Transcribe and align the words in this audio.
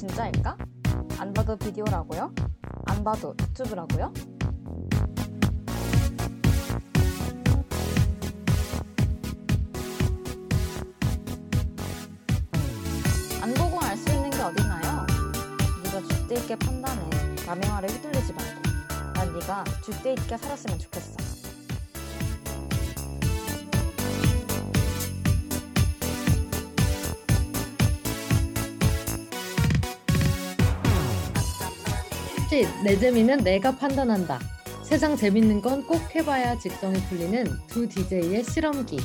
진짜일까? 0.00 0.56
안 1.18 1.34
봐도 1.34 1.54
비디오라고요? 1.58 2.32
안 2.86 3.04
봐도 3.04 3.34
유튜브라고요? 3.38 4.10
안 13.42 13.54
보고 13.54 13.80
알 13.82 13.96
수 13.96 14.08
있는 14.10 14.30
게 14.30 14.40
어딨나요? 14.40 15.06
네가 15.84 16.00
줏대 16.00 16.38
있게 16.38 16.56
판단해 16.56 17.02
남의 17.46 17.68
말에 17.68 17.88
휘둘리지 17.88 18.32
말고 18.32 18.62
난 19.14 19.32
네가 19.34 19.64
줏대 19.82 20.12
있게 20.18 20.36
살았으면 20.38 20.78
좋겠어 20.78 21.09
쉿, 32.60 32.68
내 32.84 32.98
재미는 32.98 33.38
내가 33.38 33.74
판단한다. 33.74 34.38
세상 34.84 35.16
재밌는 35.16 35.62
건 35.62 35.86
꼭 35.86 35.98
해봐야 36.14 36.58
직성이 36.58 37.00
풀리는 37.08 37.46
두 37.68 37.88
DJ의 37.88 38.44
실험기. 38.44 38.98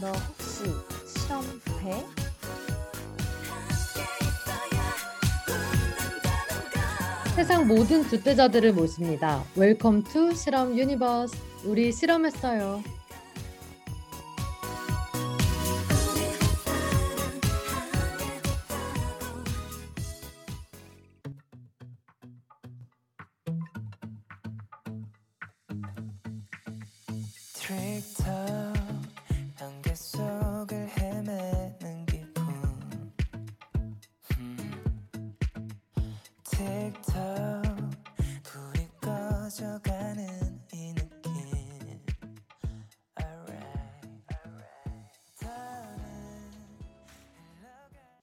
너 0.00 0.08
혹시 0.12 0.64
실험해? 1.06 2.04
세상 7.36 7.66
모든 7.66 8.02
두떼자들을 8.04 8.72
모십니다. 8.72 9.42
Welcome 9.56 10.04
to 10.04 10.34
실험 10.34 10.76
universe. 10.78 11.36
우리 11.64 11.90
실험했어요. 11.92 12.82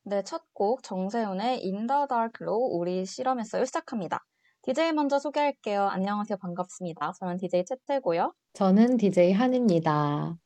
네, 0.03 0.23
첫 0.23 0.41
곡 0.53 0.81
정세훈의 0.83 1.61
In 1.63 1.87
the 1.87 2.07
Dark 2.09 2.41
Row 2.41 2.75
우리 2.75 3.05
실험했어요 3.05 3.65
시작합니다. 3.65 4.19
DJ 4.63 4.93
먼저 4.93 5.19
소개할게요. 5.19 5.83
안녕하세요. 5.83 6.37
반갑습니다. 6.37 7.13
저는 7.19 7.37
DJ 7.37 7.65
채태고요. 7.65 8.33
저는 8.53 8.97
DJ 8.97 9.33
한입니다. 9.33 10.37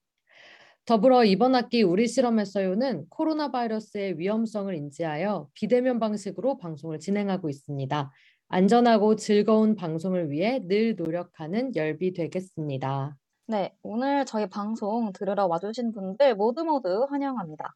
더불어 0.86 1.22
이번 1.26 1.54
학기 1.54 1.82
우리 1.82 2.08
실험했어요는 2.08 3.10
코로나 3.10 3.50
바이러스의 3.50 4.18
위험성을 4.18 4.74
인지하여 4.74 5.48
비대면 5.52 5.98
방식으로 6.00 6.56
방송을 6.56 6.98
진행하고 6.98 7.50
있습니다. 7.50 8.10
안전하고 8.48 9.16
즐거운 9.16 9.76
방송을 9.76 10.30
위해 10.30 10.60
늘 10.66 10.96
노력하는 10.96 11.76
열비 11.76 12.14
되겠습니다. 12.14 13.14
네, 13.48 13.74
오늘 13.82 14.24
저희 14.24 14.46
방송 14.48 15.12
들으러 15.12 15.44
와주신 15.44 15.92
분들 15.92 16.36
모두 16.36 16.64
모두 16.64 17.06
환영합니다. 17.10 17.74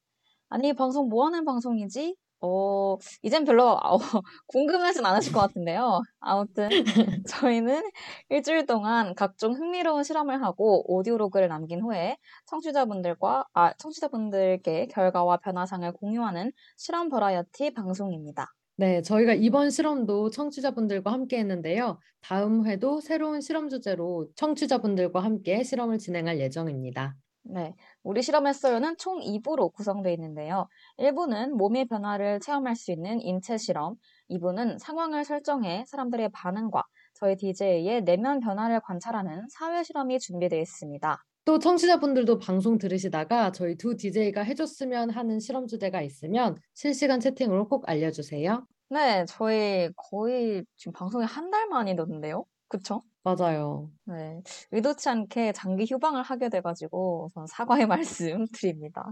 아니, 0.49 0.73
방송 0.73 1.11
뭐 1.11 1.27
하는 1.27 1.45
방송이지? 1.45 2.17
어, 2.45 2.99
이젠 3.23 3.45
별로 3.45 3.71
어, 3.71 3.97
궁금하진 4.49 5.05
않으실 5.07 5.33
것 5.33 5.41
같은데요. 5.41 6.03
아무튼 6.21 6.69
저희는 7.27 7.83
일주일 8.29 8.67
동안 8.67 9.15
각종 9.15 9.55
흥미로운 9.55 10.05
실험을 10.05 10.43
하고 10.43 10.85
오디오로그를 10.95 11.49
남긴 11.49 11.81
후에 11.81 12.19
청취자분들과 12.47 13.47
아, 13.55 13.73
청취자분들께 13.79 14.89
결과와 14.89 15.39
변화상을 15.39 15.91
공유하는 15.93 16.53
실험 16.77 17.09
버라이어티 17.09 17.73
방송입니다. 17.73 18.47
네, 18.77 19.03
저희가 19.03 19.35
이번 19.35 19.71
실험도 19.71 20.31
청취자분들과 20.31 21.13
함께 21.13 21.39
했는데요. 21.39 21.99
다음 22.21 22.67
회도 22.67 23.01
새로운 23.01 23.41
실험 23.41 23.69
주제로 23.69 24.29
청취자분들과 24.35 25.21
함께 25.21 25.63
실험을 25.63 25.99
진행할 25.99 26.41
예정입니다. 26.41 27.17
네, 27.47 27.75
우리 28.03 28.23
실험했어요는 28.23 28.97
총 28.99 29.21
2부로 29.23 29.69
구성되어 29.71 30.13
있는데요. 30.15 30.67
1부는 30.97 31.57
몸의 31.57 31.87
변화를 31.87 32.41
체험할 32.41 32.75
수 32.75 32.91
있는 32.91 33.21
인체 33.21 33.59
실험, 33.59 33.97
2부는 34.29 34.79
상황을 34.79 35.25
설정해 35.25 35.85
사람들의 35.87 36.31
반응과 36.33 36.83
저희 37.15 37.37
DJ의 37.37 38.03
내면 38.05 38.41
변화를 38.41 38.81
관찰하는 38.81 39.47
사회 39.51 39.83
실험이 39.83 40.19
준비되어 40.19 40.59
있습니다. 40.61 41.25
또 41.47 41.59
청취자분들도 41.59 42.39
방송 42.39 42.77
들으시다가 42.79 43.53
저희 43.53 43.77
두 43.77 43.97
DJ가 43.97 44.43
해줬으면 44.43 45.11
하는 45.11 45.41
실험 45.41 45.67
주제가 45.67 46.01
있으면 46.03 46.57
실시간 46.75 47.21
채팅으로 47.21 47.69
꼭 47.69 47.89
알려주세요. 47.89 48.67
네, 48.91 49.25
저희 49.27 49.91
거의 49.97 50.65
지금 50.77 50.93
방송에 50.93 51.25
한 51.25 51.51
달 51.51 51.69
만이던데요? 51.69 52.45
그쵸? 52.69 53.05
맞아요. 53.25 53.93
네, 54.07 54.43
의도치 54.73 55.09
않게 55.09 55.53
장기 55.53 55.87
휴방을 55.89 56.23
하게 56.23 56.49
돼가지고 56.51 57.27
우선 57.27 57.47
사과의 57.47 57.87
말씀 58.27 58.45
드립니다. 58.53 59.03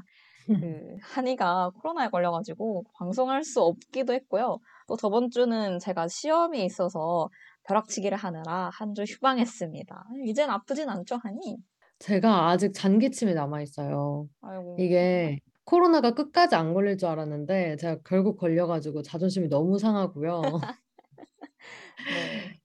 그 0.61 0.97
한이가 1.03 1.71
코로나에 1.83 2.09
걸려가지고 2.11 2.85
방송할 2.95 3.45
수 3.45 3.63
없기도 3.63 4.13
했고요. 4.15 4.59
또 4.89 4.97
저번 4.97 5.31
주는 5.31 5.79
제가 5.79 6.09
시험이 6.09 6.65
있어서 6.67 7.29
벼락치기를 7.65 8.19
하느라 8.19 8.71
한 8.73 8.95
주 8.95 9.03
휴방했습니다. 9.05 10.05
이젠 10.27 10.51
아프진 10.51 10.89
않죠, 10.91 11.17
한이? 11.23 11.59
제가 11.99 12.49
아직 12.51 12.73
잔기침이 12.75 13.35
남아있어요. 13.35 14.29
아이고. 14.41 14.77
이게 14.77 15.39
코로나가 15.65 16.13
끝까지 16.15 16.55
안 16.57 16.75
걸릴 16.75 16.97
줄 16.99 17.09
알았는데 17.09 17.77
제가 17.77 17.99
결국 18.05 18.37
걸려가지고 18.39 19.03
자존심이 19.03 19.49
너무 19.49 19.79
상하고요. 19.79 20.43
네. 22.09 22.62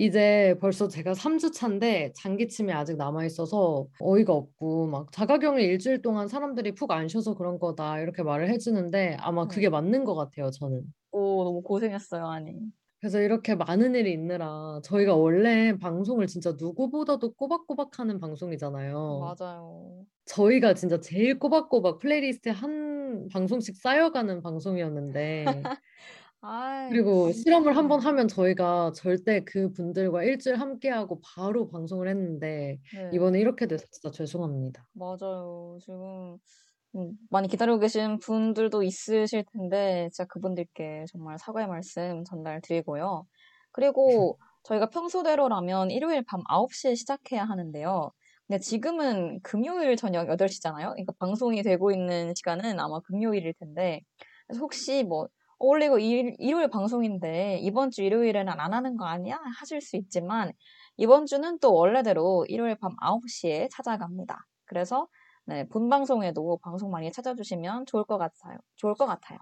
이제 0.00 0.56
벌써 0.62 0.88
제가 0.88 1.12
3주 1.12 1.52
차인데 1.52 2.12
잔기침이 2.14 2.72
아직 2.72 2.96
남아 2.96 3.26
있어서 3.26 3.86
어이가 4.00 4.32
없고 4.32 4.86
막 4.86 5.12
자가격리 5.12 5.62
일주일 5.62 6.00
동안 6.00 6.26
사람들이 6.26 6.72
푹 6.72 6.90
안 6.90 7.06
쉬어서 7.06 7.34
그런 7.34 7.58
거다 7.58 8.00
이렇게 8.00 8.22
말을 8.22 8.48
해주는데 8.48 9.18
아마 9.20 9.46
그게 9.46 9.68
맞는 9.68 10.04
것 10.04 10.14
같아요, 10.14 10.50
저는. 10.50 10.82
오, 11.12 11.44
너무 11.44 11.62
고생했어요, 11.62 12.24
한이. 12.24 12.56
그래서 12.98 13.20
이렇게 13.20 13.54
많은 13.54 13.94
일이 13.94 14.12
있느라 14.12 14.80
저희가 14.84 15.14
원래 15.16 15.76
방송을 15.76 16.26
진짜 16.26 16.54
누구보다도 16.58 17.34
꼬박꼬박 17.34 17.98
하는 17.98 18.18
방송이잖아요. 18.20 19.34
맞아요. 19.38 20.04
저희가 20.24 20.72
진짜 20.72 20.98
제일 21.00 21.38
꼬박꼬박 21.38 21.98
playlist에 21.98 22.52
한 22.52 23.28
방송씩 23.30 23.76
쌓여가는 23.76 24.40
방송이었는데 24.42 25.44
아이, 26.42 26.90
그리고 26.90 27.30
실험을 27.32 27.76
한 27.76 27.88
번 27.88 28.00
하면 28.00 28.26
저희가 28.28 28.92
절대 28.94 29.44
그 29.44 29.72
분들과 29.72 30.24
일주일 30.24 30.56
함께하고 30.56 31.20
바로 31.22 31.68
방송을 31.68 32.08
했는데 32.08 32.80
네. 32.92 33.10
이번에 33.12 33.40
이렇게 33.40 33.66
돼서 33.66 33.86
진짜 33.90 34.10
죄송합니다. 34.10 34.86
맞아요. 34.92 35.78
지금 35.80 36.38
음, 36.96 37.12
많이 37.30 37.48
기다리고 37.48 37.78
계신 37.78 38.18
분들도 38.20 38.82
있으실 38.82 39.44
텐데, 39.52 40.08
진짜 40.12 40.26
그분들께 40.26 41.06
정말 41.12 41.38
사과의 41.38 41.68
말씀 41.68 42.24
전달드리고요. 42.24 43.26
그리고 43.72 44.38
저희가 44.64 44.90
평소대로라면 44.90 45.90
일요일 45.92 46.24
밤 46.26 46.42
9시에 46.48 46.96
시작해야 46.96 47.44
하는데요. 47.44 48.12
근데 48.48 48.60
지금은 48.60 49.40
금요일 49.42 49.96
저녁 49.96 50.28
8시잖아요. 50.28 50.90
그러니까 50.92 51.12
방송이 51.20 51.62
되고 51.62 51.92
있는 51.92 52.34
시간은 52.36 52.80
아마 52.80 53.00
금요일일 53.00 53.54
텐데, 53.54 54.02
혹시 54.60 55.04
뭐 55.04 55.28
어울리고 55.60 55.98
일, 56.00 56.34
일요일 56.38 56.68
방송인데 56.70 57.58
이번 57.62 57.90
주 57.90 58.02
일요일에는 58.02 58.52
안 58.58 58.74
하는 58.74 58.96
거 58.96 59.06
아니야? 59.06 59.38
하실 59.58 59.80
수 59.80 59.96
있지만 59.96 60.52
이번 60.96 61.26
주는 61.26 61.58
또 61.60 61.74
원래대로 61.74 62.46
일요일 62.48 62.76
밤 62.76 62.96
9시에 62.96 63.68
찾아갑니다. 63.70 64.46
그래서 64.66 65.08
네, 65.46 65.68
본 65.68 65.88
방송에도 65.90 66.58
방송 66.62 66.90
많이 66.90 67.12
찾아주시면 67.12 67.86
좋을 67.86 68.04
것 68.04 68.18
같아요. 68.18 68.58
좋을 68.76 68.94
것 68.94 69.06
같아요. 69.06 69.38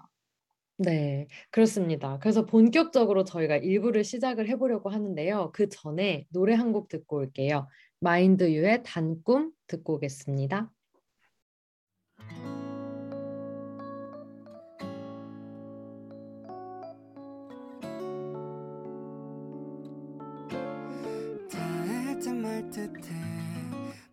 네, 0.77 1.27
그렇습니다. 1.51 2.19
그래서 2.19 2.45
본격적으로 2.45 3.25
저희가 3.25 3.57
일부를 3.57 4.03
시작을 4.05 4.47
해보려고 4.49 4.89
하는데요. 4.89 5.51
그 5.53 5.67
전에 5.69 6.25
노래 6.29 6.53
한 6.55 6.71
곡 6.71 6.87
듣고 6.87 7.17
올게요. 7.17 7.67
마인드유의 7.99 8.83
단꿈 8.83 9.51
듣고 9.67 9.95
오겠습니다. 9.95 10.71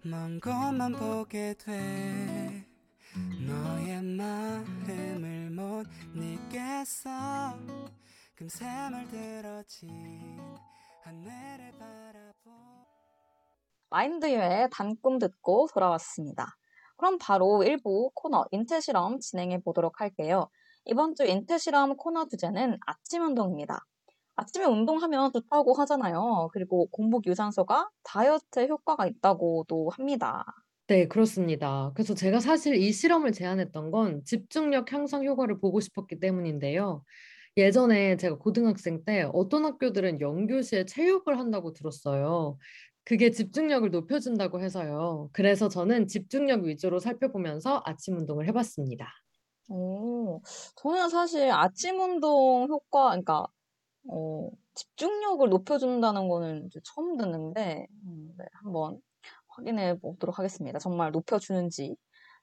먼 0.09 0.39
곳만 0.39 0.93
보게 0.93 1.53
돼 1.55 2.65
너의 3.45 4.03
마음을 4.03 5.51
못 5.51 5.85
잊겠어 6.15 7.11
금세 8.37 8.65
물들어진 8.91 10.39
하늘을 11.03 11.73
바라보 11.77 12.51
마인드유의 13.91 14.69
단꿈 14.71 15.19
듣고 15.19 15.67
돌아왔습니다. 15.75 16.57
그럼 16.97 17.19
바로 17.19 17.63
1부 17.65 18.13
코너 18.15 18.45
인체 18.53 18.81
실험 18.81 19.19
진행해 19.19 19.61
보도록 19.61 20.01
할게요. 20.01 20.49
이번 20.85 21.17
주 21.17 21.25
인체 21.25 21.59
실험 21.59 21.97
코너 21.97 22.29
주제는 22.29 22.79
아침 22.87 23.23
운동입니다. 23.23 23.85
아침에 24.37 24.65
운동하면 24.67 25.33
좋다고 25.33 25.75
하잖아요. 25.75 26.49
그리고 26.53 26.87
공복 26.91 27.27
유산소가 27.27 27.91
다이어트에 28.05 28.69
효과가 28.69 29.07
있다고도 29.07 29.91
합니다. 29.91 30.45
네, 30.89 31.09
그렇습니다. 31.09 31.91
그래서 31.97 32.15
제가 32.15 32.39
사실 32.39 32.77
이 32.77 32.93
실험을 32.93 33.33
제안했던 33.33 33.91
건 33.91 34.23
집중력 34.25 34.93
향상 34.93 35.25
효과를 35.25 35.59
보고 35.59 35.81
싶었기 35.81 36.21
때문인데요. 36.21 37.05
예전에 37.57 38.17
제가 38.17 38.39
고등학생 38.39 39.05
때 39.05 39.29
어떤 39.33 39.65
학교들은 39.65 40.21
연교시에 40.21 40.85
체육을 40.87 41.39
한다고 41.41 41.73
들었어요. 41.73 42.59
그게 43.05 43.31
집중력을 43.33 43.91
높여준다고 43.91 44.61
해서요. 44.61 45.31
그래서 45.33 45.69
저는 45.69 46.07
집중력 46.09 46.65
위주로 46.65 47.01
살펴보면서 47.01 47.83
아침 47.85 48.17
운동을 48.19 48.47
해봤습니다. 48.49 49.09
오, 49.69 50.41
저는 50.77 51.09
사실 51.09 51.51
아침 51.51 51.99
운동 52.01 52.69
효과, 52.69 53.09
그러니까 53.11 53.47
어, 54.09 54.51
집중력을 54.75 55.49
높여준다는 55.49 56.29
거는 56.29 56.71
처음 56.85 57.17
듣는데, 57.17 57.87
음, 58.05 58.35
네, 58.39 58.45
한번 58.63 59.01
확인해 59.49 59.99
보도록 59.99 60.39
하겠습니다. 60.39 60.79
정말 60.79 61.13
높여주는지. 61.13 61.97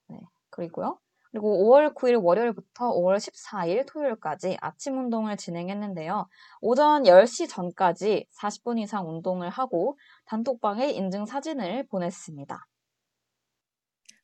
네, 0.07 0.19
그리고요. 0.49 0.99
그리고 1.31 1.65
5월 1.65 1.95
9일 1.95 2.23
월요일부터 2.23 2.91
5월 2.91 3.17
14일 3.17 3.87
토요일까지 3.87 4.57
아침 4.61 4.99
운동을 4.99 5.35
진행했는데요. 5.35 6.27
오전 6.61 7.03
10시 7.03 7.49
전까지 7.49 8.27
40분 8.39 8.79
이상 8.79 9.09
운동을 9.09 9.49
하고 9.49 9.97
단톡방에 10.25 10.91
인증 10.91 11.25
사진을 11.25 11.87
보냈습니다. 11.87 12.67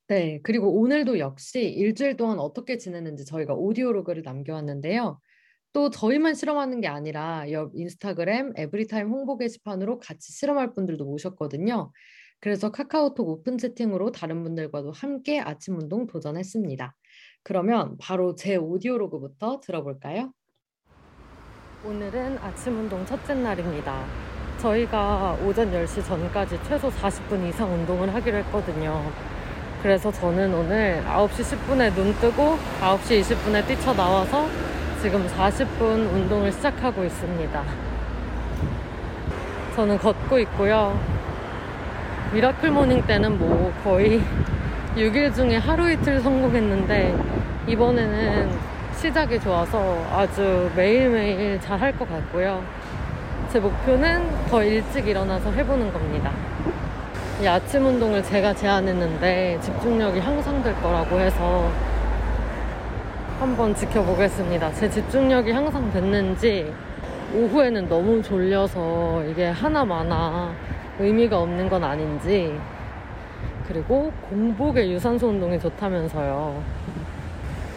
네, 0.08 0.40
그리고 0.44 0.80
오늘도 0.80 1.18
역시 1.18 1.62
일주일 1.62 2.16
동안 2.16 2.38
어떻게 2.40 2.78
지냈는지 2.78 3.26
저희가 3.26 3.56
오디오 3.56 3.92
로그를 3.92 4.22
남겨왔는데요. 4.22 5.20
또 5.72 5.90
저희만 5.90 6.34
실험하는 6.34 6.82
게 6.82 6.88
아니라 6.88 7.46
옆 7.52 7.72
인스타그램 7.76 8.54
에브리타임 8.56 9.10
홍보 9.10 9.38
게시판으로 9.38 10.00
같이 10.00 10.32
실험할 10.32 10.74
분들도 10.74 11.06
모셨거든요. 11.06 11.92
그래서 12.40 12.72
카카오톡 12.72 13.28
오픈 13.28 13.58
채팅으로 13.58 14.12
다른 14.12 14.44
분들과도 14.44 14.92
함께 14.92 15.40
아침 15.40 15.78
운동 15.78 16.08
도전했습니다. 16.08 16.96
그러면 17.44 17.98
바로 18.00 18.36
제 18.36 18.56
오디오 18.56 18.98
로그부터 18.98 19.60
들어볼까요? 19.60 20.32
오늘은 21.86 22.38
아침 22.40 22.80
운동 22.80 23.06
첫째 23.06 23.36
날입니다. 23.36 24.06
저희가 24.60 25.38
오전 25.46 25.72
10시 25.72 26.04
전까지 26.06 26.60
최소 26.64 26.90
40분 26.90 27.48
이상 27.48 27.72
운동을 27.74 28.14
하기로 28.14 28.38
했거든요. 28.38 29.02
그래서 29.82 30.12
저는 30.12 30.54
오늘 30.54 31.02
9시 31.06 31.58
10분에 31.58 31.94
눈 31.94 32.14
뜨고 32.20 32.58
9시 32.82 33.22
20분에 33.22 33.66
뛰쳐 33.66 33.94
나와서 33.94 34.48
지금 35.02 35.26
40분 35.28 35.82
운동을 35.82 36.52
시작하고 36.52 37.06
있습니다. 37.06 37.64
저는 39.76 39.98
걷고 39.98 40.40
있고요. 40.40 41.00
miracle 42.34 42.70
morning 42.72 43.02
때는 43.08 43.40
뭐 43.40 43.74
거의 43.84 44.22
6일 44.98 45.34
중에 45.34 45.56
하루 45.58 45.90
이틀 45.90 46.20
성공했는데 46.20 47.18
이번에는 47.68 48.52
시작이 48.98 49.40
좋아서 49.40 50.06
아주 50.12 50.70
매일매일 50.76 51.60
잘 51.62 51.80
할 51.80 51.98
것 51.98 52.10
같고요. 52.10 52.62
제 53.50 53.60
목표는 53.60 54.48
더 54.50 54.62
일찍 54.62 55.08
일어나서 55.08 55.50
해보는 55.52 55.94
겁니다. 55.94 56.32
이 57.42 57.48
아침 57.48 57.86
운동을 57.86 58.22
제가 58.22 58.54
제안했는데 58.54 59.60
집중력이 59.62 60.20
향상될 60.20 60.76
거라고 60.82 61.20
해서 61.22 61.72
한번 63.40 63.74
지켜보겠습니다. 63.74 64.74
제 64.74 64.90
집중력이 64.90 65.54
향상됐는지 65.54 66.74
오후에는 67.34 67.88
너무 67.88 68.22
졸려서 68.22 69.24
이게 69.24 69.46
하나마나 69.46 70.54
의미가 71.00 71.40
없는 71.40 71.70
건 71.70 71.86
아닌지 71.86 72.60
그리고 73.66 74.12
공복에 74.30 74.92
유산소 74.92 75.30
운동이 75.30 75.58
좋다면서요. 75.58 76.62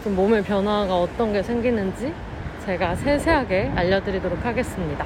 좀 0.03 0.15
몸의 0.17 0.43
변화가 0.43 0.99
어떤 0.99 1.31
게 1.31 1.41
생기는지 1.41 2.13
제가 2.65 2.95
세세하게 2.95 3.69
알려드리도록 3.69 4.43
하겠습니다. 4.43 5.05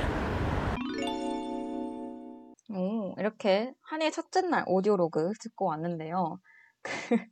오, 2.70 3.14
이렇게 3.20 3.72
한이의 3.84 4.12
첫째 4.12 4.42
날 4.42 4.64
오디오 4.66 4.98
로그 4.98 5.34
듣고 5.40 5.66
왔는데요. 5.66 6.40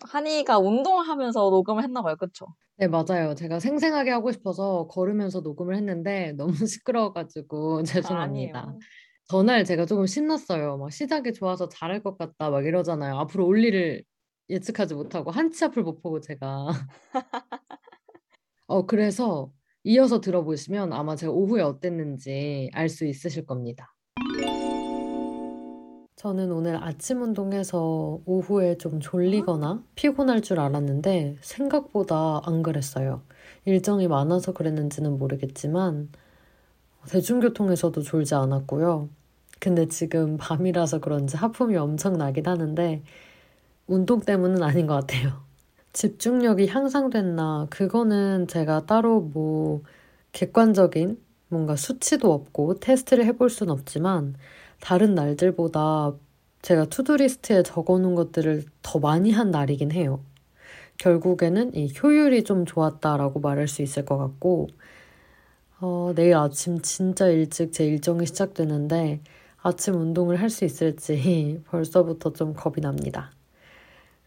그 0.00 0.08
한이가 0.10 0.58
운동을 0.58 1.08
하면서 1.08 1.40
녹음을 1.50 1.82
했나 1.84 2.02
봐요. 2.02 2.16
그쵸? 2.16 2.46
네, 2.76 2.88
맞아요. 2.88 3.34
제가 3.34 3.60
생생하게 3.60 4.10
하고 4.10 4.32
싶어서 4.32 4.86
걸으면서 4.88 5.40
녹음을 5.40 5.76
했는데 5.76 6.32
너무 6.36 6.54
시끄러워가지고 6.66 7.82
죄송합니다. 7.84 8.60
아니에요. 8.60 8.78
전날 9.24 9.64
제가 9.64 9.84
조금 9.86 10.06
신났어요. 10.06 10.78
막 10.78 10.90
시작이 10.90 11.32
좋아서 11.34 11.68
잘할 11.68 12.02
것 12.02 12.16
같다 12.18 12.50
막 12.50 12.64
이러잖아요. 12.64 13.18
앞으로 13.18 13.46
올 13.46 13.62
일을 13.64 14.02
예측하지 14.48 14.94
못하고 14.94 15.30
한 15.30 15.50
치 15.52 15.64
앞을 15.64 15.82
못 15.84 16.00
보고 16.02 16.20
제가 16.20 16.66
어 18.66 18.86
그래서 18.86 19.52
이어서 19.84 20.20
들어보시면 20.20 20.92
아마 20.92 21.16
제가 21.16 21.32
오후에 21.32 21.62
어땠는지 21.62 22.70
알 22.74 22.88
수 22.88 23.06
있으실 23.06 23.46
겁니다. 23.46 23.94
저는 26.20 26.52
오늘 26.52 26.76
아침 26.76 27.22
운동해서 27.22 28.20
오후에 28.26 28.76
좀 28.76 29.00
졸리거나 29.00 29.82
피곤할 29.94 30.42
줄 30.42 30.60
알았는데 30.60 31.38
생각보다 31.40 32.42
안 32.44 32.62
그랬어요. 32.62 33.22
일정이 33.64 34.06
많아서 34.06 34.52
그랬는지는 34.52 35.16
모르겠지만 35.16 36.10
대중교통에서도 37.08 38.02
졸지 38.02 38.34
않았고요. 38.34 39.08
근데 39.60 39.88
지금 39.88 40.36
밤이라서 40.36 41.00
그런지 41.00 41.38
하품이 41.38 41.78
엄청 41.78 42.18
나긴 42.18 42.46
하는데 42.46 43.02
운동 43.86 44.20
때문은 44.20 44.62
아닌 44.62 44.86
것 44.86 44.92
같아요. 44.96 45.40
집중력이 45.94 46.66
향상됐나 46.66 47.68
그거는 47.70 48.46
제가 48.46 48.84
따로 48.84 49.22
뭐 49.22 49.80
객관적인 50.32 51.18
뭔가 51.48 51.76
수치도 51.76 52.30
없고 52.30 52.74
테스트를 52.74 53.24
해볼 53.24 53.48
순 53.48 53.70
없지만 53.70 54.34
다른 54.80 55.14
날들보다 55.14 56.14
제가 56.62 56.86
to-do 56.86 57.24
list에 57.24 57.62
적어놓은 57.62 58.14
것들을 58.14 58.64
더 58.82 58.98
많이 58.98 59.30
한 59.32 59.50
날이긴 59.50 59.92
해요. 59.92 60.24
결국에는 60.98 61.74
이 61.74 61.92
효율이 62.02 62.44
좀 62.44 62.66
좋았다라고 62.66 63.40
말할 63.40 63.68
수 63.68 63.82
있을 63.82 64.04
것 64.04 64.18
같고, 64.18 64.68
어, 65.80 66.12
내일 66.14 66.34
아침 66.36 66.80
진짜 66.82 67.28
일찍 67.28 67.72
제 67.72 67.84
일정이 67.86 68.26
시작되는데 68.26 69.20
아침 69.62 69.94
운동을 69.96 70.40
할 70.40 70.50
수 70.50 70.64
있을지 70.64 71.62
벌써부터 71.68 72.32
좀 72.32 72.54
겁이 72.54 72.80
납니다. 72.82 73.32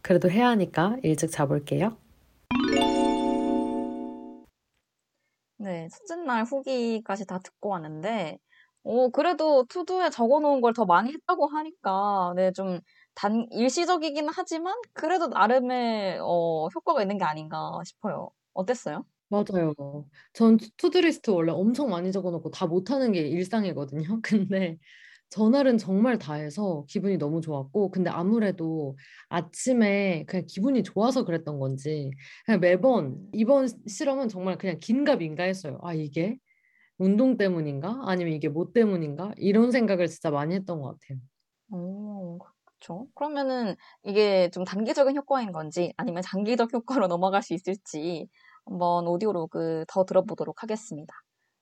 그래도 0.02 0.30
해야 0.30 0.50
하니까 0.50 0.98
일찍 1.04 1.32
자볼게요. 1.32 1.98
네, 5.58 5.88
첫째 5.90 6.16
날 6.24 6.44
후기까지 6.44 7.26
다 7.26 7.40
듣고 7.40 7.70
왔는데, 7.70 8.38
오, 8.84 9.12
그래도 9.12 9.66
투두에 9.66 10.10
적어 10.10 10.40
놓은 10.40 10.62
걸 10.62 10.74
더 10.74 10.86
많이 10.86 11.12
했다고 11.14 11.48
하니까, 11.48 12.34
네, 12.36 12.52
좀 12.52 12.80
단, 13.16 13.48
일시적이긴 13.52 14.28
하지만, 14.30 14.76
그래도 14.94 15.28
나름의, 15.28 16.20
어, 16.22 16.68
효과가 16.74 17.02
있는 17.02 17.18
게 17.18 17.24
아닌가 17.26 17.80
싶어요. 17.86 18.32
어땠어요? 18.54 19.06
맞아요. 19.30 19.74
전 20.34 20.58
to-do 20.78 21.08
list 21.08 21.32
원래 21.32 21.52
엄청 21.52 21.90
많이 21.90 22.12
적어 22.12 22.30
놓고 22.32 22.52
다 22.52 22.68
못하는 22.68 23.12
게 23.12 23.22
일상이거든요. 23.28 24.22
근데 24.24 24.78
전날은 25.30 25.78
정말 25.80 26.20
다 26.20 26.34
해서 26.36 26.86
기분이 26.88 27.18
너무 27.18 27.42
좋았고, 27.42 27.90
근데 27.90 28.10
아무래도 28.12 28.96
아침에 29.30 30.26
그냥 30.28 30.46
기분이 30.48 30.84
좋아서 30.84 31.26
그랬던 31.26 31.58
건지, 31.60 32.12
그냥 32.46 32.60
매번 32.62 33.18
음. 33.18 33.30
이번 33.34 33.68
실험은 33.88 34.30
정말 34.30 34.58
그냥 34.60 34.80
긴가 34.80 35.16
민가 35.16 35.44
했어요. 35.44 35.80
아, 35.84 35.94
이게 35.96 36.38
운동 36.98 37.38
때문인가? 37.38 38.02
아니면 38.06 38.34
이게 38.34 38.50
뭐 38.50 38.72
때문인가? 38.74 39.34
이런 39.38 39.72
생각을 39.72 40.08
진짜 40.08 40.32
많이 40.32 40.56
했던 40.56 40.82
것 40.82 41.00
같아요. 41.00 41.20
오, 41.72 42.40
그렇죠. 42.66 43.08
그러면은 43.16 43.76
이게 44.04 44.50
좀 44.52 44.64
단기적인 44.64 45.16
효과인 45.18 45.52
건지 45.52 45.94
아니면 45.98 46.22
장기적 46.24 46.74
효과로 46.74 47.08
넘어갈 47.08 47.42
수 47.44 47.54
있을지 47.54 48.30
한번 48.66 49.08
오디오로그 49.08 49.86
더 49.88 50.06
들어보도록 50.06 50.64
하겠습니다. 50.64 51.14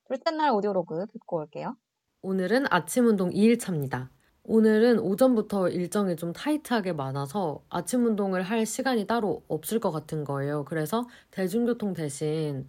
둘째 0.05 0.31
날 0.31 0.51
오디오로그 0.51 1.07
듣고 1.07 1.38
올게요. 1.38 1.75
오늘은 2.23 2.65
아침 2.71 3.07
운동 3.07 3.29
2일차입니다. 3.31 4.09
오늘은 4.43 5.00
오전부터 5.00 5.69
일정이 5.69 6.15
좀 6.15 6.33
타이트하게 6.33 6.93
많아서 6.93 7.63
아침 7.69 8.05
운동을 8.05 8.41
할 8.43 8.65
시간이 8.65 9.05
따로 9.07 9.43
없을 9.47 9.79
것 9.79 9.91
같은 9.91 10.23
거예요. 10.23 10.65
그래서 10.65 11.07
대중교통 11.31 11.93
대신 11.93 12.67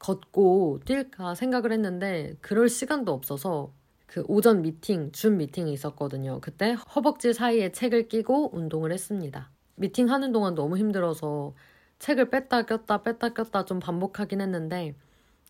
걷고 0.00 0.80
뛸까 0.86 1.36
생각을 1.36 1.72
했는데 1.72 2.34
그럴 2.40 2.68
시간도 2.68 3.12
없어서 3.12 3.72
그 4.06 4.24
오전 4.28 4.62
미팅, 4.62 5.12
줌 5.12 5.36
미팅이 5.38 5.72
있었거든요. 5.72 6.40
그때 6.40 6.72
허벅지 6.96 7.32
사이에 7.32 7.70
책을 7.72 8.08
끼고 8.08 8.56
운동을 8.56 8.92
했습니다. 8.92 9.50
미팅 9.76 10.10
하는 10.10 10.32
동안 10.32 10.56
너무 10.56 10.76
힘들어서 10.78 11.54
책을 12.00 12.30
뺐다 12.30 12.62
꼈다 12.66 13.02
뺐다 13.04 13.30
꼈다 13.34 13.66
좀 13.66 13.78
반복하긴 13.80 14.40
했는데 14.40 14.96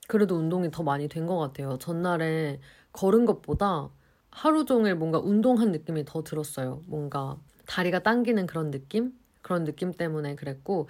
그래도 0.08 0.36
운동이 0.36 0.70
더 0.70 0.82
많이 0.82 1.08
된 1.08 1.26
것 1.26 1.38
같아요. 1.38 1.78
전날에 1.78 2.60
걸은 2.92 3.24
것보다 3.26 3.90
하루 4.30 4.64
종일 4.64 4.96
뭔가 4.96 5.18
운동한 5.20 5.72
느낌이 5.72 6.04
더 6.04 6.22
들었어요. 6.24 6.82
뭔가 6.86 7.38
다리가 7.66 8.00
당기는 8.02 8.46
그런 8.46 8.70
느낌? 8.72 9.12
그런 9.42 9.64
느낌 9.64 9.92
때문에 9.92 10.34
그랬고, 10.36 10.88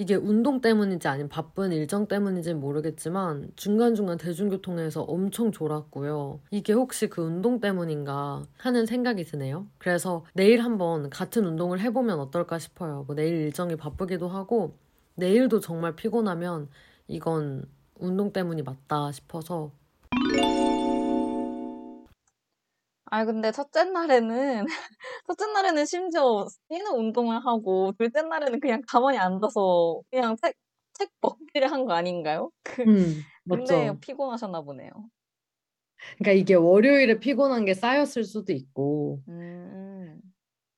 이게 0.00 0.14
운동 0.14 0.62
때문인지 0.62 1.08
아니면 1.08 1.28
바쁜 1.28 1.72
일정 1.72 2.08
때문인지 2.08 2.54
모르겠지만 2.54 3.50
중간중간 3.54 4.16
대중교통에서 4.16 5.02
엄청 5.02 5.52
졸았고요. 5.52 6.40
이게 6.50 6.72
혹시 6.72 7.06
그 7.08 7.20
운동 7.20 7.60
때문인가 7.60 8.44
하는 8.56 8.86
생각이 8.86 9.24
드네요. 9.24 9.66
그래서 9.76 10.24
내일 10.32 10.62
한번 10.62 11.10
같은 11.10 11.44
운동을 11.44 11.80
해보면 11.80 12.18
어떨까 12.18 12.58
싶어요. 12.58 13.04
뭐 13.08 13.14
내일 13.14 13.34
일정이 13.34 13.76
바쁘기도 13.76 14.26
하고 14.26 14.74
내일도 15.16 15.60
정말 15.60 15.94
피곤하면 15.94 16.70
이건 17.06 17.66
운동 17.98 18.32
때문이 18.32 18.62
맞다 18.62 19.12
싶어서 19.12 19.70
아, 23.10 23.24
근데 23.24 23.50
첫째 23.52 23.84
날에는, 23.84 24.64
첫째 25.28 25.46
날에는 25.52 25.86
심지어 25.86 26.46
뛰는 26.68 26.92
운동을 26.92 27.44
하고, 27.44 27.92
둘째 27.98 28.22
날에는 28.22 28.60
그냥 28.60 28.82
가만히 28.88 29.18
앉아서 29.18 30.02
그냥 30.10 30.36
책, 30.42 30.54
책 30.94 31.10
먹기를 31.20 31.72
한 31.72 31.86
거 31.86 31.92
아닌가요? 31.94 32.50
그, 32.62 32.86
음, 32.86 33.30
근데 33.48 33.94
맞죠. 33.94 34.00
피곤하셨나 34.00 34.62
보네요. 34.62 34.90
그러니까 36.18 36.32
이게 36.32 36.54
월요일에 36.54 37.18
피곤한 37.20 37.64
게 37.64 37.74
쌓였을 37.74 38.24
수도 38.24 38.52
있고. 38.52 39.22
음, 39.28 40.20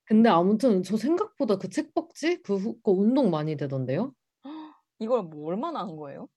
근데 0.05 0.29
아무튼 0.29 0.83
저 0.83 0.97
생각보다 0.97 1.57
그 1.59 1.69
책벅지 1.69 2.43
그, 2.43 2.55
후- 2.57 2.81
그 2.83 2.91
운동 2.93 3.31
많이 3.31 3.57
되던데요? 3.57 4.15
이걸 5.01 5.23
뭐 5.25 5.47
얼마나 5.49 5.81
한 5.81 5.97
거예요? 5.97 6.29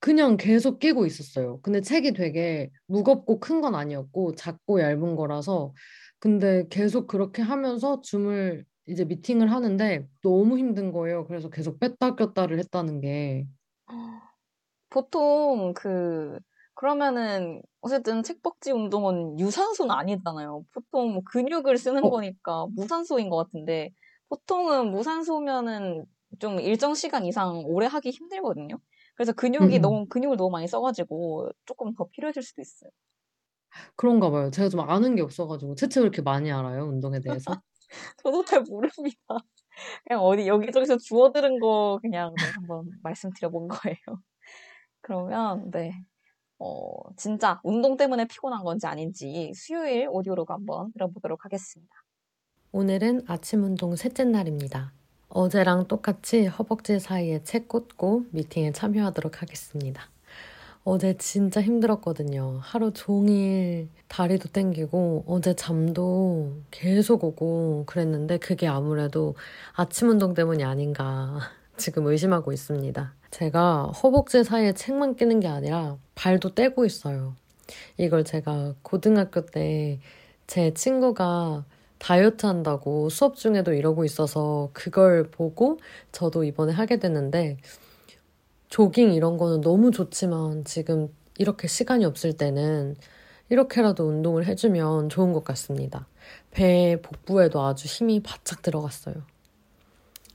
그냥 0.00 0.36
계속 0.36 0.78
끼고 0.78 1.06
있었어요. 1.06 1.60
근데 1.62 1.80
책이 1.80 2.12
되게 2.14 2.70
무겁고 2.86 3.38
큰 3.40 3.60
건 3.60 3.74
아니었고 3.74 4.34
작고 4.34 4.80
얇은 4.80 5.16
거라서 5.16 5.74
근데 6.18 6.66
계속 6.70 7.06
그렇게 7.06 7.42
하면서 7.42 8.00
줌을 8.00 8.64
이제 8.86 9.04
미팅을 9.04 9.52
하는데 9.52 10.08
너무 10.22 10.56
힘든 10.58 10.92
거예요. 10.92 11.26
그래서 11.26 11.50
계속 11.50 11.78
뺐다 11.80 12.16
꼈다를 12.16 12.58
했다는 12.58 13.00
게 13.00 13.46
보통 14.90 15.74
그, 15.74 16.40
그러면은, 16.74 17.62
어쨌든 17.82 18.22
책벅지 18.22 18.72
운동은 18.72 19.38
유산소는 19.40 19.92
아니잖아요. 19.94 20.64
보통 20.72 21.12
뭐 21.14 21.22
근육을 21.24 21.78
쓰는 21.78 22.08
어, 22.08 22.10
거니까 22.10 22.66
무산소인 22.74 23.30
것 23.30 23.36
같은데, 23.38 23.92
보통은 24.28 24.90
무산소면은 24.92 26.06
좀 26.40 26.60
일정 26.60 26.94
시간 26.94 27.26
이상 27.26 27.62
오래 27.66 27.86
하기 27.86 28.10
힘들거든요. 28.10 28.78
그래서 29.20 29.32
음, 29.32 29.36
근육이 29.36 29.76
음. 29.76 29.82
너무, 29.82 30.06
근육을 30.06 30.38
너무 30.38 30.48
많이 30.48 30.66
써가지고 30.66 31.50
조금 31.66 31.92
더 31.94 32.08
필요해질 32.08 32.42
수도 32.42 32.62
있어요. 32.62 32.90
그런가 33.94 34.30
봐요. 34.30 34.50
제가 34.50 34.70
좀 34.70 34.80
아는 34.80 35.14
게 35.14 35.20
없어가지고 35.20 35.74
채채 35.74 36.00
그렇게 36.00 36.22
많이 36.22 36.50
알아요? 36.50 36.84
운동에 36.84 37.20
대해서? 37.20 37.44
저도 38.24 38.42
잘 38.46 38.62
모릅니다. 38.62 39.18
그냥 40.08 40.22
어디 40.22 40.48
여기저기서 40.48 40.96
주워 40.96 41.32
들은 41.32 41.60
거 41.60 41.98
그냥 42.00 42.32
네, 42.34 42.46
한번 42.54 42.88
말씀드려본 43.02 43.68
거예요. 43.68 43.96
그러면, 45.02 45.70
네. 45.70 45.92
어, 46.58 47.14
진짜 47.18 47.60
운동 47.62 47.98
때문에 47.98 48.26
피곤한 48.26 48.64
건지 48.64 48.86
아닌지 48.86 49.52
수요일 49.54 50.08
오디오로그 50.10 50.50
한번 50.50 50.92
들어보도록 50.94 51.44
하겠습니다. 51.44 51.94
오늘은 52.72 53.24
아침 53.26 53.64
운동 53.64 53.96
셋째 53.96 54.24
날입니다. 54.24 54.94
어제랑 55.30 55.86
똑같이 55.88 56.46
허벅지 56.46 56.98
사이에 57.00 57.42
책 57.44 57.68
꽂고 57.68 58.26
미팅에 58.30 58.72
참여하도록 58.72 59.40
하겠습니다. 59.42 60.02
어제 60.82 61.16
진짜 61.18 61.60
힘들었거든요. 61.60 62.58
하루 62.62 62.92
종일 62.92 63.88
다리도 64.08 64.48
땡기고 64.48 65.24
어제 65.26 65.54
잠도 65.54 66.52
계속 66.70 67.24
오고 67.24 67.84
그랬는데 67.86 68.38
그게 68.38 68.66
아무래도 68.66 69.34
아침 69.74 70.08
운동 70.08 70.34
때문이 70.34 70.64
아닌가 70.64 71.38
지금 71.76 72.06
의심하고 72.06 72.52
있습니다. 72.52 73.14
제가 73.30 73.84
허벅지 73.86 74.42
사이에 74.42 74.72
책만 74.72 75.16
끼는 75.16 75.40
게 75.40 75.48
아니라 75.48 75.96
발도 76.14 76.54
떼고 76.54 76.84
있어요. 76.84 77.34
이걸 77.98 78.24
제가 78.24 78.74
고등학교 78.82 79.46
때 79.46 80.00
제 80.50 80.74
친구가 80.74 81.64
다이어트 82.00 82.46
한다고 82.46 83.08
수업 83.10 83.36
중에도 83.36 83.72
이러고 83.72 84.04
있어서 84.04 84.70
그걸 84.72 85.30
보고 85.30 85.78
저도 86.10 86.42
이번에 86.44 86.72
하게 86.72 86.98
됐는데 86.98 87.58
조깅 88.68 89.12
이런 89.12 89.36
거는 89.36 89.60
너무 89.60 89.90
좋지만 89.90 90.64
지금 90.64 91.08
이렇게 91.38 91.68
시간이 91.68 92.04
없을 92.04 92.32
때는 92.32 92.96
이렇게라도 93.50 94.08
운동을 94.08 94.46
해주면 94.46 95.08
좋은 95.10 95.32
것 95.32 95.44
같습니다. 95.44 96.06
배 96.50 96.98
복부에도 97.02 97.62
아주 97.62 97.86
힘이 97.86 98.20
바짝 98.22 98.62
들어갔어요. 98.62 99.14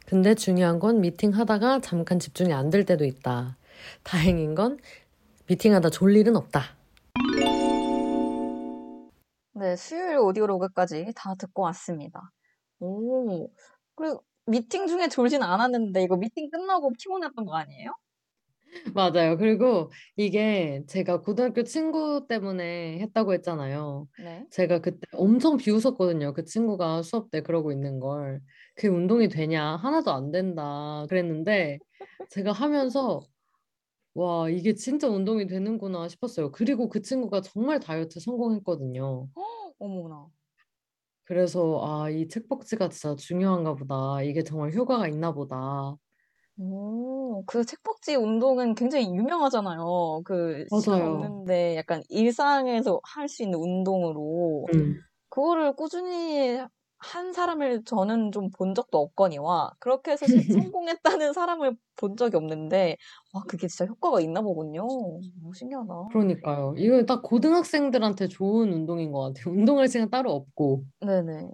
근데 0.05 0.35
중요한 0.35 0.79
건 0.79 1.01
미팅 1.01 1.31
하다가 1.31 1.81
잠깐 1.81 2.19
집중이 2.19 2.53
안 2.53 2.69
될 2.69 2.85
때도 2.85 3.05
있다. 3.05 3.57
다행인 4.03 4.53
건 4.53 4.77
미팅하다 5.47 5.89
졸 5.89 6.15
일은 6.15 6.35
없다. 6.35 6.75
네, 9.57 9.77
수요일 9.77 10.17
오디오로그까지 10.17 11.13
다 11.15 11.33
듣고 11.35 11.61
왔습니다. 11.63 12.29
오, 12.79 13.49
그리고 13.95 14.21
미팅 14.45 14.85
중에 14.87 15.07
졸진 15.07 15.41
않았는데 15.43 16.03
이거 16.03 16.17
미팅 16.17 16.49
끝나고 16.49 16.91
피곤했던 16.91 17.45
거 17.45 17.55
아니에요? 17.55 17.91
맞아요. 18.93 19.37
그리고 19.37 19.91
이게 20.17 20.83
제가 20.87 21.21
고등학교 21.21 21.63
친구 21.63 22.25
때문에 22.27 22.99
했다고 22.99 23.33
했잖아요. 23.35 24.07
네. 24.19 24.45
제가 24.51 24.79
그때 24.79 24.99
엄청 25.13 25.55
비웃었거든요. 25.55 26.33
그 26.33 26.43
친구가 26.43 27.01
수업 27.01 27.31
때 27.31 27.41
그러고 27.41 27.71
있는 27.71 28.01
걸. 28.01 28.41
그게 28.75 28.89
운동이 28.89 29.29
되냐? 29.29 29.77
하나도 29.77 30.11
안 30.11 30.31
된다. 30.31 31.05
그랬는데 31.07 31.79
제가 32.29 32.51
하면서 32.51 33.21
와, 34.15 34.49
이게 34.49 34.73
진짜 34.75 35.07
운동이 35.09 35.45
되는구나 35.47 36.07
싶었어요. 36.07 36.51
그리고 36.51 36.89
그 36.89 37.01
친구가 37.01 37.41
정말 37.41 37.79
다이어트 37.79 38.19
성공했거든요. 38.19 39.29
어머나. 39.79 40.31
그래서 41.23 41.81
아, 41.83 42.09
이 42.09 42.27
책벅지가 42.27 42.89
진짜 42.89 43.15
중요한가 43.15 43.75
보다. 43.75 44.21
이게 44.23 44.43
정말 44.43 44.73
효과가 44.73 45.07
있나 45.07 45.33
보다. 45.33 45.97
오, 46.57 47.43
그 47.45 47.65
책벅지 47.65 48.15
운동은 48.15 48.75
굉장히 48.75 49.07
유명하잖아요. 49.13 50.21
그 50.25 50.65
시간 50.69 51.01
맞아요. 51.01 51.01
없는데 51.01 51.75
약간 51.75 52.01
일상에서 52.09 53.01
할 53.03 53.27
수 53.27 53.43
있는 53.43 53.59
운동으로 53.59 54.69
음. 54.73 55.05
그거를 55.29 55.75
꾸준히 55.75 56.59
한 57.11 57.33
사람을 57.33 57.83
저는 57.85 58.31
좀 58.31 58.49
본 58.51 58.73
적도 58.75 58.99
없거니와 58.99 59.71
그렇게 59.79 60.11
해서 60.11 60.25
시- 60.27 60.37
성공했다는 60.73 61.33
사람을 61.33 61.75
본 61.97 62.15
적이 62.17 62.37
없는데 62.37 62.97
와 63.33 63.43
그게 63.47 63.67
진짜 63.67 63.85
효과가 63.85 64.21
있나 64.21 64.41
보군요. 64.41 64.87
신기하다. 65.53 65.93
그러니까요. 66.11 66.75
이거 66.77 67.03
딱 67.05 67.21
고등학생들한테 67.23 68.27
좋은 68.27 68.71
운동인 68.73 69.11
것 69.11 69.33
같아요. 69.33 69.53
운동할 69.55 69.87
시간 69.87 70.09
따로 70.09 70.31
없고 70.33 70.85
네네. 71.01 71.49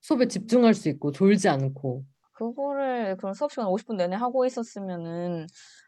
수업에 0.00 0.26
집중할 0.28 0.74
수 0.74 0.88
있고 0.88 1.12
졸지 1.12 1.48
않고. 1.48 2.04
그거를 2.32 3.16
그런 3.18 3.34
수업 3.34 3.52
시간 3.52 3.66
50분 3.68 3.96
내내 3.96 4.16
하고 4.16 4.44
있었으면은 4.46 5.46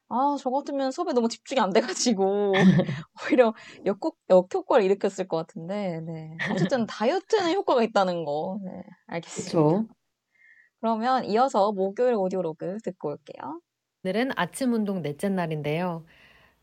아, 0.09 0.37
저 0.39 0.51
같으면 0.51 0.91
수업에 0.91 1.13
너무 1.13 1.29
집중이 1.29 1.61
안 1.61 1.71
돼가지고 1.71 2.53
오히려 3.25 3.55
역효, 3.85 4.13
역효과를 4.31 4.85
일으켰을 4.85 5.27
것 5.29 5.39
같은데, 5.39 6.01
네. 6.01 6.37
어쨌든 6.53 6.87
다이어트에는 6.87 7.53
효과가 7.55 7.83
있다는 7.83 8.25
거, 8.25 8.59
네, 8.65 8.83
알겠습니다. 9.07 9.59
그쵸? 9.59 9.87
그러면 10.81 11.25
이어서 11.25 11.73
목요일 11.73 12.15
오디오로그 12.15 12.77
듣고 12.85 13.09
올게요. 13.09 13.61
오늘은 14.05 14.33
아침 14.37 14.75
운동 14.75 15.01
넷째 15.01 15.31
날인데요. 15.31 16.05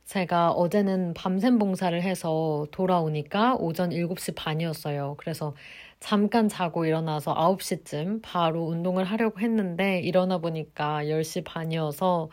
제가 0.06 0.52
어제는 0.52 1.14
밤샘 1.14 1.58
봉사를 1.58 2.00
해서 2.02 2.68
돌아오니까 2.72 3.56
오전 3.56 3.92
7시 3.92 4.36
반이었어요. 4.36 5.16
그래서 5.18 5.56
잠깐 6.00 6.50
자고 6.50 6.86
일어나서 6.86 7.34
9시쯤 7.34 8.22
바로 8.22 8.66
운동을 8.66 9.06
하려고 9.06 9.40
했는데 9.40 10.00
일어나 10.00 10.38
보니까 10.40 11.04
10시 11.06 11.44
반이어서 11.46 12.30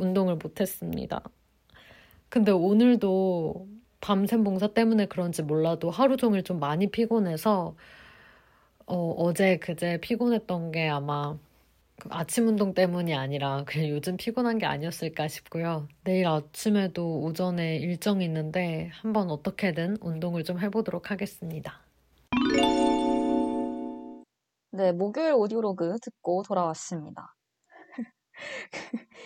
운동을 0.00 0.36
못했습니다. 0.36 1.22
근데 2.28 2.52
오늘도 2.52 3.68
밤샘 4.00 4.44
봉사 4.44 4.68
때문에 4.68 5.06
그런지 5.06 5.42
몰라도 5.42 5.90
하루 5.90 6.16
종일 6.16 6.42
좀 6.42 6.58
많이 6.58 6.90
피곤해서 6.90 7.74
어, 8.86 9.10
어제 9.18 9.58
그제 9.58 9.98
피곤했던 10.00 10.72
게 10.72 10.88
아마 10.88 11.38
그 12.00 12.08
아침 12.10 12.48
운동 12.48 12.72
때문이 12.74 13.14
아니라 13.14 13.64
그냥 13.66 13.90
요즘 13.90 14.16
피곤한 14.16 14.58
게 14.58 14.66
아니었을까 14.66 15.28
싶고요. 15.28 15.86
내일 16.02 16.26
아침에도 16.26 17.20
오전에 17.20 17.76
일정이 17.76 18.24
있는데 18.24 18.90
한번 18.94 19.30
어떻게든 19.30 19.98
운동을 20.00 20.44
좀 20.44 20.58
해보도록 20.60 21.10
하겠습니다. 21.10 21.80
네, 24.72 24.92
목요일 24.92 25.34
오디오로그 25.34 25.98
듣고 26.00 26.42
돌아왔습니다. 26.42 27.34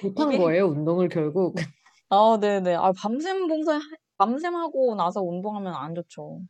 못한 0.00 0.33
이게- 0.33 0.38
거예요, 0.38 0.66
운동을 0.68 1.09
결국. 1.09 1.54
아, 2.09 2.38
네네. 2.40 2.75
아, 2.76 2.92
밤샘 2.92 3.47
봉사, 3.49 3.78
밤샘 4.18 4.54
하고 4.54 4.94
나서 4.94 5.23
운동하면 5.23 5.75
안 5.75 5.94
좋죠. 5.94 6.40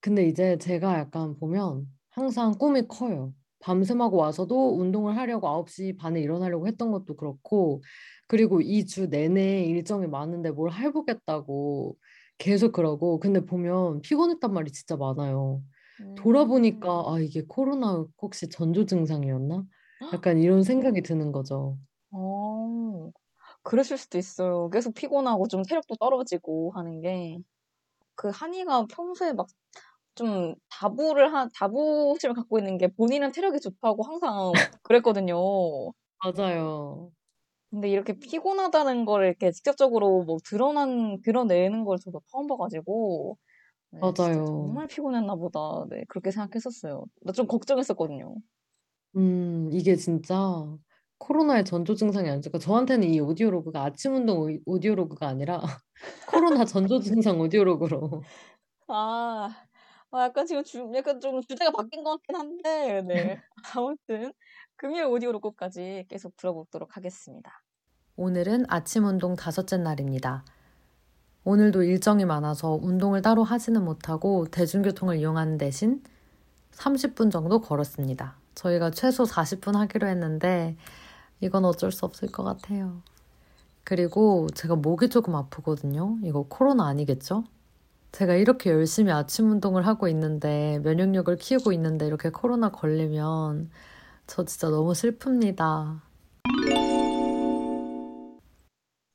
근데 0.00 0.26
이제 0.28 0.58
제가 0.58 0.98
약간 0.98 1.34
보면 1.36 1.86
항상 2.10 2.52
꿈이 2.58 2.86
커요. 2.88 3.34
밤샘하고 3.60 4.16
와서도 4.18 4.78
운동을 4.78 5.16
하려고 5.16 5.48
9시 5.48 5.96
반에 5.96 6.20
일어나려고 6.20 6.66
했던 6.66 6.90
것도 6.92 7.16
그렇고, 7.16 7.82
그리고 8.28 8.60
이 8.60 8.84
주 8.84 9.06
내내 9.08 9.64
일정이 9.64 10.06
많은데 10.06 10.50
뭘 10.50 10.70
해보겠다고 10.72 11.96
계속 12.38 12.72
그러고, 12.72 13.18
근데 13.20 13.40
보면 13.44 14.02
피곤했단 14.02 14.52
말이 14.52 14.70
진짜 14.72 14.96
많아요. 14.96 15.62
돌아보니까, 16.16 16.88
음. 17.10 17.14
아, 17.14 17.20
이게 17.20 17.42
코로나 17.48 18.04
혹시 18.20 18.48
전조 18.50 18.84
증상이었나? 18.86 19.64
약간 20.12 20.38
이런 20.38 20.62
생각이 20.62 21.02
드는 21.02 21.30
거죠. 21.32 21.78
어, 22.12 23.10
그랬을 23.62 23.98
수도 23.98 24.18
있어요. 24.18 24.70
계속 24.70 24.94
피곤하고 24.94 25.48
좀 25.48 25.62
체력도 25.64 25.96
떨어지고 25.96 26.72
하는 26.74 27.00
게. 27.02 27.38
그 28.16 28.30
한이가 28.30 28.86
평소에 28.88 29.32
막 29.34 29.48
좀 30.16 30.54
다부를 30.70 31.32
한, 31.34 31.48
다부심을 31.56 32.34
갖고 32.36 32.58
있는 32.58 32.78
게 32.78 32.88
본인은 32.88 33.32
체력이 33.32 33.60
좋다고 33.60 34.04
항상 34.04 34.52
그랬거든요. 34.82 35.36
맞아요. 36.24 37.12
근데 37.70 37.88
이렇게 37.88 38.12
피곤하다는 38.18 39.04
걸 39.04 39.24
이렇게 39.26 39.50
직접적으로 39.52 40.22
뭐 40.24 40.36
드러난, 40.44 41.20
드러내는 41.22 41.84
걸 41.84 41.98
저도 41.98 42.20
처음 42.30 42.46
봐가지고. 42.46 43.36
네, 43.92 44.00
맞아요. 44.00 44.44
정말 44.44 44.86
피곤했나 44.88 45.36
보다. 45.36 45.60
네, 45.90 46.04
그렇게 46.08 46.30
생각했었어요. 46.32 47.06
나 47.22 47.32
좀 47.32 47.46
걱정했었거든요. 47.48 48.36
음, 49.16 49.68
이게 49.72 49.96
진짜 49.96 50.34
코로나의 51.18 51.64
전조 51.64 51.94
증상이 51.94 52.28
아니죠. 52.28 52.50
그러니까 52.50 52.66
저한테는 52.66 53.08
이 53.08 53.20
오디오로그가 53.20 53.84
아침 53.84 54.14
운동 54.14 54.40
오- 54.40 54.58
오디오로그가 54.66 55.28
아니라 55.28 55.60
코로나 56.62 56.64
전조 56.64 57.00
증상 57.00 57.40
오디오로그로. 57.40 58.22
아, 58.88 59.54
아, 60.10 60.22
약간 60.24 60.46
지금 60.46 60.62
주, 60.64 60.90
약간 60.94 61.20
좀 61.20 61.40
주제가 61.42 61.70
바뀐 61.72 62.04
것 62.04 62.12
같긴 62.16 62.36
한데, 62.36 63.02
네. 63.02 63.40
아무튼, 63.78 64.32
금요일 64.76 65.06
오디오로그까지 65.06 66.06
계속 66.08 66.36
들어보도록 66.36 66.96
하겠습니다. 66.96 67.62
오늘은 68.16 68.64
아침 68.68 69.04
운동 69.06 69.36
다섯째 69.36 69.76
날입니다. 69.76 70.44
오늘도 71.44 71.82
일정이 71.84 72.24
많아서 72.24 72.72
운동을 72.82 73.22
따로 73.22 73.44
하지는 73.44 73.84
못하고 73.84 74.46
대중교통을 74.50 75.16
이용하는 75.18 75.58
대신 75.58 76.02
30분 76.72 77.30
정도 77.30 77.60
걸었습니다. 77.60 78.38
저희가 78.54 78.90
최소 78.90 79.24
40분 79.24 79.74
하기로 79.74 80.06
했는데 80.06 80.76
이건 81.40 81.64
어쩔 81.64 81.92
수 81.92 82.04
없을 82.04 82.28
것 82.28 82.44
같아요. 82.44 83.02
그리고 83.84 84.48
제가 84.54 84.76
목이 84.76 85.10
조금 85.10 85.34
아프거든요. 85.34 86.16
이거 86.22 86.46
코로나 86.48 86.86
아니겠죠? 86.86 87.44
제가 88.12 88.34
이렇게 88.34 88.70
열심히 88.70 89.12
아침 89.12 89.50
운동을 89.50 89.86
하고 89.86 90.08
있는데 90.08 90.78
면역력을 90.84 91.36
키우고 91.36 91.72
있는데 91.72 92.06
이렇게 92.06 92.30
코로나 92.30 92.70
걸리면 92.70 93.70
저 94.26 94.44
진짜 94.44 94.70
너무 94.70 94.92
슬픕니다. 94.92 96.00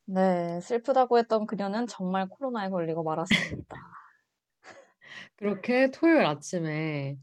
네, 0.06 0.60
슬프다고 0.62 1.18
했던 1.18 1.46
그녀는 1.46 1.88
정말 1.88 2.28
코로나에 2.28 2.70
걸리고 2.70 3.04
말았습니다. 3.04 3.78
그렇게 5.38 5.92
토요일 5.92 6.26
아침에 6.26 7.18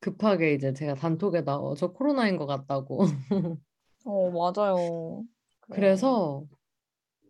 급하게 0.00 0.54
이제 0.54 0.72
제가 0.72 0.94
단톡에다 0.94 1.56
어, 1.58 1.74
저 1.74 1.92
코로나인 1.92 2.36
것 2.36 2.46
같다고. 2.46 3.04
어, 4.04 4.30
맞아요. 4.30 5.24
그래서 5.70 6.44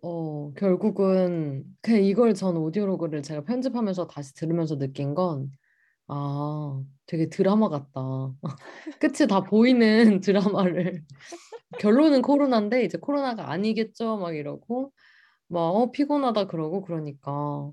어, 0.03 0.53
결국은 0.55 1.65
그냥 1.83 2.03
이걸 2.05 2.35
전 2.35 2.57
오디오로그를 2.57 3.23
제가 3.23 3.45
편집하면서 3.45 4.07
다시 4.07 4.35
들으면서 4.35 4.79
느낀 4.79 5.15
건 5.15 5.51
아, 6.07 6.83
되게 7.07 7.29
드라마 7.29 7.69
같다. 7.69 8.01
끝이 9.01 9.29
다 9.29 9.43
보이는 9.43 10.21
드라마를 10.21 11.05
결론은 11.79 12.23
코로나인데 12.23 12.85
이제 12.85 12.99
코로나가 12.99 13.51
아니겠죠? 13.51 14.17
막 14.19 14.35
이러고 14.35 14.93
막 15.49 15.61
어, 15.61 15.91
피곤하다 15.93 16.47
그러고 16.47 16.83
그러니까 16.83 17.71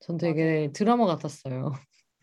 전 0.00 0.16
되게 0.18 0.70
드라마 0.72 1.06
같았어요. 1.06 1.72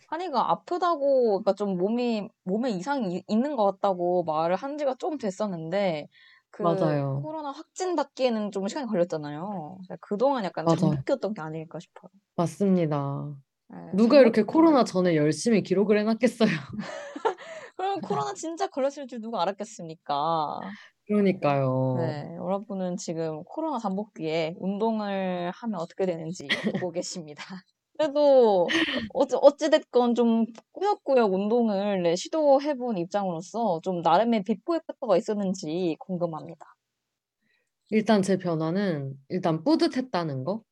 한이가 0.09 0.51
아프다고, 0.51 1.29
그러니까 1.43 1.53
좀 1.53 1.77
몸이, 1.77 2.29
몸에 2.43 2.71
이상이 2.71 3.15
이- 3.17 3.23
있는 3.27 3.55
것 3.55 3.65
같다고 3.73 4.23
말을 4.23 4.55
한 4.55 4.77
지가 4.77 4.95
좀 4.99 5.17
됐었는데, 5.17 6.07
그 6.51 6.63
맞아요. 6.63 7.21
코로나 7.21 7.51
확진 7.51 7.95
받기에는 7.95 8.51
좀 8.51 8.67
시간이 8.67 8.87
걸렸잖아요. 8.87 9.77
그동안 10.01 10.45
약간. 10.45 10.65
잠복기였던 10.67 11.33
게 11.33 11.41
아닐까 11.41 11.79
싶어요. 11.79 12.09
맞습니다. 12.35 13.35
네, 13.67 13.77
누가 13.93 14.19
이렇게 14.21 14.43
코로나 14.43 14.83
전에 14.83 15.15
열심히 15.15 15.63
기록을 15.63 15.99
해놨겠어요. 15.99 16.49
그럼 17.77 18.01
코로나 18.01 18.33
진짜 18.33 18.67
걸렸을 18.67 19.07
줄 19.07 19.21
누가 19.21 19.41
알았겠습니까? 19.41 20.59
그러니까요. 21.07 21.95
네, 21.97 22.35
여러분은 22.35 22.97
지금 22.97 23.43
코로나 23.45 23.79
잠복기에 23.79 24.55
운동을 24.59 25.51
하면 25.51 25.79
어떻게 25.79 26.05
되는지 26.05 26.57
보고 26.69 26.91
계십니다. 26.91 27.43
그래도 27.97 28.67
어찌, 29.13 29.35
어찌됐건 29.41 30.15
좀 30.15 30.45
꾸역꾸역 30.73 31.33
운동을 31.33 32.03
네, 32.03 32.15
시도해본 32.15 32.97
입장으로서 32.97 33.79
좀 33.83 34.01
나름의 34.01 34.43
비포 34.43 34.75
에펙터가 34.75 35.17
있었는지 35.17 35.95
궁금합니다. 35.99 36.75
일단 37.89 38.21
제 38.21 38.37
변화는 38.37 39.13
일단 39.29 39.63
뿌듯했다는 39.63 40.43
거. 40.43 40.63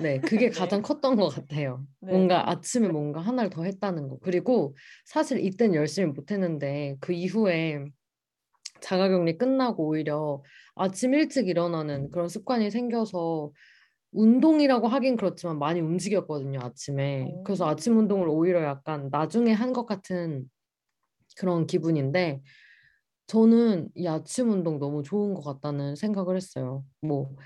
네, 0.00 0.20
그게 0.20 0.48
네. 0.50 0.58
가장 0.58 0.82
컸던 0.82 1.16
것 1.16 1.28
같아요. 1.28 1.86
네. 2.00 2.12
뭔가 2.12 2.50
아침에 2.50 2.88
뭔가 2.88 3.20
하나를 3.20 3.50
더 3.50 3.64
했다는 3.64 4.08
거. 4.08 4.18
그리고 4.22 4.76
사실 5.04 5.44
이땐 5.44 5.74
열심히 5.74 6.12
못했는데 6.12 6.96
그 7.00 7.12
이후에 7.12 7.84
자가격리 8.80 9.38
끝나고 9.38 9.88
오히려 9.88 10.42
아침 10.74 11.14
일찍 11.14 11.48
일어나는 11.48 12.10
그런 12.10 12.28
습관이 12.28 12.70
생겨서 12.70 13.50
운동이라고 14.12 14.88
하긴 14.88 15.16
그렇지만 15.16 15.58
많이 15.58 15.80
움직였거든요, 15.80 16.60
아침에. 16.62 17.34
그래서 17.44 17.66
오. 17.66 17.68
아침 17.68 17.98
운동을 17.98 18.28
오히려 18.28 18.62
약간 18.64 19.08
나중에 19.10 19.52
한 19.52 19.72
것 19.72 19.86
같은 19.86 20.50
그런 21.36 21.66
기분인데 21.66 22.42
저는 23.26 23.90
이 23.94 24.06
아침 24.08 24.50
운동 24.50 24.78
너무 24.78 25.02
좋은 25.02 25.34
것 25.34 25.42
같다는 25.44 25.96
생각을 25.96 26.36
했어요. 26.36 26.84
뭐 27.02 27.36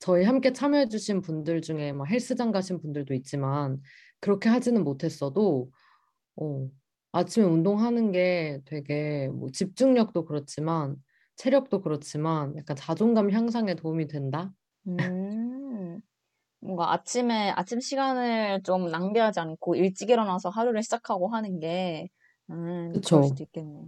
저희 0.00 0.24
함께 0.24 0.52
참여해주신 0.52 1.22
분들 1.22 1.62
중에 1.62 1.92
막 1.92 2.06
헬스장 2.10 2.52
가신 2.52 2.80
분들도 2.80 3.14
있지만 3.14 3.80
그렇게 4.20 4.48
하지는 4.48 4.84
못했어도 4.84 5.70
어, 6.36 6.68
아침에 7.12 7.44
운동하는 7.46 8.12
게 8.12 8.60
되게 8.66 9.28
뭐 9.28 9.50
집중력도 9.50 10.24
그렇지만 10.26 10.96
체력도 11.36 11.82
그렇지만 11.82 12.56
약간 12.56 12.76
자존감 12.76 13.30
향상에 13.30 13.74
도움이 13.74 14.08
된다. 14.08 14.52
음, 14.88 15.27
뭔가 16.68 16.92
아침에, 16.92 17.50
아침 17.56 17.80
시간을 17.80 18.62
좀 18.62 18.88
낭비하지 18.90 19.40
않고 19.40 19.74
일찍 19.74 20.10
일어나서 20.10 20.50
하루를 20.50 20.82
시작하고 20.82 21.28
하는 21.28 21.60
게, 21.60 22.08
음, 22.50 22.92
그쵸. 22.92 23.08
그럴 23.08 23.22
수도 23.24 23.42
있겠네요. 23.44 23.86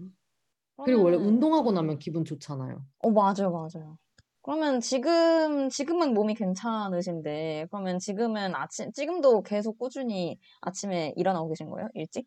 그리고 0.82 1.02
원래 1.02 1.16
그러면은- 1.16 1.26
운동하고 1.26 1.72
나면 1.72 1.98
기분 1.98 2.24
좋잖아요. 2.24 2.84
어, 2.98 3.10
맞아요, 3.10 3.50
맞아요. 3.50 3.98
그러면 4.42 4.80
지금, 4.80 5.68
지금은 5.70 6.14
몸이 6.14 6.34
괜찮으신데, 6.34 7.66
그러면 7.70 7.98
지금은 7.98 8.54
아침, 8.54 8.92
지금도 8.92 9.42
계속 9.42 9.78
꾸준히 9.78 10.38
아침에 10.62 11.12
일어나고 11.16 11.48
계신 11.48 11.68
거예요? 11.70 11.88
일찍? 11.94 12.26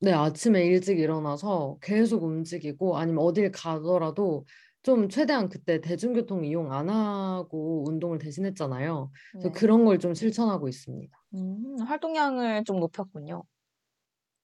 네, 0.00 0.12
아침에 0.12 0.64
일찍 0.64 0.98
일어나서 1.00 1.78
계속 1.82 2.22
움직이고 2.22 2.96
아니면 2.96 3.24
어딜 3.24 3.50
가더라도 3.50 4.44
좀 4.88 5.08
최대한 5.10 5.48
그때 5.50 5.80
대중교통 5.82 6.44
이용 6.46 6.72
안 6.72 6.88
하고 6.88 7.84
운동을 7.86 8.18
대신했잖아요. 8.18 9.10
그래서 9.38 9.52
네. 9.52 9.52
그런 9.52 9.84
걸 9.84 9.98
좀 9.98 10.14
실천하고 10.14 10.66
있습니다. 10.68 11.14
음, 11.34 11.76
활동량을 11.86 12.64
좀 12.64 12.80
높였군요. 12.80 13.44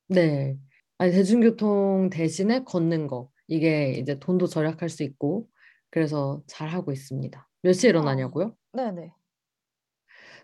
네. 0.08 0.58
아니, 0.98 1.12
대중교통 1.12 2.10
대신에 2.10 2.64
걷는 2.64 3.06
거. 3.06 3.30
이게 3.48 3.92
이제 3.92 4.18
돈도 4.18 4.46
절약할 4.46 4.88
수 4.88 5.02
있고, 5.02 5.48
그래서 5.90 6.42
잘 6.46 6.68
하고 6.68 6.92
있습니다. 6.92 7.48
몇 7.62 7.72
시에 7.72 7.90
아, 7.96 8.04
일어나냐고요? 8.04 8.56
네네. 8.72 9.14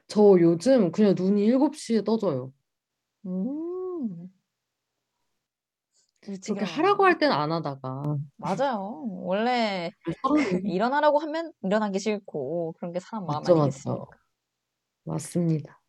저 0.07 0.37
요즘 0.41 0.91
그냥 0.93 1.15
눈이 1.17 1.45
7시에 1.45 2.03
떠져요. 2.05 2.53
음, 3.27 4.31
그렇게 6.43 6.65
하라고 6.65 7.05
일어나는구나. 7.05 7.09
할 7.09 7.19
때는 7.19 7.35
안 7.37 7.53
하다가. 7.53 8.17
맞아요. 8.37 9.05
원래 9.23 9.91
일어나라고 10.75 11.19
하면 11.21 11.53
일어나기 11.63 11.99
싫고, 11.99 12.75
그런 12.79 12.93
게 12.93 13.01
사람 13.01 13.27
마음 13.27 13.39
맞죠, 13.39 13.55
맞죠. 13.55 13.63
아니겠습니까? 13.63 14.07
맞습니다. 15.05 15.81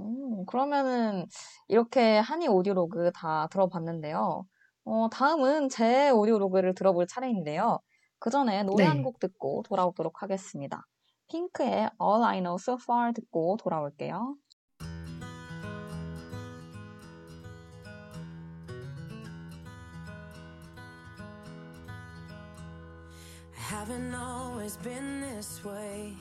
음, 0.00 0.44
그러면은 0.46 1.26
이렇게 1.68 2.18
한이 2.18 2.48
오디오로그 2.48 3.12
다 3.14 3.48
들어봤는데요. 3.50 4.46
어, 4.84 5.08
다음은 5.10 5.68
제 5.68 6.10
오디오로그를 6.10 6.74
들어볼 6.74 7.06
차례인데요. 7.06 7.78
그 8.18 8.30
전에 8.30 8.62
노래 8.64 8.84
한 8.84 8.98
네. 8.98 9.02
곡 9.02 9.18
듣고 9.18 9.62
돌아오도록 9.66 10.22
하겠습니다. 10.22 10.86
핑크의 11.28 11.90
All 12.02 12.24
I 12.24 12.38
Know 12.38 12.56
So 12.58 12.76
Far 12.80 13.12
듣고 13.12 13.56
돌아올게요. 13.58 14.36
Haven't 23.80 24.14
always 24.14 24.76
been 24.82 25.22
this 25.22 25.64
way. 25.64 26.14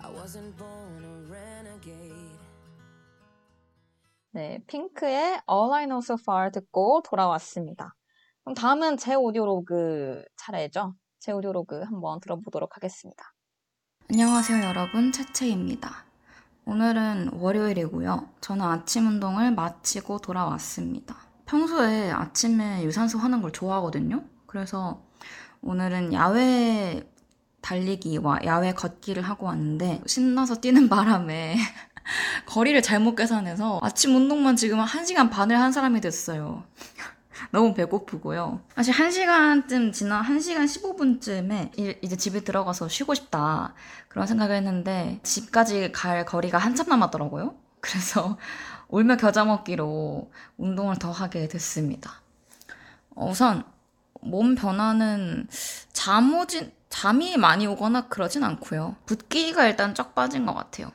I 0.00 0.10
wasn't 0.14 0.56
born 0.56 1.02
a 1.02 1.28
renegade. 1.28 2.38
네, 4.30 4.62
핑크의 4.68 5.40
All 5.50 5.72
I 5.72 5.86
Know 5.86 5.98
So 5.98 6.14
Far 6.20 6.52
듣고 6.52 7.02
돌아왔습니다. 7.04 7.96
그럼 8.44 8.54
다음은 8.54 8.96
제 8.96 9.16
오디오로그 9.16 10.22
차례죠. 10.36 10.94
제 11.18 11.32
오디오로그 11.32 11.82
한번 11.82 12.20
들어보도록 12.20 12.76
하겠습니다. 12.76 13.32
안녕하세요, 14.08 14.64
여러분. 14.64 15.10
채채입니다. 15.10 16.04
오늘은 16.64 17.40
월요일이고요. 17.40 18.28
저는 18.40 18.64
아침 18.64 19.08
운동을 19.08 19.50
마치고 19.50 20.18
돌아왔습니다. 20.18 21.16
평소에 21.46 22.12
아침에 22.12 22.84
유산소 22.84 23.18
하는 23.18 23.42
걸 23.42 23.50
좋아하거든요. 23.50 24.22
그래서 24.46 25.02
오늘은 25.62 26.12
야외 26.12 27.02
달리기와 27.60 28.40
야외 28.44 28.72
걷기를 28.72 29.22
하고 29.22 29.46
왔는데 29.46 30.02
신나서 30.06 30.56
뛰는 30.56 30.88
바람에 30.88 31.56
거리를 32.46 32.80
잘못 32.82 33.14
계산해서 33.14 33.78
아침 33.80 34.16
운동만 34.16 34.56
지금 34.56 34.84
1시간 34.84 35.30
반을 35.30 35.58
한 35.58 35.70
사람이 35.70 36.00
됐어요. 36.00 36.64
너무 37.52 37.74
배고프고요. 37.74 38.60
사실 38.74 38.92
1시간쯤 38.92 39.92
지나 39.92 40.22
1시간 40.22 40.64
15분쯤에 40.64 41.98
이제 42.02 42.16
집에 42.16 42.40
들어가서 42.40 42.88
쉬고 42.88 43.14
싶다. 43.14 43.74
그런 44.08 44.26
생각을 44.26 44.56
했는데 44.56 45.20
집까지 45.22 45.92
갈 45.92 46.24
거리가 46.24 46.58
한참 46.58 46.88
남았더라고요. 46.88 47.54
그래서 47.80 48.36
울며 48.88 49.16
겨자 49.16 49.44
먹기로 49.44 50.30
운동을 50.56 50.96
더 50.96 51.12
하게 51.12 51.46
됐습니다. 51.46 52.20
어, 53.14 53.28
우선 53.30 53.64
몸 54.22 54.54
변화는 54.54 55.48
잠오진 55.92 56.72
잠이 56.88 57.36
많이 57.36 57.66
오거나 57.66 58.08
그러진 58.08 58.44
않고요. 58.44 58.96
붓기가 59.06 59.66
일단 59.66 59.94
쫙 59.94 60.14
빠진 60.14 60.46
것 60.46 60.54
같아요. 60.54 60.90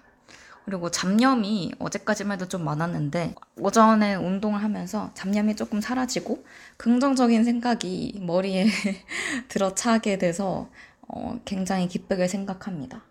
그리고 0.65 0.91
잡념이 0.91 1.73
어제까지만 1.79 2.35
해도 2.35 2.47
좀 2.49 2.65
많았는데 2.65 3.35
오전에 3.57 4.15
운동을 4.15 4.61
하면서 4.61 5.11
잡념이 5.13 5.55
조금 5.55 5.79
사라지고 5.79 6.43
긍정적인 6.75 7.45
생각이 7.45 8.19
머리에 8.21 8.67
들어차게 9.47 10.17
돼서 10.17 10.69
어, 11.07 11.39
굉장히 11.45 11.87
기쁘게 11.87 12.27
생각합니다. 12.27 13.03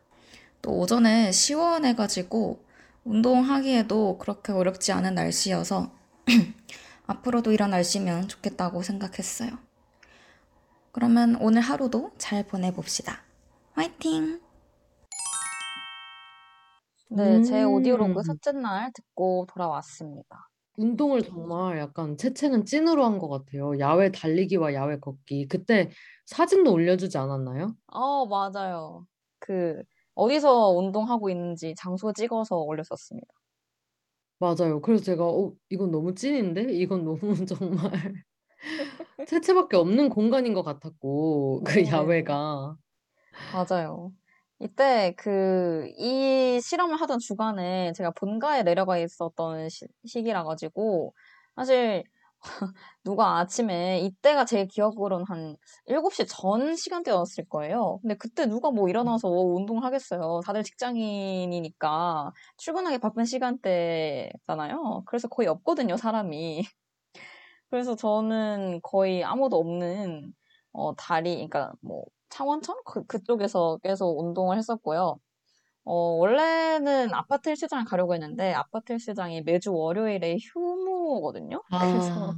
또 0.61 0.73
오전에 0.79 1.33
시원해가지고 1.33 2.63
운동하기에도 3.05 4.19
그렇게 4.19 4.53
어렵지 4.53 4.93
않은 4.93 5.15
날씨여서 5.15 5.91
앞으로도 7.07 7.53
이런 7.53 7.71
날씨면 7.71 8.29
좋겠다고 8.29 8.83
생각했어요. 8.83 9.66
그러면 10.97 11.37
오늘 11.43 11.61
하루도 11.61 12.13
잘 12.17 12.43
보내봅시다. 12.47 13.23
화이팅! 13.75 14.41
네, 17.11 17.43
제 17.43 17.65
오디오로그 17.65 18.21
음, 18.21 18.23
첫째 18.27 18.53
날 18.53 18.91
듣고 18.95 19.47
돌아왔습니다. 19.53 20.49
운동을 20.79 21.23
정말 21.23 21.79
약간 21.79 22.17
채채는 22.17 22.65
찐으로 22.65 23.05
한 23.05 23.19
것 23.19 23.29
같아요. 23.29 23.79
야외 23.79 24.11
달리기와 24.11 24.73
야외 24.73 24.99
걷기. 24.99 25.49
그때 25.49 25.91
사진도 26.25 26.73
올려주지 26.73 27.19
않았나요? 27.19 27.77
어, 27.89 28.27
맞아요. 28.27 29.07
그, 29.39 29.83
어디서 30.15 30.71
운동하고 30.71 31.29
있는지 31.31 31.75
장소 31.77 32.13
찍어서 32.13 32.57
올렸었습니다. 32.59 33.27
맞아요. 34.39 34.81
그래서 34.83 35.03
제가 35.05 35.27
어, 35.27 35.53
이건 35.71 35.91
너무 35.91 36.15
찐인데? 36.15 36.73
이건 36.75 37.05
너무 37.05 37.19
정말 37.47 37.91
채채밖에 39.27 39.77
없는 39.77 40.09
공간인 40.09 40.55
것 40.55 40.63
같았고 40.63 41.63
그 41.65 41.85
네, 41.85 41.91
야외가. 41.91 42.77
맞아요. 43.51 44.13
이때 44.59 45.15
그, 45.17 45.87
이 45.99 46.61
실험을 46.63 47.01
하던 47.01 47.19
주간에 47.19 47.93
제가 47.93 48.11
본가에 48.13 48.63
내려가 48.63 48.99
있었던 48.99 49.69
시, 49.69 49.87
시기라 50.07 50.45
가지고, 50.45 51.15
사실, 51.57 52.05
누가 53.05 53.39
아침에, 53.39 54.01
이때가 54.01 54.45
제 54.47 54.67
기억으로는 54.67 55.25
한 55.29 55.57
7시 55.87 56.27
전 56.27 56.77
시간대였을 56.77 57.45
거예요. 57.49 57.99
근데 58.03 58.15
그때 58.17 58.47
누가 58.47 58.71
뭐 58.71 58.89
일어나서 58.89 59.29
운동을 59.29 59.85
하겠어요. 59.85 60.41
다들 60.45 60.63
직장인이니까 60.65 62.33
출근하기 62.59 62.99
바쁜 62.99 63.25
시간대잖아요. 63.25 65.05
그래서 65.07 65.29
거의 65.29 65.49
없거든요, 65.49 65.97
사람이. 65.97 66.63
그래서 67.71 67.97
저는 67.97 68.81
거의 68.83 69.25
아무도 69.25 69.57
없는, 69.59 70.33
어, 70.73 70.95
다리, 70.97 71.35
그러니까 71.37 71.73
뭐, 71.81 72.05
창원천? 72.31 72.77
그, 72.85 73.05
그쪽에서 73.07 73.79
계속 73.83 74.19
운동을 74.21 74.57
했었고요. 74.59 75.19
어, 75.85 75.95
원래는 75.95 77.15
아파트 77.15 77.49
헬스장을 77.51 77.85
가려고 77.87 78.15
했는데, 78.15 78.53
아파트 78.55 78.93
헬스장이 78.93 79.43
매주 79.43 79.75
월요일에 79.75 80.39
휴무거든요? 80.41 81.63
그래서 81.91 82.11
아, 82.19 82.35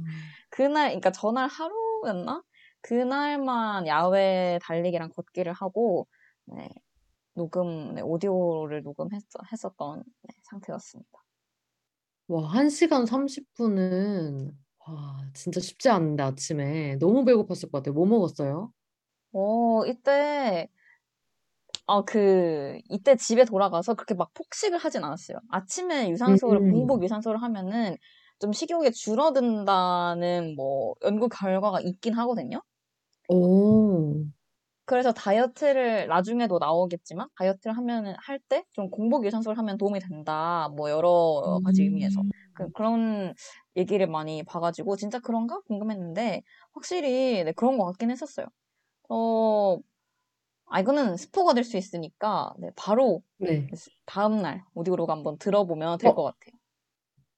그날, 0.49 0.89
그러니까 0.89 1.11
전날 1.11 1.47
하루였나? 1.49 2.43
그날만 2.81 3.87
야외 3.87 4.59
달리기랑 4.63 5.09
걷기를 5.11 5.53
하고, 5.53 6.07
네, 6.45 6.69
녹음, 7.35 7.95
네, 7.95 8.01
오디오를 8.01 8.83
녹음했었던 8.83 10.03
네, 10.23 10.35
상태였습니다. 10.43 11.11
와, 12.27 12.47
1시간 12.53 13.05
30분은 13.05 14.57
와, 14.93 15.17
진짜 15.33 15.59
쉽지 15.61 15.89
않은데 15.89 16.23
아침에 16.23 16.97
너무 16.97 17.23
배고팠을 17.25 17.71
것 17.71 17.79
같아요. 17.79 17.93
뭐 17.93 18.05
먹었어요? 18.05 18.73
어, 19.31 19.85
이때, 19.87 20.69
어, 21.87 22.03
그, 22.05 22.77
이때 22.89 23.15
집에 23.15 23.45
돌아가서 23.45 23.95
그렇게 23.95 24.13
막 24.13 24.31
폭식을 24.35 24.77
하진 24.77 25.03
않았어요. 25.03 25.39
아침에 25.49 26.09
유산소를, 26.11 26.61
음. 26.61 26.63
공복 26.69 27.03
유산소를 27.03 27.41
하면은 27.41 27.95
좀 28.39 28.53
식욕이 28.53 28.91
줄어든다는 28.91 30.55
뭐 30.55 30.93
연구 31.03 31.27
결과가 31.29 31.81
있긴 31.81 32.13
하거든요. 32.13 32.61
오. 33.27 34.25
그래서 34.85 35.11
다이어트를 35.13 36.07
나중에도 36.07 36.57
나오겠지만 36.59 37.27
다이어트를 37.37 37.77
하면은 37.77 38.15
할 38.25 38.39
때 38.49 38.63
좀 38.71 38.89
공복 38.89 39.25
유산소를 39.25 39.57
하면 39.59 39.77
도움이 39.77 39.99
된다. 39.99 40.69
뭐 40.75 40.89
여러 40.89 41.59
가지 41.63 41.83
의미에서 41.83 42.23
음. 42.23 42.29
그, 42.53 42.69
그런 42.71 43.33
얘기를 43.79 44.07
많이 44.07 44.43
봐가지고 44.43 44.97
진짜 44.97 45.19
그런가 45.19 45.61
궁금했는데 45.61 46.43
확실히 46.73 47.43
네, 47.45 47.53
그런 47.53 47.77
것 47.79 47.85
같긴 47.87 48.11
했었어요. 48.11 48.47
어, 49.09 49.77
아 50.67 50.79
이거는 50.81 51.17
스포가 51.17 51.53
될 51.53 51.63
수 51.65 51.77
있으니까 51.77 52.53
네, 52.59 52.69
바로 52.75 53.23
네. 53.37 53.75
다음 54.05 54.41
날 54.41 54.63
오디오로그 54.75 55.11
한번 55.11 55.37
들어보면 55.39 55.99
될 55.99 56.11
어, 56.11 56.15
것 56.15 56.23
같아요. 56.23 56.57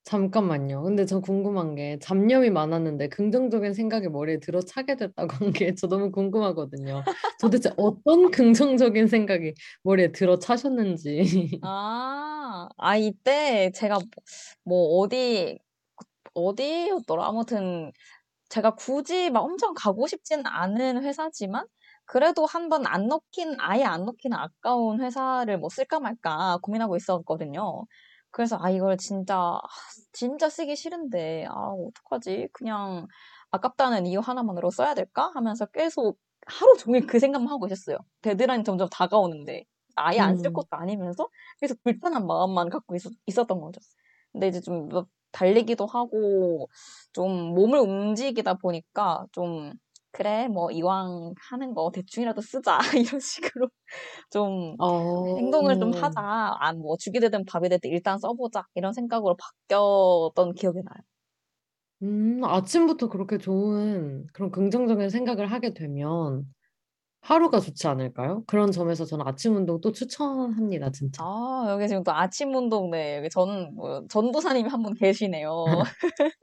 잠깐만요. 0.03 0.81
근데 0.83 1.05
저 1.05 1.19
궁금한 1.21 1.75
게 1.75 1.99
잡념이 1.99 2.49
많았는데 2.49 3.09
긍정적인 3.09 3.73
생각이 3.75 4.09
머리에 4.09 4.39
들어차게 4.39 4.95
됐다고 4.97 5.33
한 5.45 5.53
게 5.53 5.75
저 5.75 5.87
너무 5.87 6.11
궁금하거든요. 6.11 7.05
도대체 7.39 7.71
어떤 7.77 8.31
긍정적인 8.31 9.07
생각이 9.07 9.53
머리에 9.83 10.11
들어차셨는지. 10.11 11.61
아, 11.61 12.69
아, 12.77 12.97
이때 12.97 13.71
제가 13.75 13.99
뭐 14.63 14.99
어디, 14.99 15.59
어디였더라? 16.33 17.25
아무튼 17.27 17.91
제가 18.49 18.75
굳이 18.75 19.29
막 19.31 19.41
엄청 19.43 19.73
가고 19.75 20.07
싶진 20.07 20.43
않은 20.45 21.03
회사지만 21.03 21.65
그래도 22.05 22.45
한 22.45 22.69
번 22.69 22.85
안 22.87 23.07
넣긴, 23.07 23.55
아예 23.59 23.83
안 23.85 24.05
넣기는 24.05 24.37
아까운 24.37 25.01
회사를 25.01 25.57
뭐 25.59 25.69
쓸까 25.69 25.99
말까 25.99 26.59
고민하고 26.63 26.97
있었거든요. 26.97 27.85
그래서 28.31 28.57
아, 28.61 28.69
이걸 28.69 28.97
진짜, 28.97 29.35
아, 29.37 29.61
진짜 30.13 30.49
쓰기 30.49 30.75
싫은데, 30.75 31.45
아, 31.49 31.53
어떡하지? 31.69 32.49
그냥 32.53 33.07
아깝다는 33.51 34.05
이유 34.07 34.19
하나만으로 34.19 34.71
써야 34.71 34.93
될까? 34.95 35.31
하면서 35.35 35.65
계속 35.67 36.17
하루 36.47 36.75
종일 36.77 37.05
그 37.07 37.19
생각만 37.19 37.51
하고 37.51 37.67
있었어요. 37.67 37.97
데드라인 38.21 38.63
점점 38.63 38.89
다가오는데. 38.89 39.65
아예 39.95 40.19
안쓸 40.19 40.51
음. 40.51 40.53
것도 40.53 40.67
아니면서 40.71 41.27
계속 41.59 41.77
불편한 41.83 42.25
마음만 42.25 42.69
갖고 42.69 42.95
있었, 42.95 43.11
있었던 43.27 43.59
거죠. 43.61 43.81
근데 44.31 44.47
이제 44.47 44.61
좀뭐 44.61 45.05
달리기도 45.31 45.85
하고 45.85 46.67
좀 47.13 47.31
몸을 47.55 47.79
움직이다 47.79 48.55
보니까 48.55 49.25
좀 49.31 49.73
그래 50.11 50.47
뭐 50.49 50.71
이왕 50.71 51.33
하는 51.49 51.73
거 51.73 51.91
대충이라도 51.93 52.41
쓰자. 52.41 52.77
이런 52.99 53.19
식으로 53.21 53.69
좀 54.31 54.77
어, 54.77 54.91
행동을 55.37 55.77
좀 55.79 55.91
하자. 55.93 56.21
아 56.59 56.73
뭐 56.73 56.97
죽이 56.97 57.19
되든 57.19 57.45
밥이 57.45 57.69
되든 57.69 57.89
일단 57.91 58.17
써보자. 58.19 58.65
이런 58.75 58.93
생각으로 58.93 59.37
바뀌었던 59.37 60.53
기억이 60.55 60.79
나요. 60.83 61.03
음, 62.03 62.43
아침부터 62.43 63.09
그렇게 63.09 63.37
좋은 63.37 64.25
그런 64.33 64.51
긍정적인 64.51 65.09
생각을 65.09 65.51
하게 65.51 65.73
되면 65.73 66.51
하루가 67.21 67.59
좋지 67.59 67.87
않을까요? 67.87 68.43
그런 68.47 68.71
점에서 68.71 69.05
저는 69.05 69.25
아침 69.27 69.55
운동 69.55 69.79
또 69.81 69.91
추천합니다, 69.91 70.91
진짜. 70.91 71.23
아 71.23 71.65
여기 71.69 71.87
지금 71.87 72.03
또 72.03 72.11
아침 72.13 72.53
운동네 72.55 73.17
여기 73.17 73.29
전 73.29 73.73
뭐 73.75 74.03
전도사님이 74.09 74.69
한 74.69 74.81
분 74.83 74.93
계시네요. 74.95 75.65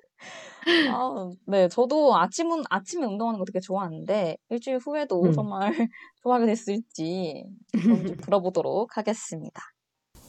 아, 0.90 1.30
네, 1.46 1.68
저도 1.68 2.16
아침은, 2.16 2.64
아침에 2.68 3.06
운동하는 3.06 3.38
거 3.38 3.44
되게 3.46 3.58
좋아하는데, 3.60 4.36
일주일 4.50 4.78
후에도 4.78 5.22
음. 5.22 5.32
정말 5.32 5.72
좋아하게 6.22 6.46
됐을지, 6.46 7.44
좀 7.82 8.16
들어보도록 8.28 8.96
하겠습니다. 8.98 9.62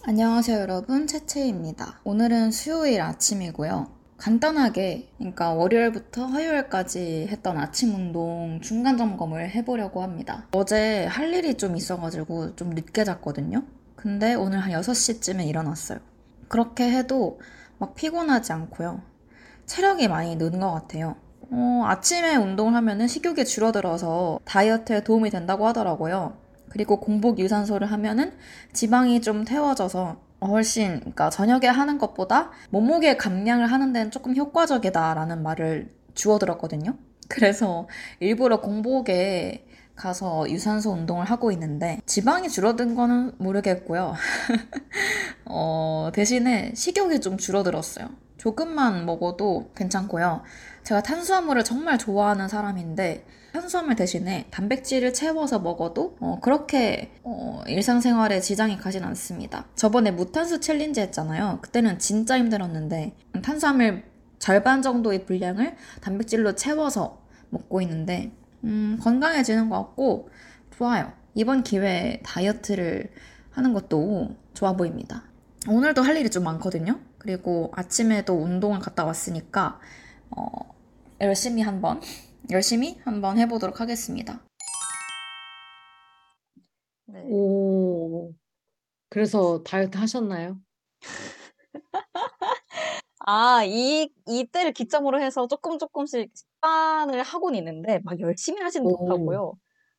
안녕하세요, 0.03 0.59
여러분. 0.59 1.07
채채입니다. 1.07 1.99
오늘은 2.05 2.51
수요일 2.51 3.01
아침이고요. 3.01 3.98
간단하게, 4.19 5.09
그러니까 5.17 5.53
월요일부터 5.53 6.25
화요일까지 6.25 7.27
했던 7.29 7.57
아침 7.57 7.95
운동 7.95 8.59
중간 8.61 8.97
점검을 8.97 9.49
해보려고 9.49 10.03
합니다. 10.03 10.45
어제 10.53 11.05
할 11.05 11.33
일이 11.33 11.55
좀 11.55 11.75
있어가지고 11.75 12.55
좀 12.55 12.71
늦게 12.71 13.05
잤거든요. 13.05 13.63
근데 13.95 14.35
오늘 14.35 14.59
한 14.59 14.71
6시쯤에 14.73 15.47
일어났어요. 15.47 15.99
그렇게 16.47 16.91
해도 16.91 17.39
막 17.77 17.95
피곤하지 17.95 18.51
않고요. 18.53 19.01
체력이 19.65 20.07
많이 20.07 20.35
느는 20.35 20.59
것 20.59 20.71
같아요. 20.71 21.15
어, 21.51 21.83
아침에 21.85 22.35
운동을 22.35 22.75
하면은 22.75 23.07
식욕이 23.07 23.45
줄어들어서 23.45 24.39
다이어트에 24.45 25.03
도움이 25.03 25.29
된다고 25.29 25.65
하더라고요. 25.67 26.37
그리고 26.69 26.99
공복 26.99 27.39
유산소를 27.39 27.91
하면은 27.91 28.33
지방이 28.73 29.21
좀 29.21 29.43
태워져서 29.45 30.28
훨씬, 30.41 30.99
그러니까 30.99 31.29
저녁에 31.29 31.67
하는 31.67 31.97
것보다 31.97 32.51
몸무게 32.69 33.17
감량을 33.17 33.71
하는 33.71 33.93
데는 33.93 34.11
조금 34.11 34.35
효과적이다라는 34.35 35.43
말을 35.43 35.93
주워 36.13 36.39
들었거든요. 36.39 36.95
그래서 37.29 37.87
일부러 38.19 38.61
공복에 38.61 39.65
가서 39.95 40.49
유산소 40.49 40.91
운동을 40.91 41.25
하고 41.25 41.51
있는데 41.51 41.99
지방이 42.05 42.49
줄어든 42.49 42.95
거는 42.95 43.33
모르겠고요. 43.37 44.15
어, 45.45 46.09
대신에 46.13 46.73
식욕이 46.73 47.19
좀 47.19 47.37
줄어들었어요. 47.37 48.07
조금만 48.37 49.05
먹어도 49.05 49.71
괜찮고요. 49.75 50.41
제가 50.89 51.03
탄수화물을 51.03 51.63
정말 51.63 51.99
좋아하는 51.99 52.47
사람인데 52.47 53.23
탄수화물 53.53 53.95
대신에 53.95 54.47
단백질을 54.49 55.13
채워서 55.13 55.59
먹어도 55.59 56.17
어, 56.19 56.39
그렇게 56.41 57.11
어, 57.21 57.61
일상생활에 57.67 58.39
지장이 58.39 58.79
가진 58.79 59.03
않습니다. 59.03 59.67
저번에 59.75 60.09
무탄수 60.09 60.61
챌린지 60.61 60.99
했잖아요. 61.01 61.59
그때는 61.61 61.99
진짜 61.99 62.39
힘들었는데 62.39 63.15
탄수화물 63.43 64.03
절반 64.39 64.81
정도의 64.81 65.27
분량을 65.27 65.75
단백질로 66.01 66.55
채워서 66.55 67.21
먹고 67.51 67.81
있는데 67.81 68.31
음, 68.63 68.97
건강해지는 68.99 69.69
것 69.69 69.77
같고 69.77 70.29
좋아요. 70.75 71.13
이번 71.35 71.61
기회에 71.61 72.21
다이어트를 72.23 73.11
하는 73.51 73.73
것도 73.73 74.35
좋아 74.55 74.73
보입니다. 74.73 75.25
오늘도 75.67 76.01
할 76.01 76.17
일이 76.17 76.31
좀 76.31 76.45
많거든요. 76.45 76.99
그리고 77.19 77.71
아침에도 77.75 78.33
운동을 78.33 78.79
갔다 78.79 79.05
왔으니까 79.05 79.79
어, 80.31 80.68
열심히 81.21 81.61
한번 81.61 81.99
열심히 82.49 82.97
한번 83.03 83.37
해보도록 83.37 83.81
하겠습니다. 83.81 84.41
네. 87.05 87.21
오, 87.25 88.33
그래서 89.09 89.61
다이어트 89.63 89.97
하셨나요? 89.97 90.59
아, 93.19 93.63
이, 93.65 94.09
이때를 94.27 94.71
기점으로 94.71 95.21
해서 95.21 95.47
조금 95.47 95.77
조금씩 95.77 96.31
식단을 96.33 97.21
하고는 97.23 97.59
있는데, 97.59 97.99
막 98.03 98.19
열심히 98.19 98.61
하지는 98.61 98.87
오. 98.87 98.97
못하고요. 98.97 99.53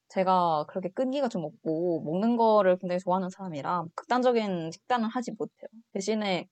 제가 0.08 0.64
그렇게 0.68 0.88
끈기가 0.88 1.28
좀 1.28 1.44
없고, 1.44 2.02
먹는 2.02 2.36
거를 2.36 2.78
굉장히 2.78 2.98
좋아하는 3.00 3.28
사람이라, 3.30 3.84
극단적인 3.94 4.72
식단은 4.72 5.08
하지 5.08 5.32
못해요. 5.32 5.68
대신에, 5.92 6.48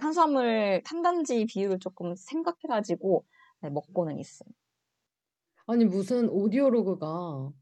탄수화물, 0.00 0.82
탄단지 0.86 1.44
비율을 1.46 1.80
조금 1.80 2.14
생각해가지고, 2.14 3.24
네, 3.62 3.70
먹고는 3.70 4.18
있어요. 4.18 4.50
아니, 5.66 5.84
무슨 5.84 6.28
오디오로그가 6.28 7.52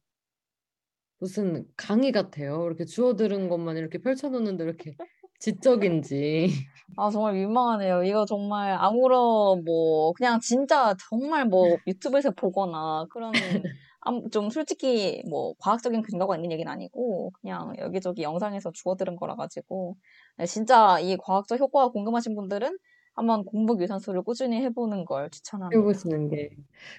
무슨 1.18 1.66
강의 1.76 2.12
같아요. 2.12 2.64
이렇게 2.66 2.84
주워 2.84 3.14
들은 3.16 3.48
것만 3.48 3.76
이렇게 3.76 3.98
펼쳐놓는데 3.98 4.64
이렇게 4.64 4.96
지적인지. 5.38 6.48
아, 6.96 7.10
정말 7.10 7.34
민망하네요. 7.34 8.02
이거 8.04 8.26
정말 8.26 8.72
아무런 8.78 9.64
뭐 9.64 10.12
그냥 10.14 10.40
진짜 10.40 10.94
정말 11.08 11.46
뭐 11.46 11.78
유튜브에서 11.86 12.30
보거나 12.32 13.06
그런 13.10 13.32
암- 14.00 14.28
좀 14.30 14.50
솔직히 14.50 15.22
뭐 15.30 15.54
과학적인 15.60 16.02
근거가 16.02 16.36
있는 16.36 16.52
얘기는 16.52 16.70
아니고 16.70 17.32
그냥 17.40 17.74
여기저기 17.78 18.22
영상에서 18.22 18.70
주워 18.72 18.96
들은 18.96 19.16
거라 19.16 19.34
가지고 19.36 19.96
네, 20.36 20.46
진짜 20.46 20.98
이 21.00 21.16
과학적 21.16 21.58
효과가 21.60 21.90
궁금하신 21.92 22.34
분들은 22.34 22.76
한번 23.14 23.44
공복 23.44 23.80
유산소를 23.82 24.22
꾸준히 24.22 24.60
해보는 24.62 25.04
걸 25.04 25.30
추천합니다. 25.30 25.74
해보시는 25.74 26.28
게. 26.28 26.50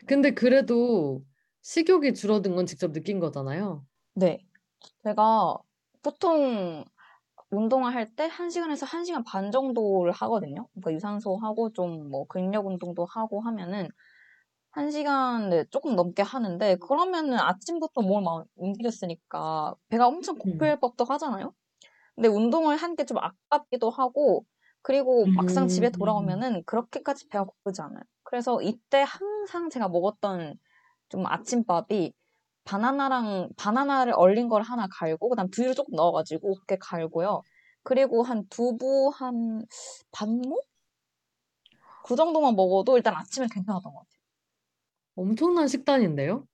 근데 0.08 0.32
그래도 0.34 1.26
식욕이 1.62 2.14
줄어든 2.14 2.56
건 2.56 2.66
직접 2.66 2.92
느낀 2.94 3.20
거잖아요. 3.20 3.86
네. 4.16 4.40
제가 5.04 5.58
보통 6.04 6.86
운동을 7.52 7.94
할 7.96 8.16
때 8.16 8.28
1시간에서 8.28 8.86
1시간 8.86 9.24
반 9.26 9.52
정도를 9.52 10.12
하거든요. 10.14 10.68
그러니까 10.74 10.94
유산소 10.94 11.38
하고 11.38 11.72
좀 11.74 12.10
뭐 12.12 12.26
근력 12.28 12.68
운동도 12.68 13.06
하고 13.06 13.42
하면은 13.42 13.90
1시간 14.72 15.50
네, 15.52 15.66
조금 15.72 15.96
넘게 15.98 16.24
하는데 16.24 16.76
그러면은 16.78 17.40
아침부터 17.40 18.02
몸을 18.04 18.24
막 18.24 18.46
움직였으니까 18.58 19.76
배가 19.90 20.08
엄청 20.08 20.38
고플 20.38 20.80
법도 20.82 21.06
하잖아요. 21.06 21.54
근데 22.16 22.30
운동을 22.30 22.78
한 22.78 22.96
게 22.96 23.06
좀 23.06 23.18
아깝기도 23.20 23.90
하고 23.90 24.46
그리고 24.82 25.26
막상 25.28 25.68
집에 25.68 25.88
음. 25.88 25.92
돌아오면은 25.92 26.64
그렇게까지 26.66 27.28
배가 27.28 27.46
고프지 27.46 27.82
않아요. 27.82 28.02
그래서 28.24 28.62
이때 28.62 29.04
항상 29.06 29.70
제가 29.70 29.90
먹었던 29.90 30.58
좀 31.10 31.26
아침밥이 31.26 32.14
바나나랑 32.64 33.50
바나나를 33.58 34.14
얼린 34.16 34.50
걸 34.50 34.62
하나 34.62 34.88
갈고 34.88 35.30
그다음 35.30 35.50
두유를 35.50 35.76
조금 35.76 35.96
넣어가지고 35.96 36.56
그렇게 36.56 36.78
갈고요. 36.80 37.42
그리고 37.84 38.24
한 38.24 38.48
두부 38.50 39.12
한 39.14 39.66
반모 40.12 40.62
그 42.04 42.16
정도만 42.16 42.56
먹어도 42.56 42.98
일단 42.98 43.16
아침에 43.16 43.48
괜찮았던 43.52 43.94
것 43.94 44.00
같아요. 44.00 44.22
엄청난 45.16 45.68
식단인데요? 45.68 46.46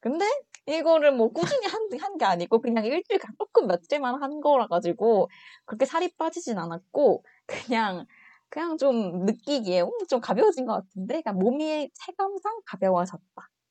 근데 0.00 0.26
이거를 0.66 1.12
뭐 1.12 1.30
꾸준히 1.32 1.66
한, 1.66 1.88
한게 2.00 2.24
아니고 2.24 2.60
그냥 2.60 2.84
일주일에 2.84 3.20
조금 3.38 3.66
며칠만 3.66 4.22
한 4.22 4.40
거라 4.40 4.66
가지고 4.66 5.28
그렇게 5.64 5.84
살이 5.84 6.10
빠지진 6.16 6.58
않았고 6.58 7.24
그냥 7.46 8.06
그냥 8.48 8.76
좀 8.78 9.24
느끼기에 9.26 9.80
어, 9.80 9.90
좀 10.08 10.20
가벼워진 10.20 10.66
것 10.66 10.74
같은데 10.74 11.22
그냥 11.22 11.38
몸이 11.38 11.90
체감상 11.94 12.60
가벼워졌다. 12.66 13.22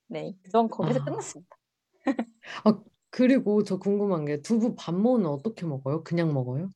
네, 0.08 0.34
그건 0.44 0.70
거기서 0.70 1.00
아. 1.00 1.00
끝났습니다. 1.02 1.58
아, 2.66 2.84
그리고 3.10 3.64
저 3.64 3.78
궁금한 3.78 4.26
게 4.26 4.42
두부 4.42 4.76
반모는 4.76 5.26
어떻게 5.28 5.66
먹어요? 5.66 6.04
그냥 6.04 6.34
먹어요? 6.34 6.70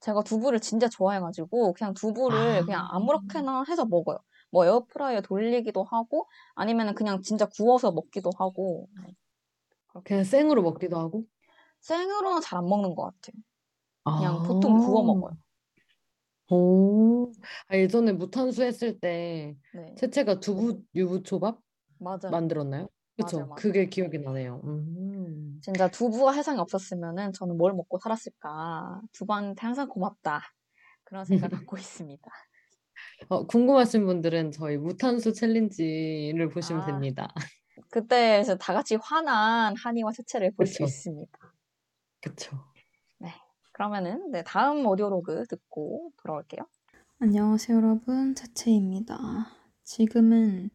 제가 0.00 0.22
두부를 0.22 0.60
진짜 0.60 0.86
좋아해가지고 0.88 1.72
그냥 1.74 1.94
두부를 1.94 2.62
아. 2.62 2.64
그냥 2.64 2.86
아무렇게나 2.90 3.64
해서 3.68 3.84
먹어요. 3.86 4.18
뭐 4.50 4.66
에어프라이어 4.66 5.22
돌리기도 5.22 5.84
하고 5.84 6.28
아니면은 6.54 6.94
그냥 6.94 7.22
진짜 7.22 7.46
구워서 7.46 7.90
먹기도 7.92 8.30
하고 8.38 8.88
네. 9.02 9.14
그냥 10.04 10.22
생으로 10.24 10.62
먹기도 10.62 10.96
하고? 10.98 11.26
생으로는 11.80 12.40
잘 12.40 12.58
안 12.58 12.66
먹는 12.66 12.94
것 12.94 13.02
같아요. 13.04 13.42
그냥 14.16 14.42
보통 14.42 14.74
아. 14.74 14.78
구워 14.78 15.04
먹어요. 15.04 15.36
오. 16.50 17.32
아, 17.68 17.76
예전에 17.76 18.12
무탄수 18.12 18.62
했을 18.62 18.98
때 19.00 19.56
네, 19.72 19.94
채채가 19.96 20.40
두부 20.40 20.82
유부초밥 20.94 21.58
맞아요. 21.98 22.30
만들었나요? 22.30 22.88
그쵸? 23.16 23.36
맞아요, 23.38 23.46
맞아요. 23.48 23.54
그게 23.56 23.86
기억이 23.86 24.18
나네요. 24.18 24.60
음. 24.64 25.60
진짜 25.62 25.88
두부가 25.88 26.32
세상에 26.32 26.58
없었으면은 26.60 27.32
저는 27.32 27.56
뭘 27.56 27.72
먹고 27.72 27.98
살았을까. 27.98 29.02
두부한테 29.12 29.60
항상 29.60 29.88
고맙다. 29.88 30.42
그런 31.04 31.24
생각 31.24 31.50
갖고 31.66 31.76
있습니다. 31.78 32.22
어, 33.28 33.46
궁금하신 33.46 34.04
분들은 34.06 34.50
저희 34.52 34.76
무탄수 34.76 35.32
챌린지를 35.32 36.48
보시면 36.50 36.82
아. 36.82 36.86
됩니다. 36.86 37.32
그때 37.90 38.40
이제 38.40 38.56
다 38.58 38.72
같이 38.74 38.96
화난 38.96 39.74
한이와 39.76 40.12
채채를 40.12 40.52
볼 40.56 40.66
수 40.66 40.74
그쵸. 40.74 40.84
있습니다. 40.84 41.38
그쵸. 42.20 42.71
그러면은 43.72 44.30
네, 44.30 44.44
다음 44.44 44.86
오디오로그 44.86 45.46
듣고 45.48 46.12
돌아올게요. 46.18 46.66
안녕하세요, 47.18 47.76
여러분. 47.76 48.34
채채입니다. 48.34 49.16
지금은 49.82 50.70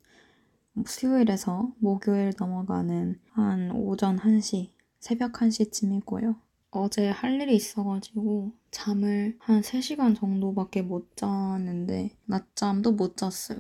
수요일에서 0.86 1.74
목요일 1.80 2.34
넘어가는 2.38 3.20
한 3.32 3.72
오전 3.72 4.18
1시, 4.18 4.72
새벽 5.00 5.34
1시쯤이고요. 5.34 6.36
어제 6.72 7.10
할 7.10 7.40
일이 7.40 7.56
있어가지고 7.56 8.52
잠을 8.72 9.38
한 9.40 9.62
3시간 9.62 10.16
정도밖에 10.16 10.82
못 10.82 11.16
잤는데 11.16 12.18
낮잠도 12.26 12.94
못 12.94 13.16
잤어요. 13.16 13.60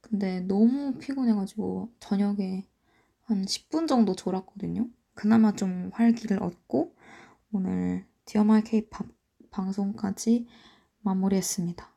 근데 0.00 0.40
너무 0.40 0.94
피곤해가지고 0.98 1.92
저녁에 2.00 2.66
한 3.22 3.44
10분 3.44 3.86
정도 3.86 4.14
졸았거든요. 4.14 4.88
그나마 5.14 5.52
좀 5.52 5.90
활기를 5.92 6.42
얻고 6.42 6.94
오늘 7.52 8.09
디어마이 8.24 8.62
케이팝 8.62 9.06
방송까지 9.50 10.46
마무리했습니다. 11.02 11.88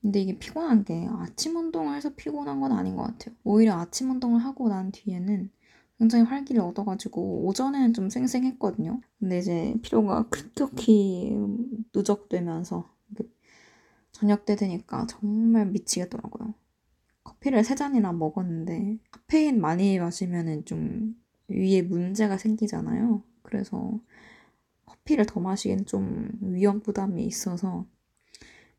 근데 0.00 0.20
이게 0.20 0.38
피곤한 0.38 0.84
게 0.84 1.06
아침 1.10 1.56
운동을 1.56 1.96
해서 1.96 2.14
피곤한 2.14 2.60
건 2.60 2.72
아닌 2.72 2.96
것 2.96 3.02
같아요. 3.02 3.34
오히려 3.44 3.74
아침 3.74 4.10
운동을 4.10 4.40
하고 4.40 4.68
난 4.68 4.90
뒤에는 4.92 5.50
굉장히 5.98 6.24
활기를 6.24 6.62
얻어가지고 6.62 7.46
오전에는 7.46 7.92
좀 7.92 8.08
쌩쌩했거든요. 8.08 9.02
근데 9.18 9.38
이제 9.38 9.74
피로가 9.82 10.28
급격히 10.30 11.36
누적되면서 11.94 12.90
저녁 14.12 14.46
때 14.46 14.56
되니까 14.56 15.06
정말 15.06 15.66
미치겠더라고요. 15.66 16.54
커피를 17.22 17.64
세 17.64 17.74
잔이나 17.74 18.12
먹었는데 18.12 18.98
카페인 19.10 19.60
많이 19.60 19.98
마시면은 19.98 20.64
좀 20.64 21.16
위에 21.48 21.82
문제가 21.82 22.38
생기잖아요. 22.38 23.22
그래서 23.42 24.00
커피를 25.10 25.26
더 25.26 25.40
마시기엔 25.40 25.86
좀 25.86 26.30
위험 26.40 26.80
부담이 26.80 27.24
있어서 27.26 27.84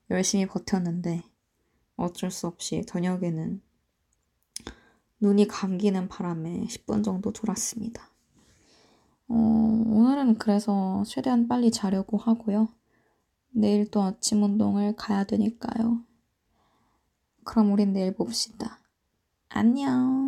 열심히 0.10 0.46
버텼는데 0.46 1.24
어쩔 1.98 2.32
수 2.32 2.48
없이 2.48 2.84
저녁에는 2.86 3.62
눈이 5.20 5.48
감기는 5.48 6.08
바람에 6.08 6.66
10분 6.66 7.04
정도 7.04 7.34
졸았습니다. 7.34 8.10
어, 9.28 9.36
오늘은 9.36 10.38
그래서 10.38 11.04
최대한 11.06 11.48
빨리 11.48 11.70
자려고 11.70 12.18
하고요. 12.18 12.70
내일 13.50 13.90
또 13.92 14.02
아침 14.02 14.44
운동을 14.44 14.96
가야 14.96 15.26
되니까요. 15.26 16.04
그럼 17.44 17.72
우린 17.74 17.94
내일 17.94 18.14
봅시다. 18.16 18.80
안녕. 19.50 20.21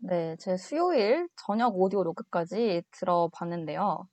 네, 0.00 0.36
제 0.38 0.56
수요일 0.56 1.28
저녁 1.36 1.76
오디오 1.76 2.02
로그까지 2.04 2.82
들어봤는데요. 2.92 4.08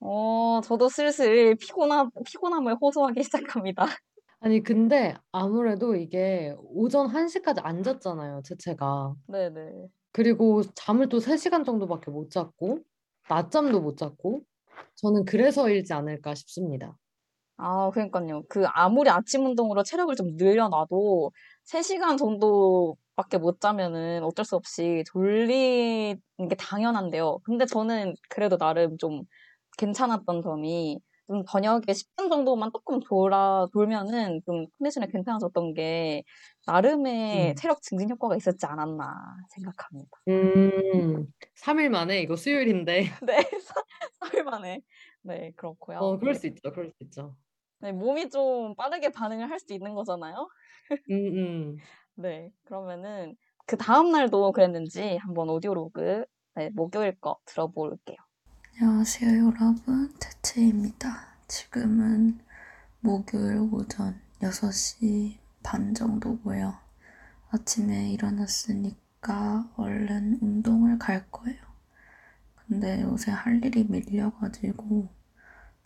어, 0.00 0.60
저도 0.64 0.88
슬슬 0.88 1.54
피곤함, 1.56 2.10
피곤함을 2.26 2.76
호소하기 2.80 3.22
시작합니다. 3.62 3.86
아니, 4.40 4.62
근데 4.62 5.14
아무래도 5.30 5.94
이게 5.94 6.54
오전 6.58 7.06
1시까지 7.08 7.60
안 7.62 7.82
잤잖아요, 7.82 8.42
채채가. 8.44 9.14
네네. 9.26 9.88
그리고 10.12 10.62
잠을 10.74 11.08
또 11.08 11.20
3시간 11.20 11.64
정도밖에 11.64 12.10
못 12.10 12.30
잤고, 12.30 12.80
낮잠도 13.28 13.80
못 13.82 13.96
잤고, 13.98 14.44
저는 14.96 15.24
그래서일지 15.26 15.92
않을까 15.94 16.34
싶습니다. 16.34 16.98
아, 17.56 17.90
그러니까요. 17.90 18.42
그 18.48 18.64
아무리 18.66 19.08
아침 19.10 19.44
운동으로 19.46 19.82
체력을 19.84 20.14
좀 20.16 20.36
늘려놔도 20.36 21.30
3시간 21.64 22.16
정도 22.16 22.96
밖에 23.16 23.38
못 23.38 23.60
자면은 23.60 24.22
어쩔 24.24 24.44
수 24.44 24.56
없이 24.56 25.04
졸리는 25.12 26.16
게 26.48 26.54
당연한데요. 26.58 27.38
근데 27.44 27.66
저는 27.66 28.14
그래도 28.30 28.56
나름 28.58 28.96
좀 28.98 29.22
괜찮았던 29.78 30.42
점이 30.42 30.98
좀 31.28 31.44
저녁에 31.48 31.92
10분 31.94 32.28
정도만 32.30 32.70
조금 32.72 33.00
돌아, 33.00 33.66
돌면은 33.72 34.40
좀 34.46 34.66
컨디션이 34.78 35.08
괜찮아졌던 35.12 35.74
게 35.74 36.24
나름의 36.66 37.54
음. 37.54 37.54
체력 37.56 37.80
증진 37.82 38.10
효과가 38.10 38.36
있었지 38.36 38.66
않았나 38.66 39.14
생각합니다. 39.54 40.10
음, 40.28 41.26
3일 41.56 41.90
만에 41.90 42.20
이거 42.22 42.36
수요일인데. 42.36 43.02
네, 43.26 43.38
3일 44.20 44.44
만에. 44.44 44.80
네, 45.22 45.52
그렇고요. 45.56 45.98
어, 45.98 46.18
그럴 46.18 46.34
수 46.34 46.46
있죠, 46.48 46.72
그럴 46.72 46.90
수 46.90 47.04
있죠. 47.04 47.36
네, 47.80 47.92
몸이 47.92 48.30
좀 48.30 48.74
빠르게 48.76 49.10
반응을 49.10 49.50
할 49.50 49.58
수 49.58 49.72
있는 49.74 49.94
거잖아요. 49.94 50.48
음, 51.10 51.14
음. 51.36 51.76
네, 52.14 52.50
그러면은 52.64 53.36
그 53.66 53.76
다음 53.76 54.10
날도 54.12 54.52
그랬는지 54.52 55.16
한번 55.18 55.48
오디오로그 55.50 56.24
네, 56.54 56.70
목요일 56.70 57.18
거 57.20 57.38
들어볼게요. 57.46 58.16
안녕하세요, 58.78 59.46
여러분. 59.46 60.12
채채입니다. 60.18 61.36
지금은 61.48 62.38
목요일 63.00 63.58
오전 63.72 64.20
6시 64.42 65.38
반 65.62 65.94
정도고요. 65.94 66.78
아침에 67.50 68.10
일어났으니까 68.12 69.70
얼른 69.76 70.38
운동을 70.42 70.98
갈 70.98 71.30
거예요. 71.30 71.58
근데 72.66 73.02
요새 73.02 73.30
할 73.30 73.64
일이 73.64 73.84
밀려가지고 73.84 75.08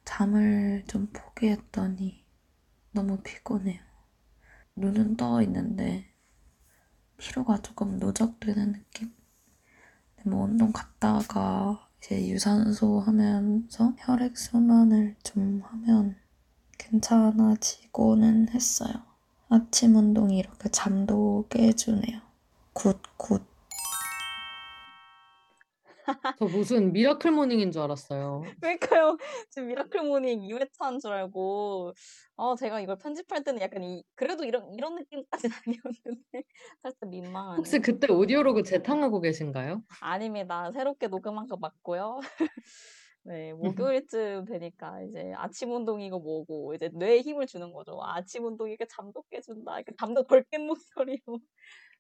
잠을 0.05 0.85
좀 0.89 1.09
포기했더니 1.13 2.25
너무 2.93 3.19
피곤해요. 3.23 3.81
눈은 4.77 5.17
떠 5.17 5.43
있는데 5.43 6.07
피로가 7.19 7.63
조금 7.63 7.99
누적되는 7.99 8.73
느낌? 8.73 9.13
뭐 10.25 10.45
운동 10.45 10.73
갔다가 10.73 11.89
이제 11.99 12.29
유산소 12.29 13.01
하면서 13.01 13.95
혈액 13.99 14.37
순환을 14.37 15.17
좀 15.23 15.63
하면 15.65 16.17
괜찮아지고는 16.79 18.49
했어요. 18.51 18.93
아침 19.49 19.95
운동이 19.95 20.39
이렇게 20.39 20.69
잠도 20.71 21.47
깨주네요. 21.49 22.21
good, 22.73 23.01
good. 23.17 23.43
저 26.39 26.47
무슨 26.47 26.93
miracle 26.93 27.31
morning인 27.31 27.73
줄 27.73 27.83
알았어요. 27.83 28.43
그러니까요. 28.61 29.17
지금 29.51 29.69
miracle 29.69 30.03
morning 30.03 30.43
2회차인 30.43 30.99
줄 31.01 31.13
알고, 31.13 31.93
어, 32.37 32.55
제가 32.57 32.81
이걸 32.81 32.97
편집할 32.99 33.45
때는 33.45 33.61
약간 33.61 33.83
이, 33.85 34.05
그래도 34.15 34.45
이런, 34.45 34.73
이런 34.75 34.95
느낌까지는 34.97 35.55
아니었는데, 35.67 36.43
살짝 36.83 37.09
민망하네요. 37.11 37.57
혹시 37.57 37.81
그때 37.81 38.11
오디오로그 38.13 38.63
재탕하고 38.63 39.21
계신가요? 39.21 39.83
아닙니다. 40.01 40.71
새롭게 40.73 41.09
녹음한 41.09 41.47
거 41.49 41.57
맞고요. 41.57 42.21
네, 43.25 43.53
목요일쯤 43.55 44.45
되니까 44.47 45.03
이제 45.03 45.33
아침 45.37 45.73
운동이고 45.73 46.21
뭐고, 46.21 46.75
이제 46.75 46.91
뇌에 46.95 47.21
힘을 47.23 47.47
주는 47.47 47.73
거죠. 47.73 47.99
아침 48.03 48.45
운동이 48.47 48.73
이렇게 48.73 48.87
잠도 48.89 49.25
깨준다. 49.31 49.77
이렇게 49.79 49.93
잠도 49.99 50.25
덜 50.27 50.45
깬 50.51 50.67
목소리로. 50.67 51.41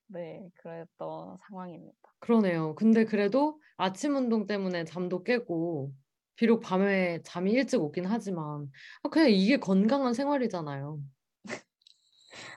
네, 0.09 0.51
그랬던 0.57 1.39
상황입니다. 1.49 2.17
그러네요. 2.21 2.75
근데 2.75 3.05
그래도 3.05 3.61
아침 3.77 4.17
운동 4.17 4.47
때문에 4.47 4.85
잠도 4.85 5.23
깨고, 5.23 5.93
비록 6.37 6.61
밤에 6.61 7.21
잠이 7.23 7.53
일찍 7.53 7.81
오긴 7.83 8.07
하지만, 8.07 8.71
아, 9.03 9.09
그냥 9.09 9.31
이게 9.31 9.57
건강한 9.59 10.15
생활이잖아요. 10.15 11.01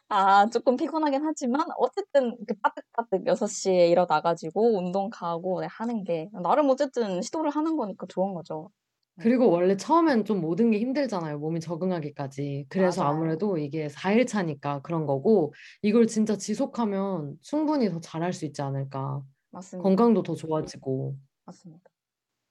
아, 0.09 0.47
조금 0.49 0.75
피곤하긴 0.75 1.23
하지만, 1.25 1.67
어쨌든, 1.77 2.35
이렇게 2.37 2.55
빠득빠득 2.61 3.27
6시에 3.27 3.87
일어나가지고, 3.89 4.77
운동 4.79 5.09
가고, 5.11 5.61
네, 5.61 5.67
하는 5.69 6.03
게, 6.03 6.29
나름 6.43 6.69
어쨌든 6.69 7.21
시도를 7.21 7.51
하는 7.51 7.77
거니까 7.77 8.05
좋은 8.09 8.33
거죠. 8.33 8.71
그리고 9.19 9.49
원래 9.49 9.75
처음엔 9.77 10.25
좀 10.25 10.41
모든 10.41 10.71
게 10.71 10.79
힘들잖아요. 10.79 11.39
몸이 11.39 11.59
적응하기까지. 11.59 12.67
그래서 12.69 13.03
맞아요. 13.03 13.03
아무래도 13.03 13.57
이게 13.57 13.89
4일 13.89 14.25
차니까 14.25 14.81
그런 14.81 15.05
거고, 15.05 15.53
이걸 15.81 16.07
진짜 16.07 16.37
지속하면 16.37 17.37
충분히 17.41 17.89
더 17.89 17.99
잘할 17.99 18.33
수 18.33 18.45
있지 18.45 18.61
않을까. 18.61 19.23
맞습니다. 19.51 19.95
건강도 19.95 20.23
더 20.23 20.35
좋아지고. 20.35 21.17
맞습니다. 21.45 21.89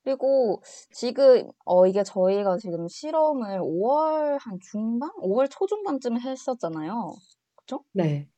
그리고 0.04 0.62
지금 0.92 1.50
어 1.66 1.86
이게 1.86 2.02
저희가 2.04 2.58
지금 2.58 2.88
실험을 2.88 3.60
5월 3.62 4.38
한 4.40 4.58
중반? 4.60 5.10
5월 5.18 5.48
초중반쯤 5.48 6.20
했었잖아요. 6.20 7.14
그쵸? 7.56 7.84
네. 7.92 8.28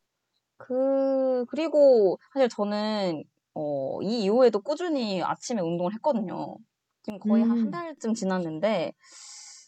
그 0.59 1.45
그리고 1.49 2.19
사실 2.33 2.49
저는 2.49 3.25
어 3.55 4.01
이 4.03 4.23
이후에도 4.25 4.61
꾸준히 4.61 5.23
아침에 5.23 5.61
운동을 5.61 5.93
했거든요. 5.95 6.57
지금 7.03 7.19
거의 7.19 7.43
한한 7.45 7.71
음. 7.71 7.71
달쯤 7.71 8.15
지났는데 8.15 8.93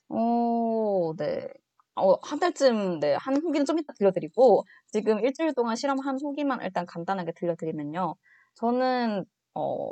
어 0.09 1.15
네. 1.17 1.49
어 1.97 2.17
한 2.23 2.39
달쯤 2.41 3.01
네 3.01 3.15
한 3.17 3.37
후기는 3.37 3.67
좀 3.67 3.79
이따 3.79 3.93
들려드리고 3.95 4.65
지금 4.89 5.21
일주일 5.21 5.53
동안 5.55 5.77
실험한 5.77 6.19
후기만 6.21 6.61
일단 6.63 6.87
간단하게 6.87 7.33
들려드리면요. 7.33 8.17
저는 8.55 9.25
어 9.55 9.91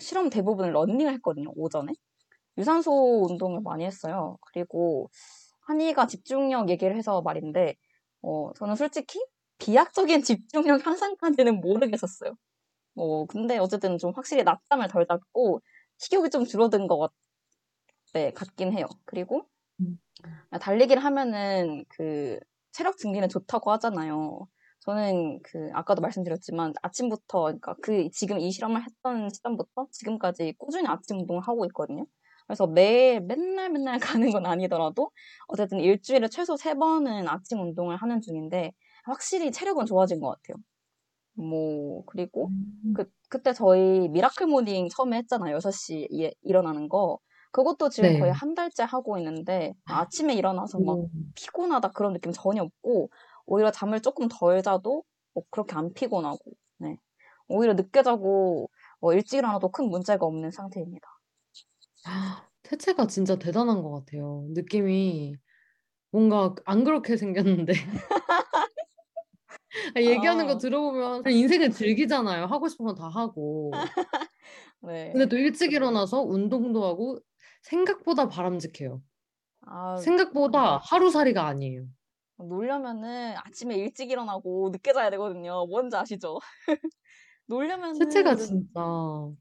실험 0.00 0.28
대부분 0.30 0.72
러닝을 0.72 1.12
했거든요, 1.14 1.50
오전에. 1.56 1.92
유산소 2.58 3.26
운동을 3.30 3.60
많이 3.62 3.84
했어요. 3.84 4.36
그리고 4.42 5.10
한이가 5.68 6.06
집중력 6.06 6.68
얘기를 6.70 6.96
해서 6.96 7.22
말인데 7.22 7.76
어 8.22 8.52
저는 8.54 8.76
솔직히 8.76 9.24
비약적인 9.58 10.22
집중력 10.24 10.86
향상까지는 10.86 11.60
모르겠었어요. 11.60 12.34
어 12.96 13.26
근데 13.26 13.58
어쨌든 13.58 13.98
좀 13.98 14.12
확실히 14.14 14.42
낮잠을 14.44 14.88
덜 14.88 15.06
잤고 15.06 15.60
식욕이 16.00 16.30
좀 16.30 16.44
줄어든 16.44 16.88
것 16.88 16.98
같 16.98 17.12
네 18.12 18.32
같긴 18.32 18.72
해요. 18.72 18.86
그리고 19.04 19.46
음. 19.80 19.98
아 20.50 20.58
달리기를 20.58 21.04
하면은 21.04 21.84
그 21.88 22.38
체력 22.72 22.96
증진에 22.98 23.28
좋다고 23.28 23.70
하잖아요. 23.72 24.48
저는 24.80 25.40
그 25.42 25.70
아까도 25.74 26.00
말씀드렸지만 26.02 26.72
아침부터 26.82 27.42
그러니까 27.44 27.74
그 27.82 28.10
지금 28.12 28.38
이 28.40 28.50
실험을 28.52 28.82
했던 28.84 29.28
시점부터 29.30 29.88
지금까지 29.92 30.54
꾸준히 30.58 30.88
아침 30.88 31.18
운동을 31.20 31.42
하고 31.42 31.64
있거든요. 31.66 32.06
그래서 32.46 32.66
매일 32.66 33.20
맨날 33.20 33.70
맨날 33.70 33.98
가는 34.20 34.30
건 34.32 34.46
아니더라도 34.46 35.10
어쨌든 35.48 35.80
일주일에 35.80 36.28
최소 36.28 36.56
3번은 36.56 37.28
아침 37.28 37.60
운동을 37.60 37.96
하는 37.96 38.20
중인데 38.22 38.72
확실히 39.04 39.52
체력은 39.52 39.86
좋아진 39.86 40.20
것 40.20 40.28
같아요. 40.30 40.56
뭐 41.34 42.04
그리고 42.06 42.50
음. 42.50 42.94
그 42.94 43.06
그때 43.28 43.52
저희 43.52 44.08
miracle 44.08 44.46
morning 44.46 44.88
처음에 44.88 45.18
했잖아요. 45.18 45.54
6시에 45.56 46.32
일어나는 46.42 46.88
거. 46.88 47.18
그것도 47.52 47.88
지금 47.90 48.12
거의 48.12 48.32
네. 48.32 48.34
한 48.34 48.54
달째 48.54 48.84
하고 48.84 49.18
있는데 49.18 49.74
아침에 49.88 50.34
일어나서 50.34 50.80
막 50.80 51.00
오. 51.00 51.30
피곤하다 51.34 51.90
그런 51.92 52.12
느낌 52.12 52.32
전혀 52.32 52.62
없고 52.62 53.10
오히려 53.46 53.70
잠을 53.70 54.00
조금 54.02 54.28
덜 54.30 54.62
자도 54.62 55.04
뭐 55.34 55.44
그렇게 55.50 55.74
안 55.76 55.92
피곤하고 55.94 56.38
네. 56.78 56.96
오히려 57.48 57.74
늦게 57.74 58.02
자고 58.02 58.70
어 59.00 59.12
일찍 59.14 59.38
일어나도 59.38 59.70
큰 59.72 59.88
문제가 59.90 60.26
없는 60.26 60.50
상태입니다. 60.52 61.08
태채가 62.62 63.06
진짜 63.06 63.36
대단한 63.38 63.82
것 63.82 63.90
같아요. 63.90 64.46
느낌이 64.50 65.34
뭔가 66.12 66.54
안 66.66 66.84
그렇게 66.84 67.16
생겼는데. 67.16 67.74
아, 69.94 70.00
얘기하는 70.00 70.46
거 70.46 70.52
아. 70.54 70.58
들어보면 70.58 71.22
인생을 71.28 71.70
즐기잖아요. 71.70 72.46
하고 72.46 72.68
싶은 72.68 72.86
건다 72.86 73.08
하고. 73.08 73.70
네. 74.82 75.10
근데 75.12 75.26
또 75.26 75.36
일찍 75.36 75.72
일어나서 75.72 76.22
운동도 76.22 76.84
하고 76.84 77.18
생각보다 77.62 78.28
바람직해요. 78.28 79.02
아 79.66 79.96
생각보다 79.96 80.78
하루살이가 80.78 81.46
아니에요. 81.46 81.86
놀려면은 82.38 83.34
아침에 83.44 83.76
일찍 83.76 84.10
일어나고 84.10 84.70
늦게 84.72 84.92
자야 84.92 85.10
되거든요. 85.10 85.66
뭔지 85.66 85.96
아시죠? 85.96 86.38
놀려면은 87.46 87.94
진짜 87.94 88.34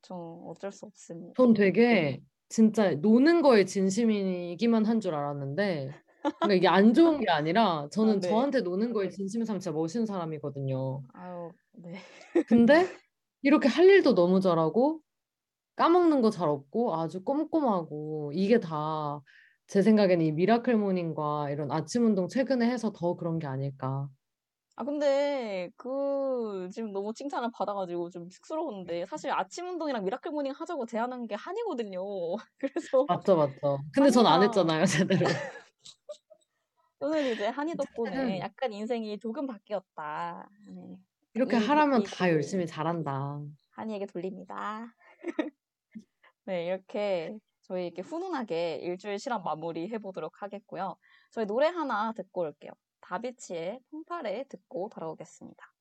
좀 0.02 0.44
어쩔 0.48 0.72
수 0.72 0.86
없습니다. 0.86 1.34
전 1.38 1.54
되게 1.54 2.22
진짜 2.50 2.92
노는 2.96 3.42
거에 3.42 3.66
진심이기만 3.66 4.86
한 4.86 5.00
줄 5.00 5.16
알았는데 5.16 5.94
그러니까 6.42 6.56
이게 6.58 6.68
안 6.68 6.94
좋은 6.94 7.20
게 7.20 7.30
아니라 7.30 7.90
아 8.02 8.16
저는 8.16 8.22
네. 8.22 8.28
저한테 8.30 8.62
노는 8.62 8.94
거에 8.94 9.10
진심인 9.10 9.46
사람 9.46 9.60
진짜 9.60 9.72
멋있는 9.74 10.06
사람이거든요. 10.06 11.04
아유 11.14 11.52
네. 11.74 12.00
근데 12.46 12.90
이렇게 13.42 13.68
할 13.70 13.86
일도 13.88 14.16
너무 14.16 14.42
잘하고 14.42 15.02
까먹는 15.78 16.22
거 16.22 16.32
잘 16.32 16.50
없고 16.50 16.96
아주 16.96 17.24
꼼꼼하고 17.24 18.32
이게 18.36 18.60
다 18.60 19.22
제 19.68 19.82
생각에는 19.84 20.26
이 20.26 20.32
miracle 20.34 20.78
morning과 20.78 21.52
이런 21.52 21.72
아침 21.72 22.06
운동 22.06 22.28
최근에 22.30 22.70
해서 22.70 22.92
더 22.94 23.16
그런 23.16 23.40
게 23.40 23.48
아닐까. 23.48 24.10
아 24.76 24.84
근데 24.86 25.70
그 25.76 26.70
지금 26.72 26.94
너무 26.94 27.14
칭찬을 27.14 27.50
받아 27.54 27.74
가지고 27.74 28.10
좀 28.10 28.30
쑥스러운데 28.30 29.06
사실 29.08 29.30
아침 29.32 29.68
운동이랑 29.68 30.06
miracle 30.06 30.32
morning 30.32 30.54
하자고 30.54 30.86
제안한 30.86 31.28
게 31.28 31.36
한이거든요. 31.36 32.00
그래서 32.58 33.08
맞죠, 33.08 33.36
맞죠. 33.36 33.84
근데 33.94 34.10
전 34.12 34.26
안 34.28 34.44
했잖아요, 34.44 34.86
제대로. 34.86 35.26
저는 37.00 37.32
이제 37.32 37.48
한이 37.48 37.76
덕분에 37.76 38.40
약간 38.40 38.74
인생이 38.74 39.20
조금 39.20 39.48
바뀌었다. 39.48 40.50
네. 40.68 40.98
이렇게 41.34 41.58
이 41.58 41.60
하라면 41.60 42.02
이다 42.02 42.30
열심히 42.32 42.68
잘한다. 42.68 43.42
한이에게 43.72 44.06
돌립니다. 44.08 44.94
네, 46.46 46.66
이렇게 46.66 47.38
저희 47.62 47.86
이렇게 47.86 48.02
훈훈하게 48.02 48.78
일주일 48.78 49.20
실험 49.20 49.44
마무리 49.44 49.88
해 49.90 50.00
보도록 50.00 50.42
하겠고요. 50.42 50.98
저희 51.32 51.46
노래 51.46 51.68
하나 51.68 52.12
듣고 52.14 52.42
올게요. 52.42 52.72
다비치의 53.02 53.80
풍파레 53.90 54.46
듣고 54.50 54.90
돌아오겠습니다. 54.90 55.72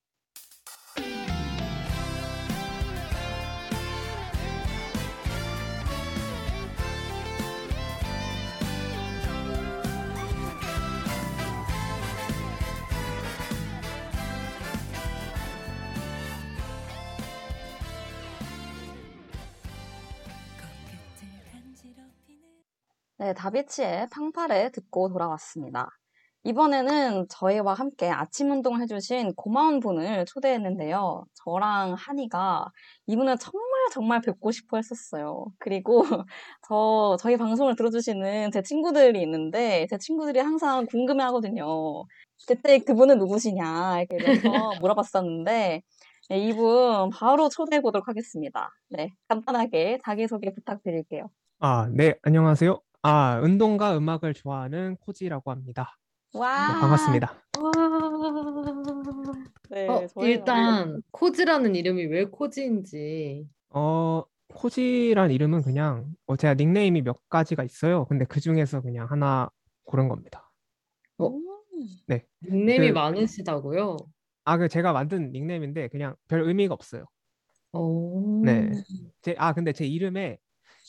네, 23.18 23.34
다비치의 23.34 24.08
팡파레 24.12 24.70
듣고 24.70 25.08
돌아왔습니다. 25.08 25.88
이번에는 26.44 27.26
저희와 27.28 27.74
함께 27.74 28.08
아침 28.08 28.52
운동을 28.52 28.80
해주신 28.82 29.34
고마운 29.34 29.80
분을 29.80 30.24
초대했는데요. 30.24 31.24
저랑 31.44 31.94
한이가 31.94 32.70
이분을 33.06 33.36
정말 33.38 33.90
정말 33.92 34.20
뵙고 34.20 34.52
싶어 34.52 34.76
했었어요. 34.76 35.46
그리고 35.58 36.02
저, 36.68 37.16
저희 37.18 37.36
방송을 37.36 37.74
들어주시는 37.74 38.52
제 38.52 38.62
친구들이 38.62 39.20
있는데 39.22 39.88
제 39.90 39.98
친구들이 39.98 40.38
항상 40.38 40.86
궁금해 40.86 41.24
하거든요. 41.24 41.66
그때 42.46 42.78
그분은 42.78 43.18
누구시냐 43.18 43.98
이렇게 43.98 44.14
이래서 44.14 44.48
물어봤었는데 44.80 45.82
네, 46.30 46.38
이분 46.38 47.10
바로 47.10 47.48
초대해 47.48 47.82
보도록 47.82 48.06
하겠습니다. 48.06 48.70
네, 48.90 49.10
간단하게 49.26 49.98
자기소개 50.04 50.54
부탁드릴게요. 50.54 51.28
아, 51.58 51.88
네, 51.92 52.14
안녕하세요. 52.22 52.80
아, 53.02 53.40
운동과 53.42 53.96
음악을 53.96 54.34
좋아하는 54.34 54.96
코지라고 54.96 55.50
합니다. 55.50 55.96
네, 56.32 56.40
와, 56.40 56.56
반갑습니다. 56.80 57.32
와. 57.60 57.72
네, 59.70 59.86
어, 59.88 60.06
일단 60.22 61.02
코지라는 61.12 61.76
이름이 61.76 62.06
왜 62.06 62.24
코지인지. 62.24 63.46
어, 63.70 64.24
코지란 64.48 65.30
이름은 65.30 65.62
그냥 65.62 66.06
어, 66.26 66.36
제가 66.36 66.54
닉네임이 66.54 67.02
몇 67.02 67.28
가지가 67.28 67.62
있어요. 67.62 68.04
근데 68.06 68.24
그 68.24 68.40
중에서 68.40 68.80
그냥 68.80 69.06
하나 69.10 69.48
고른 69.84 70.08
겁니다. 70.08 70.50
어, 71.18 71.28
음, 71.28 71.42
네, 72.06 72.26
닉네임이 72.42 72.88
그, 72.88 72.92
많으시다고요? 72.94 73.96
아, 74.44 74.58
그 74.58 74.68
제가 74.68 74.92
만든 74.92 75.30
닉네임인데 75.30 75.88
그냥 75.88 76.16
별 76.26 76.42
의미가 76.42 76.74
없어요. 76.74 77.04
오. 77.72 78.42
네, 78.44 78.70
제, 79.22 79.36
아, 79.38 79.52
근데 79.52 79.72
제 79.72 79.86
이름에 79.86 80.38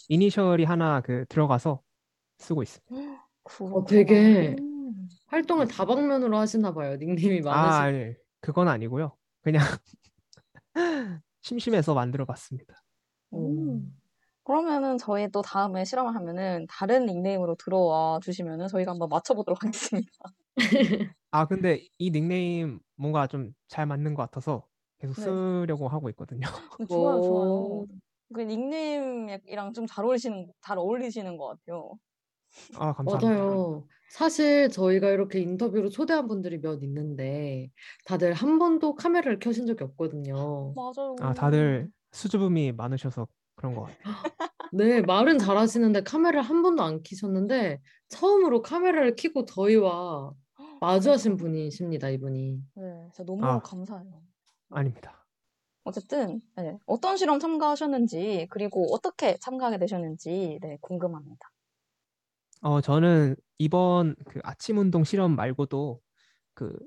이니셜이 0.08 0.64
하나 0.64 1.02
그 1.02 1.26
들어가서 1.28 1.82
쓰고 2.40 2.64
있습니다. 2.64 3.30
어, 3.60 3.86
되게. 3.86 4.56
활동을 5.28 5.68
다방면으로 5.68 6.38
하시나 6.38 6.74
봐요. 6.74 6.96
닉네임이 6.98 7.42
아, 7.48 7.52
많으시. 7.52 7.78
아니, 7.80 8.14
그건 8.42 8.68
아니고요. 8.68 9.16
그냥 9.42 9.64
심심해서 11.42 11.94
만들어 11.94 12.26
봤습니다. 12.26 12.76
음. 13.34 13.96
그러면은 14.44 14.98
저희 14.98 15.30
또 15.30 15.42
다음에 15.42 15.86
실험을 15.86 16.16
하면은 16.16 16.66
다른 16.70 17.06
닉네임으로 17.06 17.56
들어와 17.56 18.20
주시면은 18.22 18.68
저희가 18.68 18.92
한번 18.92 19.10
맞춰보도록 19.10 19.64
하겠습니다. 19.64 20.10
아, 21.32 21.46
근데 21.48 21.86
이 22.00 22.12
닉네임 22.12 22.80
뭔가 22.96 23.28
좀 23.28 23.54
잘 23.68 23.86
맞는 23.86 24.16
것 24.16 24.24
같아서 24.24 24.68
계속 25.00 25.16
네. 25.16 25.22
쓰려고 25.22 25.88
하고 25.88 26.10
있거든요. 26.10 26.42
좋아요, 26.90 27.22
좋아요. 27.22 27.52
오. 27.52 27.88
그 28.34 28.42
닉네임이랑 28.42 29.74
좀 29.74 29.86
잘 29.88 30.06
어울리시는, 30.06 30.52
잘 30.62 30.78
어울리시는 30.80 31.38
것 31.38 31.48
같아요. 31.48 31.94
아, 32.78 32.94
감사합니다. 32.94 33.36
맞아요. 33.36 33.88
사실 34.12 34.70
저희가 34.70 35.10
이렇게 35.10 35.40
인터뷰로 35.40 35.90
초대한 35.90 36.28
분들이 36.28 36.60
몇 36.60 36.82
있는데 36.84 37.70
다들 38.06 38.34
한 38.34 38.58
번도 38.58 38.96
카메라를 38.96 39.40
켜신 39.40 39.68
적이 39.68 39.84
없거든요. 39.86 40.74
맞아요. 40.76 41.16
아, 41.22 41.34
다들 41.34 41.90
수줍음이 42.12 42.72
많으셔서 42.74 43.28
그런 43.56 43.76
것 43.76 43.84
같아요. 43.84 44.00
네, 44.74 45.02
말은 45.02 45.38
잘하시는데 45.38 46.04
카메라를 46.04 46.42
한 46.42 46.62
번도 46.62 46.84
안 46.84 47.02
켜셨는데 47.04 47.80
처음으로 48.10 48.62
카메라를 48.62 49.16
켜고 49.16 49.46
저희와 49.46 50.32
마주하신 50.82 51.38
분이십니다, 51.38 52.10
이분이. 52.10 52.62
네, 52.76 53.10
진짜 53.14 53.24
너무 53.26 53.46
아. 53.46 53.60
감사해요. 53.60 54.22
아닙니다. 54.72 55.26
어쨌든 55.84 56.42
네, 56.56 56.78
어떤 56.86 57.18
실험 57.18 57.40
참가하셨는지 57.40 58.48
그리고 58.50 58.94
어떻게 58.94 59.38
참가하게 59.40 59.80
되셨는지 59.80 60.60
네, 60.62 60.78
궁금합니다. 60.82 61.50
어, 62.62 62.82
저는 62.82 63.36
이번 63.58 64.16
그 64.28 64.40
아침 64.44 64.78
운동 64.78 65.04
실험 65.04 65.36
말고도 65.36 66.02
그, 66.56 66.78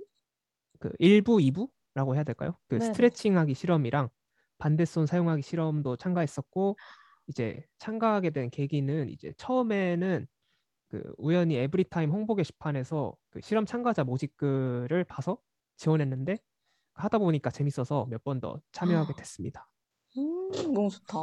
그 0.81 0.91
1부, 0.99 1.41
2부라고 1.41 2.15
해야 2.17 2.25
될까요? 2.25 2.59
그 2.69 2.79
네네. 2.79 3.13
스트레칭 3.21 3.39
하기 3.39 3.55
실험이랑 3.55 4.11
반대손 4.59 5.07
사용하기 5.07 5.43
실험도 5.43 5.97
참가했었고, 5.97 6.79
이제 7.29 7.65
참가하게 7.79 8.31
된 8.31 8.51
계기는 8.51 9.09
이제 9.11 9.33
처음에는 9.39 10.27
그 10.91 11.15
우연히 11.19 11.57
에브리타임 11.57 12.11
홍보 12.13 12.35
게시판에서 12.37 13.17
그 13.31 13.41
실험 13.43 13.67
참가자 13.67 14.05
모집 14.05 14.37
글을 14.39 15.05
봐서 15.05 15.39
지원했는데 15.79 16.39
하다 16.95 17.19
보니까 17.21 17.51
재밌어서 17.51 18.07
몇 18.11 18.25
번 18.25 18.41
더 18.41 18.61
참여하게 18.73 19.15
됐습니다. 19.15 19.71
음, 20.17 20.51
너무 20.73 20.89
좋다. 20.91 21.17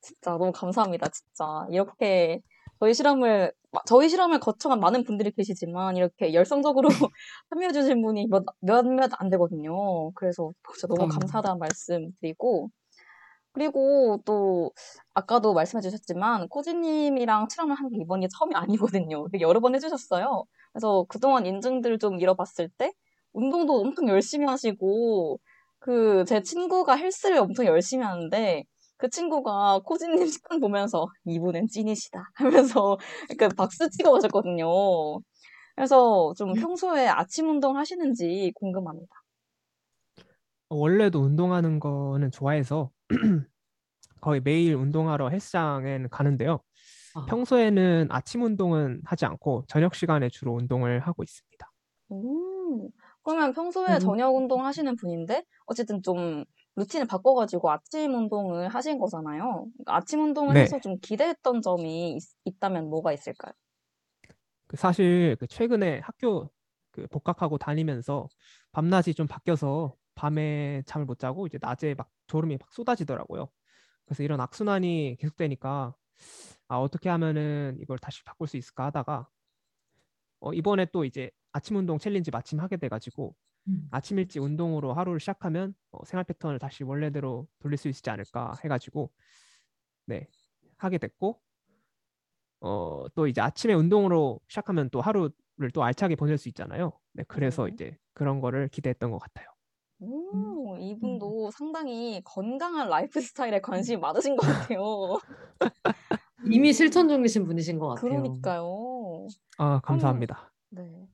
진짜 0.00 0.30
너무 0.32 0.52
감사합니다. 0.52 1.08
진짜 1.08 1.66
이렇게 1.70 2.40
저희 2.80 2.94
실험을 2.94 3.52
마- 3.72 3.80
저희 3.86 4.08
실험을 4.08 4.40
거쳐간 4.40 4.80
많은 4.80 5.04
분들이 5.04 5.30
계시지만 5.32 5.96
이렇게 5.96 6.34
열성적으로 6.34 6.88
참여해 7.50 7.72
주신 7.72 8.02
분이 8.02 8.28
몇, 8.28 8.44
몇몇 8.60 9.10
안 9.18 9.30
되거든요. 9.30 10.10
그래서 10.12 10.52
진짜 10.74 10.86
너무 10.88 11.06
감사합니다. 11.06 11.18
감사하다는 11.20 11.58
말씀 11.58 12.12
드리고 12.20 12.70
그리고 13.52 14.20
또 14.26 14.70
아까도 15.14 15.54
말씀해 15.54 15.80
주셨지만 15.82 16.48
코지님이랑 16.48 17.48
실험을 17.50 17.74
한 17.76 17.88
게 17.90 17.96
이번이 18.02 18.28
처음이 18.28 18.54
아니거든요. 18.54 19.26
여러 19.40 19.60
번 19.60 19.74
해주셨어요. 19.74 20.44
그래서 20.72 21.06
그동안 21.08 21.46
인증들 21.46 21.98
좀 21.98 22.20
잃어봤을 22.20 22.68
때 22.78 22.92
운동도 23.32 23.80
엄청 23.80 24.08
열심히 24.08 24.46
하시고 24.46 25.38
그 25.78 26.24
제 26.26 26.42
친구가 26.42 26.96
헬스를 26.96 27.38
엄청 27.38 27.66
열심히 27.66 28.04
하는데 28.04 28.64
그 28.98 29.10
친구가 29.10 29.80
코지님 29.84 30.26
식단 30.26 30.60
보면서 30.60 31.06
이분은 31.26 31.68
찐이시다 31.68 32.30
하면서 32.34 32.98
약간 33.30 33.50
박수 33.56 33.88
치고 33.90 34.12
가셨거든요. 34.12 34.66
그래서 35.74 36.32
좀 36.36 36.54
평소에 36.54 37.06
아침 37.06 37.50
운동 37.50 37.76
하시는지 37.76 38.52
궁금합니다. 38.54 39.14
원래도 40.68 41.20
운동하는 41.20 41.78
거는 41.78 42.30
좋아해서 42.30 42.90
거의 44.20 44.40
매일 44.40 44.74
운동하러 44.74 45.28
헬스장에는 45.28 46.08
가는데요. 46.08 46.60
아, 47.14 47.24
평소에는 47.26 48.08
아침 48.10 48.42
운동은 48.42 49.00
하지 49.04 49.26
않고 49.26 49.64
저녁 49.68 49.94
시간에 49.94 50.28
주로 50.28 50.54
운동을 50.54 51.00
하고 51.00 51.22
있습니다. 51.22 51.70
음, 52.12 52.88
그러면 53.22 53.52
평소에 53.52 53.94
음. 53.94 53.98
저녁 54.00 54.34
운동 54.34 54.64
하시는 54.64 54.96
분인데 54.96 55.44
어쨌든 55.66 56.02
좀 56.02 56.44
루틴을 56.76 57.06
바꿔가지고 57.06 57.70
아침 57.70 58.14
운동을 58.14 58.68
하신 58.68 58.98
거잖아요. 58.98 59.66
그러니까 59.76 59.96
아침 59.96 60.22
운동을 60.22 60.56
네. 60.56 60.58
해서 60.58 60.78
좀 60.80 60.98
기대했던 61.00 61.62
점이 61.62 62.18
있, 62.44 62.60
다면 62.60 62.88
뭐가 62.90 63.12
있을까요? 63.12 63.52
그 64.68 64.76
사실 64.76 65.36
그 65.38 65.46
최근에 65.46 66.00
학교 66.00 66.50
그 66.90 67.06
복학하고 67.08 67.58
다니면서 67.58 68.28
밤낮이 68.72 69.14
좀 69.14 69.26
바뀌어서 69.26 69.96
밤에 70.14 70.82
잠을 70.86 71.06
못 71.06 71.18
자고 71.18 71.46
이제 71.46 71.58
낮에 71.60 71.94
막 71.94 72.10
졸음이 72.26 72.56
막 72.58 72.72
쏟아지더라고요. 72.72 73.48
그래서 74.06 74.22
이런 74.22 74.40
악순환이 74.40 75.16
계속되니까 75.20 75.96
아, 76.68 76.76
어떻게 76.78 77.08
하면은 77.10 77.78
이걸 77.80 77.98
다시 77.98 78.24
바꿀 78.24 78.48
수 78.48 78.56
있을까 78.56 78.86
하다가 78.86 79.28
어, 80.40 80.52
이번에 80.52 80.86
또 80.92 81.04
이제 81.04 81.30
아침 81.52 81.76
운동 81.76 81.98
챌린지 81.98 82.30
마침 82.30 82.60
하게 82.60 82.76
돼가지고 82.76 83.36
음. 83.68 83.90
아침 83.90 84.18
일찍 84.18 84.42
운동으로 84.42 84.92
하루를 84.94 85.20
시작하면 85.20 85.74
어, 85.92 86.04
생활 86.04 86.24
패턴을 86.24 86.58
다시 86.58 86.84
원래대로 86.84 87.48
돌릴 87.60 87.78
수 87.78 87.88
있지 87.88 88.10
않을까 88.10 88.54
해가지고 88.64 89.12
네 90.06 90.28
하게 90.78 90.98
됐고 90.98 91.42
어, 92.60 93.06
또 93.14 93.26
이제 93.26 93.40
아침에 93.40 93.74
운동으로 93.74 94.40
시작하면 94.48 94.88
또 94.90 95.00
하루를 95.00 95.30
또 95.74 95.84
알차게 95.84 96.16
보낼 96.16 96.38
수 96.38 96.48
있잖아요. 96.48 96.98
네, 97.12 97.24
그래서 97.28 97.68
네. 97.68 97.74
이제 97.74 97.96
그런 98.14 98.40
거를 98.40 98.68
기대했던 98.68 99.10
것 99.10 99.18
같아요. 99.18 99.46
오, 99.98 100.76
이분도 100.78 101.50
상당히 101.50 102.20
건강한 102.24 102.88
라이프 102.88 103.20
스타일에 103.20 103.60
관심이 103.60 103.98
많으신 103.98 104.36
것 104.36 104.42
같아요. 104.46 105.18
이미 106.42 106.72
실천 106.72 107.08
중이신 107.08 107.44
분이신 107.44 107.78
것 107.78 107.88
같아요. 107.88 108.38
그러니까요. 108.38 109.28
아, 109.58 109.80
감사합니다. 109.82 110.52
네. 110.70 111.05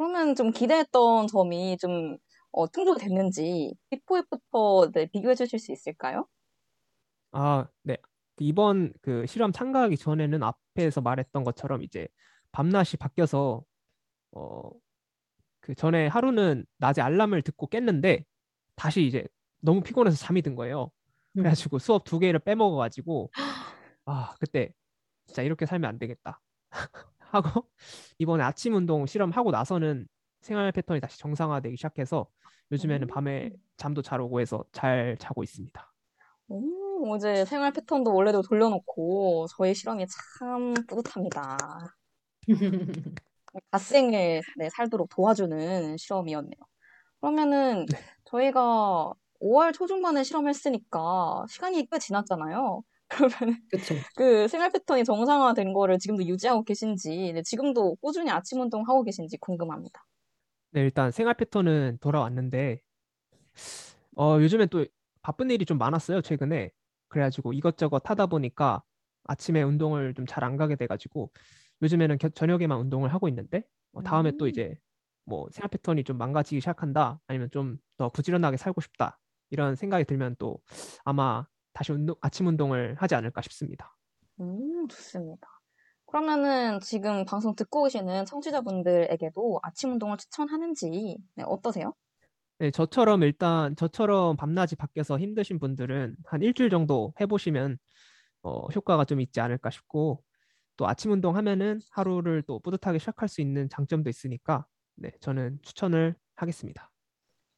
그러면 0.00 0.34
좀 0.34 0.50
기대했던 0.50 1.26
점이 1.26 1.76
좀 1.76 2.16
어, 2.52 2.66
충족이 2.66 3.00
됐는지 3.00 3.74
before 3.90 4.16
after 4.16 4.92
네, 4.94 5.06
비교해 5.12 5.34
주실 5.34 5.58
수 5.58 5.72
있을까요? 5.72 6.26
아, 7.32 7.66
네. 7.82 7.98
이번 8.38 8.94
그 9.02 9.26
실험 9.26 9.52
참가하기 9.52 9.98
전에는 9.98 10.42
앞에서 10.42 11.02
말했던 11.02 11.44
것처럼 11.44 11.82
이제 11.82 12.08
밤낮이 12.50 12.96
바뀌어서 12.96 13.62
어, 14.32 14.70
그 15.60 15.74
전에 15.74 16.06
하루는 16.06 16.66
낮에 16.78 17.02
알람을 17.02 17.42
듣고 17.42 17.68
깼는데 17.68 18.24
다시 18.76 19.06
이제 19.06 19.26
너무 19.60 19.82
피곤해서 19.82 20.16
잠이 20.16 20.42
든 20.42 20.54
거예요. 20.56 20.92
음. 21.36 21.42
그래가지고 21.42 21.78
수업 21.78 22.04
두 22.04 22.18
개를 22.18 22.40
빼먹어가지고 22.40 23.30
아 24.06 24.34
그때 24.40 24.72
진짜 25.26 25.42
이렇게 25.42 25.66
살면 25.66 25.88
안 25.88 25.98
되겠다 25.98 26.40
하고 27.30 27.68
이번에 28.18 28.42
아침 28.42 28.74
운동 28.74 29.06
실험하고 29.06 29.50
나서는 29.50 30.06
생활 30.40 30.70
패턴이 30.72 31.00
다시 31.00 31.18
정상화되기 31.18 31.76
시작해서 31.76 32.26
요즘에는 32.72 33.08
밤에 33.08 33.50
잠도 33.76 34.02
잘 34.02 34.20
오고 34.20 34.40
해서 34.40 34.64
잘 34.72 35.16
자고 35.18 35.42
있습니다. 35.42 35.92
오, 36.48 37.16
이제 37.16 37.44
생활 37.44 37.72
패턴도 37.72 38.12
원래도 38.14 38.42
돌려놓고 38.42 39.46
저희 39.56 39.74
실험이 39.74 40.06
참 40.38 40.74
뿌듯합니다. 40.86 41.58
갓생을 43.70 44.42
네, 44.56 44.68
살도록 44.70 45.08
도와주는 45.10 45.96
실험이었네요. 45.96 46.60
그러면은 47.20 47.86
저희가 48.24 49.12
5월 49.40 49.72
초중반에 49.72 50.22
실험했으니까 50.22 51.46
시간이 51.48 51.86
꽤 51.90 51.98
지났잖아요. 51.98 52.82
그러면 53.48 53.60
그쵸. 53.68 54.04
그 54.16 54.48
생활 54.48 54.70
패턴이 54.70 55.04
정상화된 55.04 55.72
거를 55.74 55.98
지금도 55.98 56.24
유지하고 56.26 56.64
계신지, 56.64 57.32
네, 57.34 57.42
지금도 57.42 57.96
꾸준히 57.96 58.30
아침 58.30 58.60
운동 58.60 58.82
하고 58.88 59.02
계신지 59.04 59.36
궁금합니다. 59.38 60.04
네, 60.72 60.80
일단 60.82 61.10
생활 61.10 61.34
패턴은 61.34 61.98
돌아왔는데 62.00 62.82
어, 64.16 64.38
요즘엔 64.40 64.68
또 64.68 64.84
바쁜 65.22 65.50
일이 65.50 65.64
좀 65.64 65.78
많았어요, 65.78 66.20
최근에. 66.22 66.70
그래가지고 67.08 67.52
이것저것 67.52 68.02
하다 68.08 68.26
보니까 68.26 68.82
아침에 69.24 69.62
운동을 69.62 70.14
좀 70.14 70.26
잘 70.26 70.44
안 70.44 70.56
가게 70.56 70.76
돼가지고 70.76 71.30
요즘에는 71.82 72.18
겨- 72.18 72.28
저녁에만 72.30 72.78
운동을 72.80 73.12
하고 73.12 73.28
있는데 73.28 73.64
어, 73.92 74.02
다음에 74.02 74.32
또 74.38 74.46
음. 74.46 74.50
이제 74.50 74.74
뭐 75.24 75.48
생활 75.52 75.68
패턴이 75.70 76.04
좀 76.04 76.18
망가지기 76.18 76.60
시작한다 76.60 77.20
아니면 77.26 77.48
좀 77.52 77.78
더 77.98 78.08
부지런하게 78.08 78.56
살고 78.56 78.80
싶다 78.80 79.18
이런 79.50 79.76
생각이 79.76 80.04
들면 80.06 80.36
또 80.38 80.58
아마 81.04 81.46
다시 81.72 81.92
운동, 81.92 82.16
아침 82.20 82.46
운동을 82.46 82.96
하지 82.98 83.14
않을까 83.14 83.42
싶습니다. 83.42 83.96
음, 84.40 84.88
좋습니다. 84.88 85.48
그러면은 86.06 86.80
지금 86.80 87.24
방송 87.24 87.54
듣고 87.54 87.84
계시는 87.84 88.24
청취자분들에게도 88.26 89.60
아침 89.62 89.92
운동을 89.92 90.16
추천하는지, 90.16 91.18
네, 91.36 91.44
어떠세요? 91.46 91.94
네, 92.58 92.70
저처럼 92.70 93.22
일단 93.22 93.74
저처럼 93.76 94.36
밤낮이 94.36 94.76
바뀌어서 94.76 95.18
힘드신 95.18 95.58
분들은 95.58 96.16
한 96.26 96.42
일주일 96.42 96.68
정도 96.68 97.14
해보시면 97.20 97.78
어, 98.42 98.66
효과가 98.68 99.04
좀 99.04 99.20
있지 99.20 99.40
않을까 99.40 99.70
싶고 99.70 100.22
또 100.76 100.88
아침 100.88 101.12
운동 101.12 101.36
하면은 101.36 101.80
하루를 101.90 102.42
또 102.46 102.58
뿌듯하게 102.58 102.98
시작할 102.98 103.28
수 103.28 103.40
있는 103.40 103.68
장점도 103.68 104.10
있으니까 104.10 104.66
네, 104.96 105.12
저는 105.20 105.58
추천을 105.62 106.16
하겠습니다. 106.36 106.90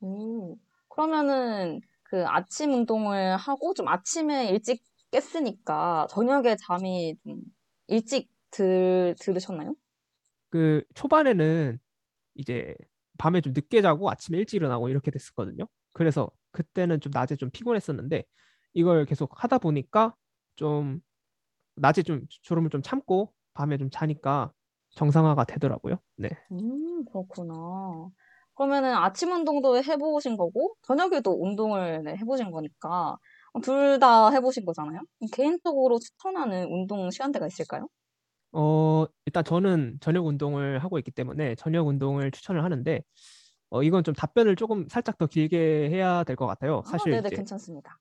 오, 0.00 0.56
그러면은 0.88 1.80
그 2.12 2.26
아침 2.26 2.74
운동을 2.74 3.38
하고 3.38 3.72
좀 3.72 3.88
아침에 3.88 4.50
일찍 4.50 4.82
깼으니까 5.12 6.06
저녁에 6.10 6.56
잠이 6.56 7.16
좀 7.24 7.40
일찍 7.86 8.28
들, 8.50 9.14
들으셨나요? 9.18 9.74
그 10.50 10.82
초반에는 10.94 11.78
이제 12.34 12.74
밤에 13.18 13.40
좀 13.40 13.54
늦게 13.54 13.82
자고 13.82 14.10
아침에 14.10 14.36
일찍 14.38 14.56
일어나고 14.56 14.90
이렇게 14.90 15.10
됐었거든요. 15.10 15.66
그래서 15.94 16.30
그때는 16.52 17.00
좀 17.00 17.12
낮에 17.14 17.36
좀 17.36 17.50
피곤했었는데 17.50 18.24
이걸 18.74 19.06
계속 19.06 19.42
하다 19.42 19.58
보니까 19.58 20.14
좀 20.56 21.00
낮에 21.76 22.02
좀 22.02 22.26
졸음을 22.42 22.70
좀 22.70 22.82
참고 22.82 23.32
밤에 23.54 23.78
좀 23.78 23.90
자니까 23.90 24.52
정상화가 24.90 25.44
되더라고요. 25.44 25.96
네. 26.16 26.30
음, 26.52 27.04
그렇구나. 27.06 28.10
그러면은 28.54 28.94
아침 28.94 29.32
운동도 29.32 29.82
해보신 29.82 30.36
거고, 30.36 30.74
저녁에도 30.82 31.32
운동을 31.42 32.02
네, 32.04 32.16
해보신 32.16 32.50
거니까, 32.50 33.16
둘 33.62 33.98
다 33.98 34.30
해보신 34.30 34.64
거잖아요? 34.64 35.00
개인적으로 35.32 35.98
추천하는 35.98 36.66
운동 36.70 37.10
시간대가 37.10 37.46
있을까요? 37.46 37.88
어, 38.52 39.06
일단 39.26 39.44
저는 39.44 39.98
저녁 40.00 40.26
운동을 40.26 40.78
하고 40.80 40.98
있기 40.98 41.10
때문에 41.10 41.54
저녁 41.56 41.86
운동을 41.88 42.30
추천을 42.30 42.64
하는데, 42.64 43.02
어, 43.70 43.82
이건 43.82 44.04
좀 44.04 44.14
답변을 44.14 44.56
조금 44.56 44.88
살짝 44.88 45.18
더 45.18 45.26
길게 45.26 45.90
해야 45.90 46.24
될 46.24 46.36
것 46.36 46.46
같아요. 46.46 46.82
아, 46.84 46.86
사실 46.86 47.10
네네, 47.10 47.30
이제, 47.30 47.32
괜찮습니다. 47.32 47.98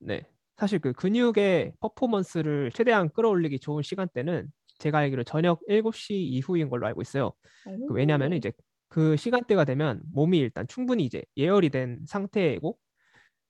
네. 0.00 0.22
사실 0.56 0.78
그 0.78 0.92
근육의 0.92 1.72
퍼포먼스를 1.80 2.70
최대한 2.72 3.08
끌어올리기 3.12 3.58
좋은 3.60 3.82
시간대는 3.82 4.52
제가 4.78 4.98
알기로 4.98 5.24
저녁 5.24 5.60
7시 5.66 6.14
이후인 6.24 6.68
걸로 6.68 6.86
알고 6.86 7.02
있어요. 7.02 7.32
그 7.86 7.94
왜냐하면 7.94 8.32
오. 8.32 8.34
이제 8.34 8.52
그 8.94 9.16
시간대가 9.16 9.64
되면 9.64 10.02
몸이 10.12 10.38
일단 10.38 10.66
충분히 10.68 11.04
이제 11.04 11.24
예열이 11.36 11.70
된 11.70 12.04
상태이고 12.06 12.78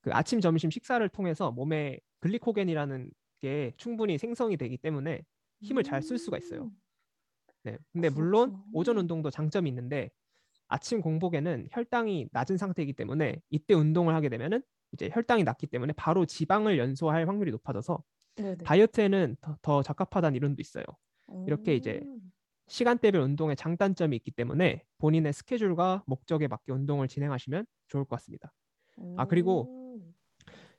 그 0.03 0.11
아침, 0.15 0.41
점심 0.41 0.71
식사를 0.71 1.07
통해서 1.11 1.53
몸에 1.53 2.01
글리코겐이라는 2.21 3.11
게 3.43 3.73
충분히 3.79 4.19
생성이 4.19 4.57
되기 4.57 4.79
때문에 4.79 5.23
힘을 5.63 5.83
잘 5.85 6.03
쓸 6.03 6.19
수가 6.19 6.39
있어요. 6.39 6.65
음, 6.65 6.71
네. 7.65 7.79
근데 7.93 8.11
물론 8.11 8.51
그렇구나. 8.51 8.65
오전 8.73 8.99
운동도 8.99 9.31
장점이 9.31 9.69
있는데 9.71 10.11
아침 10.69 11.01
공복에는 11.03 11.69
혈당이 11.73 12.29
낮은 12.33 12.59
상태이기 12.59 12.95
때문에 12.95 13.41
이때 13.51 13.75
운동을 13.75 14.15
하게 14.15 14.29
되면은 14.31 14.63
이제 14.93 15.11
혈당이 15.13 15.45
낮기 15.45 15.69
때문에 15.69 15.95
바로 15.95 16.27
지방을 16.27 16.79
연소할 16.79 17.29
확률이 17.29 17.51
높아져서 17.53 18.03
네네. 18.37 18.65
다이어트에는 18.65 19.37
더, 19.41 19.59
더 19.63 19.83
적합하다는 19.83 20.37
이론도 20.37 20.61
있어요. 20.63 20.85
이렇게 21.47 21.77
이제 21.77 22.03
음, 22.03 22.33
시간대별 22.69 23.21
운동의 23.21 23.57
장단점이 23.57 24.17
있기 24.17 24.31
때문에 24.33 24.85
본인의 24.99 25.33
스케줄과 25.33 26.05
목적에 26.07 26.49
맞게 26.49 26.73
운동을 26.73 27.09
진행하시면 27.09 27.67
좋을 27.89 28.05
것 28.05 28.17
같습니다. 28.17 28.53
아, 29.17 29.27
그리고 29.27 29.71
음. 29.99 30.15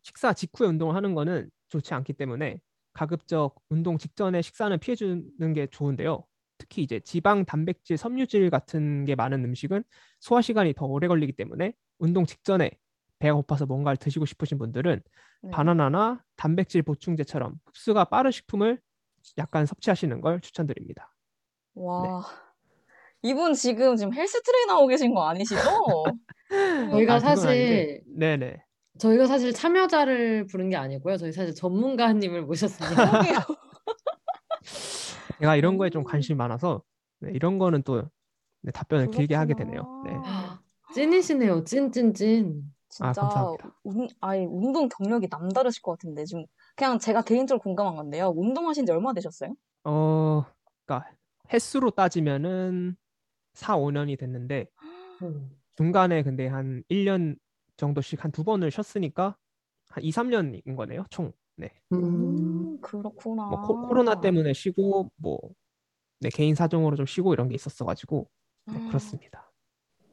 식사 0.02 0.34
직후에 0.34 0.68
운동을 0.68 0.96
하는 0.96 1.16
거는 1.16 1.50
좋지 1.70 1.94
않기 1.94 2.14
때문에 2.14 2.62
가급적 2.94 3.56
운동 3.70 3.98
직전에 3.98 4.42
식사는 4.42 4.78
피해 4.80 4.96
주는 4.96 5.54
게 5.54 5.68
좋은데요. 5.68 6.26
특히 6.58 6.84
이제 6.84 7.00
지방, 7.02 7.44
단백질, 7.46 7.98
섬유질 7.98 8.50
같은 8.50 9.04
게 9.06 9.16
많은 9.16 9.44
음식은 9.44 9.84
소화 10.20 10.42
시간이 10.42 10.74
더 10.74 10.86
오래 10.86 11.08
걸리기 11.08 11.34
때문에 11.34 11.74
운동 12.00 12.26
직전에 12.26 12.72
배가 13.20 13.36
고파서 13.36 13.66
뭔가를 13.66 13.98
드시고 13.98 14.26
싶으신 14.26 14.58
분들은 14.58 15.02
네. 15.42 15.52
바나나나 15.52 16.24
단백질 16.38 16.82
보충제처럼 16.82 17.60
흡수가 17.66 18.06
빠른 18.06 18.32
식품을 18.32 18.80
약간 19.38 19.66
섭취하시는 19.66 20.22
걸 20.22 20.40
추천드립니다. 20.42 21.15
와, 21.76 22.24
이분 23.22 23.54
지금 23.54 23.96
지금 23.96 24.14
헬스 24.14 24.42
트레이너 24.42 24.76
하고 24.76 24.88
계신 24.88 25.14
거 25.14 25.28
아니시죠? 25.28 25.60
저희가 26.92 27.16
아, 27.16 27.20
사실 27.20 27.48
아닌데, 27.48 28.02
네네. 28.18 28.64
저희가 28.98 29.28
사실 29.28 29.54
참여자를 29.54 30.48
부른 30.48 30.70
게 30.70 30.78
아니고요. 30.78 31.18
저희 31.18 31.32
사실 31.32 31.54
전문가님을 31.54 32.44
모셨습니다. 32.44 33.12
그러게요. 33.12 33.40
제가 35.40 35.56
이런 35.58 35.78
거에 35.78 35.90
좀 35.90 36.02
음. 36.02 36.04
관심이 36.06 36.38
많아서 36.38 36.82
네, 37.20 37.32
이런 37.34 37.60
거는 37.60 37.84
또 37.84 38.04
네, 38.62 38.72
답변을 38.72 39.12
길게 39.12 39.36
하게 39.36 39.54
되네요. 39.54 40.02
네. 40.06 40.12
그렇구나. 40.12 40.62
찐이시네요. 40.94 41.64
찐찐찐. 41.66 42.64
아, 43.02 43.12
진짜 43.12 43.22
감사합니다. 43.22 43.76
운, 43.84 44.08
아예 44.22 44.46
운동 44.46 44.88
경력이 44.88 45.28
남다르실 45.30 45.82
것 45.82 45.92
같은데 45.92 46.24
지금 46.24 46.46
그냥 46.78 46.98
제가 46.98 47.22
개인적으로 47.24 47.62
공감한 47.62 47.96
건데요. 47.96 48.32
운동하신 48.34 48.86
지 48.86 48.92
얼마 48.94 49.12
되셨어요? 49.14 49.54
어, 49.84 50.46
그러니까 50.86 51.10
횟수로 51.54 51.92
따지면은 51.92 52.96
4, 53.54 53.78
5년이 53.78 54.18
됐는데 54.18 54.68
음. 55.22 55.56
중간에 55.78 56.24
근데 56.24 56.48
한 56.48 56.84
1년 56.90 57.38
정도씩 57.78 58.24
한 58.24 58.32
두 58.32 58.44
번을 58.44 58.72
쉬었으니까 58.72 59.38
한 59.90 60.04
2, 60.04 60.12
3년인 60.12 60.76
거네요, 60.76 61.06
총. 61.10 61.34
네. 61.58 61.72
음. 61.92 62.68
음, 62.68 62.78
그렇구나. 62.82 63.44
뭐 63.48 63.58
코, 63.60 63.80
코로나 63.80 64.16
때문에 64.16 64.54
쉬고 64.54 65.12
뭐 65.18 65.40
네, 66.22 66.30
개인 66.30 66.56
사정으로 66.56 66.96
좀 66.98 67.06
쉬고 67.06 67.34
이런 67.34 67.50
게 67.50 67.56
있었어 67.56 67.86
가지고 67.86 68.30
네, 68.72 68.82
그렇습니다. 68.86 69.54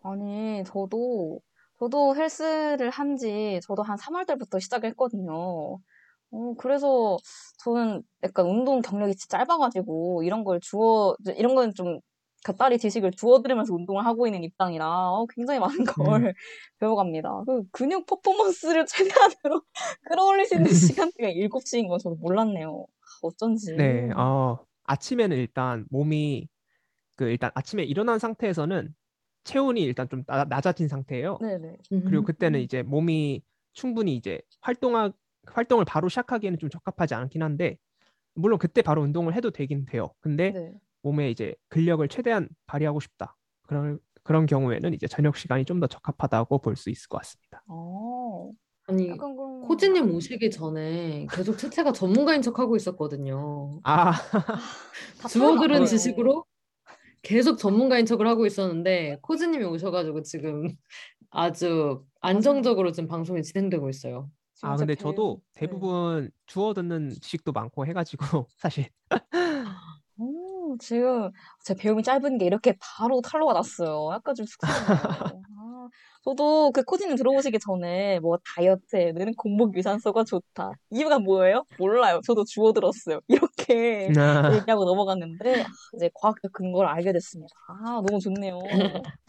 아니, 0.02 0.62
저도, 0.66 1.40
저도 1.78 2.16
헬스를 2.16 2.90
한 2.90 3.16
지, 3.16 3.60
저도 3.62 3.82
한 3.82 3.96
3월 3.96 4.26
달부터 4.26 4.58
시작했거든요. 4.58 5.78
어, 6.32 6.54
그래서 6.58 7.18
저는 7.64 8.02
약간 8.24 8.46
운동 8.46 8.80
경력이 8.82 9.14
진짜 9.16 9.38
짧아가지고, 9.38 10.22
이런 10.24 10.44
걸 10.44 10.60
주워, 10.60 11.14
이런 11.36 11.54
건 11.54 11.72
좀 11.74 12.00
곁다리 12.44 12.76
지식을 12.78 13.12
주워들으면서 13.12 13.72
운동을 13.74 14.04
하고 14.04 14.26
있는 14.26 14.42
입장이라, 14.44 14.84
어, 15.12 15.26
굉장히 15.34 15.60
많은 15.60 15.84
걸 15.84 16.34
배워갑니다. 16.80 17.44
그 17.46 17.62
근육 17.72 18.06
퍼포먼스를 18.06 18.84
최대한으로 19.30 19.62
끌어올릴 20.08 20.46
수 20.46 20.56
있는 20.56 20.72
시간대가 20.72 21.30
7시인 21.30 21.86
건 21.88 21.98
저도 22.00 22.16
몰랐네요. 22.16 22.86
어쩐지. 23.22 23.70
네, 23.76 24.10
어, 24.12 24.58
아침에는 24.84 25.36
일단 25.36 25.86
몸이 25.90 26.48
그 27.16 27.26
일단 27.30 27.50
아침에 27.54 27.84
일어난 27.84 28.18
상태에서는 28.18 28.94
체온이 29.44 29.82
일단 29.82 30.08
좀 30.08 30.24
나- 30.26 30.44
낮아진 30.44 30.88
상태예요. 30.88 31.38
네네. 31.40 31.76
그리고 32.04 32.22
음. 32.22 32.24
그때는 32.24 32.60
이제 32.60 32.82
몸이 32.82 33.42
충분히 33.74 34.16
이제 34.16 34.40
활동하, 34.62 35.12
활동을 35.46 35.84
바로 35.84 36.08
시작하기에는 36.08 36.58
좀 36.58 36.70
적합하지 36.70 37.14
않긴 37.14 37.42
한데, 37.42 37.76
물론 38.34 38.58
그때 38.58 38.82
바로 38.82 39.02
운동을 39.02 39.34
해도 39.34 39.50
되긴 39.50 39.84
돼요. 39.86 40.10
근데 40.20 40.50
네. 40.52 40.72
몸에 41.02 41.30
이제 41.30 41.54
근력을 41.68 42.06
최대한 42.08 42.48
발휘하고 42.66 43.00
싶다. 43.00 43.36
그런, 43.66 43.98
그런 44.22 44.46
경우에는 44.46 44.94
이제 44.94 45.06
저녁 45.08 45.36
시간이 45.36 45.64
좀 45.64 45.80
더 45.80 45.86
적합하다고 45.88 46.58
볼 46.60 46.76
수 46.76 46.90
있을 46.90 47.08
것 47.08 47.18
같습니다. 47.18 47.62
어, 47.66 48.50
아니, 48.86 49.16
그럼. 49.16 49.62
코지님 49.62 50.10
오시기 50.14 50.50
전에 50.50 51.26
계속 51.32 51.56
채채가 51.58 51.92
전문가인 51.92 52.40
척 52.42 52.58
하고 52.58 52.76
있었거든요. 52.76 53.80
아, 53.84 54.12
주워 55.28 55.52
들은 55.58 55.68
털어놨어요. 55.68 55.86
지식으로 55.86 56.44
계속 57.22 57.56
전문가인 57.58 58.06
척을 58.06 58.26
하고 58.26 58.46
있었는데 58.46 59.18
코지님이 59.22 59.64
오셔가지고 59.64 60.22
지금 60.22 60.68
아주 61.30 62.04
안정적으로 62.20 62.92
지금 62.92 63.08
방송이 63.08 63.42
진행되고 63.42 63.88
있어요. 63.88 64.28
아, 64.62 64.76
진짜 64.76 64.86
근데 64.86 64.94
배- 64.94 65.02
저도 65.02 65.40
네. 65.54 65.60
대부분 65.60 66.30
주워 66.46 66.72
듣는 66.74 67.10
지식도 67.20 67.52
많고 67.52 67.86
해가지고, 67.86 68.46
사실. 68.56 68.86
오, 70.18 70.76
지금 70.78 71.30
제 71.64 71.74
배움이 71.74 72.02
짧은 72.02 72.38
게 72.38 72.46
이렇게 72.46 72.76
바로 72.80 73.20
탄로가 73.20 73.54
났어요. 73.54 74.10
약간 74.12 74.34
좀 74.34 74.46
쑥스럽네요. 74.46 75.42
아, 75.58 75.88
저도 76.24 76.70
그 76.72 76.82
코지님 76.84 77.16
들어보시기 77.16 77.58
전에 77.58 78.20
뭐 78.20 78.38
다이어트에 78.54 79.12
는 79.12 79.34
공복 79.34 79.76
유산소가 79.76 80.24
좋다. 80.24 80.72
이유가 80.90 81.18
뭐예요? 81.18 81.64
몰라요. 81.78 82.20
저도 82.24 82.44
주워 82.44 82.72
들었어요. 82.72 83.20
이렇게 83.28 84.12
아, 84.16 84.54
얘기하고 84.54 84.84
넘어갔는데 84.84 85.62
아, 85.62 85.66
이제 85.96 86.10
과학적 86.14 86.52
근거를 86.52 86.88
알게 86.88 87.12
됐습니다. 87.12 87.52
아, 87.68 88.00
너무 88.06 88.20
좋네요. 88.20 88.58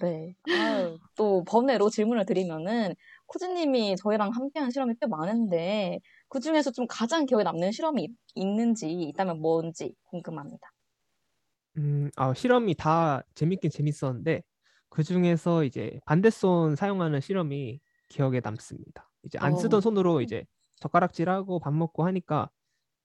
네. 0.00 0.34
아, 0.52 0.96
또 1.16 1.42
번외로 1.44 1.90
질문을 1.90 2.24
드리면은 2.24 2.94
코지님이 3.28 3.96
저희랑 3.96 4.30
함께한 4.34 4.70
실험이 4.72 4.94
꽤 5.00 5.06
많은데 5.08 6.00
그 6.28 6.40
중에서 6.40 6.72
좀 6.72 6.86
가장 6.88 7.26
기억에 7.26 7.44
남는 7.44 7.72
실험이 7.72 8.04
있- 8.04 8.16
있는지 8.36 8.90
있다면 8.92 9.40
뭔지 9.40 9.94
궁금합니다. 10.04 10.68
음, 11.76 12.10
아, 12.16 12.34
실험이 12.34 12.74
다 12.74 13.22
재밌긴 13.34 13.70
재밌었는데, 13.70 14.42
그 14.88 15.02
중에서 15.02 15.64
이제 15.64 16.00
반대손 16.06 16.76
사용하는 16.76 17.20
실험이 17.20 17.80
기억에 18.08 18.40
남습니다. 18.40 19.10
이제 19.22 19.38
안 19.38 19.54
쓰던 19.54 19.80
어. 19.80 19.82
손으로 19.82 20.20
이제 20.22 20.44
젓가락질하고 20.80 21.60
밥 21.60 21.74
먹고 21.74 22.04
하니까 22.06 22.50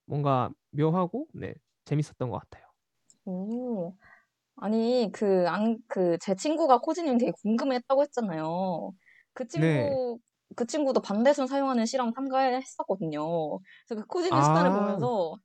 뭔가 0.06 0.50
묘하고, 0.72 1.28
네, 1.34 1.54
재밌었던 1.86 2.30
것 2.30 2.38
같아요. 2.40 2.64
오, 3.26 3.96
아니 4.56 5.10
그 5.12 5.46
안 5.48 5.78
그 5.88 6.18
제 6.20 6.34
친구가 6.36 6.78
코지님 6.80 7.18
되게 7.18 7.32
궁금해했다고 7.42 8.02
했잖아요. 8.04 8.92
그 9.34 9.46
친구 9.46 9.66
네. 9.66 9.90
그 10.56 10.66
친구도 10.66 11.00
반대손 11.00 11.46
사용하는 11.46 11.86
실험 11.86 12.12
참가했었거든요. 12.14 13.58
그래서 13.86 14.02
그 14.02 14.06
코지님 14.06 14.42
식단을 14.42 14.70
아. 14.70 14.74
보면서 14.74 15.36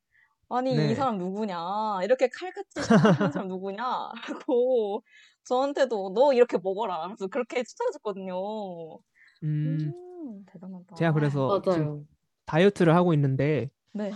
아니 0.50 0.72
이 0.72 0.76
네. 0.76 0.96
사람 0.96 1.18
누구냐 1.18 2.00
이렇게 2.04 2.30
칼같이 2.30 2.82
식단하는 2.82 3.32
사람 3.32 3.48
누구냐 3.48 3.84
하고 4.48 5.04
저한테도 5.46 6.14
너 6.14 6.34
이렇게 6.34 6.58
먹어라 6.58 7.04
하면서 7.04 7.28
그렇게 7.28 7.64
추천해줬거든요. 7.64 9.00
음, 9.44 9.94
음, 9.94 10.46
대단하다. 10.46 10.96
제가 10.96 11.14
그래서 11.14 11.62
지금 11.62 11.86
맞아요. 11.86 12.04
다이어트를 12.46 12.96
하고 12.96 13.14
있는데, 13.14 13.70
네. 13.94 14.12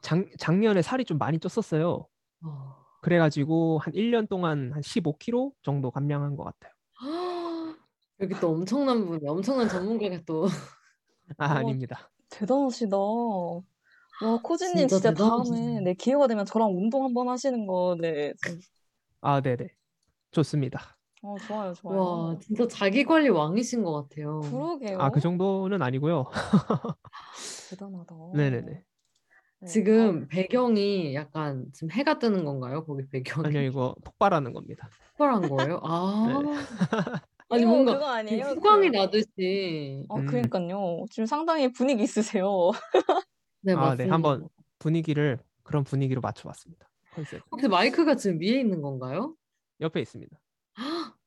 작, 0.00 0.24
작년에 0.38 0.82
살이 0.82 1.04
좀 1.04 1.18
많이 1.18 1.38
쪘었어요. 1.38 2.06
어. 2.44 2.82
그래가지고 3.02 3.78
한 3.78 3.92
1년 3.94 4.28
동안 4.28 4.72
한 4.72 4.80
15kg 4.80 5.52
정도 5.62 5.90
감량한 5.90 6.36
것 6.36 6.44
같아요. 6.44 6.72
여기 8.22 8.34
또 8.40 8.50
엄청난 8.50 9.04
분이 9.04 9.26
엄청난 9.28 9.68
전문가가 9.68 10.16
또 10.24 10.46
아. 11.38 11.56
아닙니다. 11.56 12.10
대단하시다. 12.30 12.96
와, 12.96 14.38
코지님 14.42 14.88
진짜 14.88 15.12
진짜 15.12 15.14
다음에. 15.14 15.80
네, 15.80 15.94
기회가 15.94 16.28
되면 16.28 16.46
저랑 16.46 16.70
운동 16.70 17.04
한번 17.04 17.28
하시는 17.28 17.66
거, 17.66 17.96
네, 18.00 18.32
좀 18.44 18.60
아, 19.20 19.40
네네. 19.40 19.68
좋습니다. 20.30 20.96
어, 21.22 21.36
좋아요, 21.46 21.72
좋아요. 21.74 22.00
와, 22.00 22.38
진짜 22.38 22.66
자기 22.68 23.04
관리 23.04 23.28
왕이신 23.28 23.82
것 23.82 24.08
같아요. 24.08 24.40
그러게요. 24.40 24.98
아, 24.98 25.10
그 25.10 25.20
정도는 25.20 25.82
아니고요. 25.82 26.26
대단하다. 27.70 28.14
네네네. 28.34 28.84
네. 29.60 29.66
지금 29.66 30.26
배경이 30.28 31.14
약간 31.14 31.66
지금 31.72 31.90
해가 31.92 32.18
뜨는 32.18 32.44
건가요? 32.44 32.84
거기 32.84 33.08
배경이 33.08 33.46
아니요, 33.46 33.62
이거 33.62 33.94
폭발하는 34.04 34.52
겁니다. 34.52 34.88
특별한 35.08 35.48
거예요? 35.48 35.80
아, 35.84 36.26
아니 37.52 37.62
이거 37.62 37.70
뭔가 37.72 37.92
그거 37.94 38.06
아니에요? 38.06 38.44
후광이 38.46 38.90
그- 38.90 38.96
나듯이. 38.96 40.06
어, 40.08 40.18
음. 40.18 40.26
그러니까요. 40.26 41.04
지금 41.10 41.26
상당히 41.26 41.70
분위기 41.70 42.02
있으세요. 42.02 42.70
네, 43.60 43.74
아, 43.74 43.76
네, 43.76 43.80
맞습니다. 44.06 44.14
한번 44.14 44.48
분위기를 44.78 45.38
그런 45.62 45.84
분위기로 45.84 46.20
맞춰봤습니다. 46.20 46.88
컨셉. 47.10 47.42
혹시 47.50 47.68
마이크가 47.68 48.16
지금 48.16 48.40
위에 48.40 48.60
있는 48.60 48.80
건가요? 48.80 49.36
옆에 49.80 50.00
있습니다. 50.00 50.36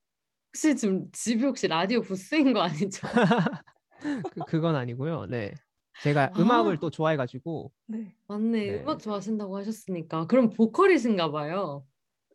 혹시 0.49 0.75
지금 0.75 1.11
집이 1.11 1.43
혹시 1.43 1.67
라디오 1.67 2.01
부스인 2.01 2.53
거 2.53 2.61
아니죠? 2.61 3.07
그, 4.33 4.41
그건 4.47 4.75
아니고요. 4.75 5.27
네. 5.27 5.53
제가 6.01 6.31
아. 6.33 6.39
음악을 6.41 6.79
또 6.79 6.89
좋아해가지고, 6.89 7.71
네. 7.87 8.15
맞네, 8.27 8.65
네. 8.67 8.81
음악 8.81 8.99
좋아하신다고 8.99 9.55
하셨으니까. 9.57 10.27
그럼 10.27 10.49
보컬이신가 10.49 11.31
봐요. 11.31 11.85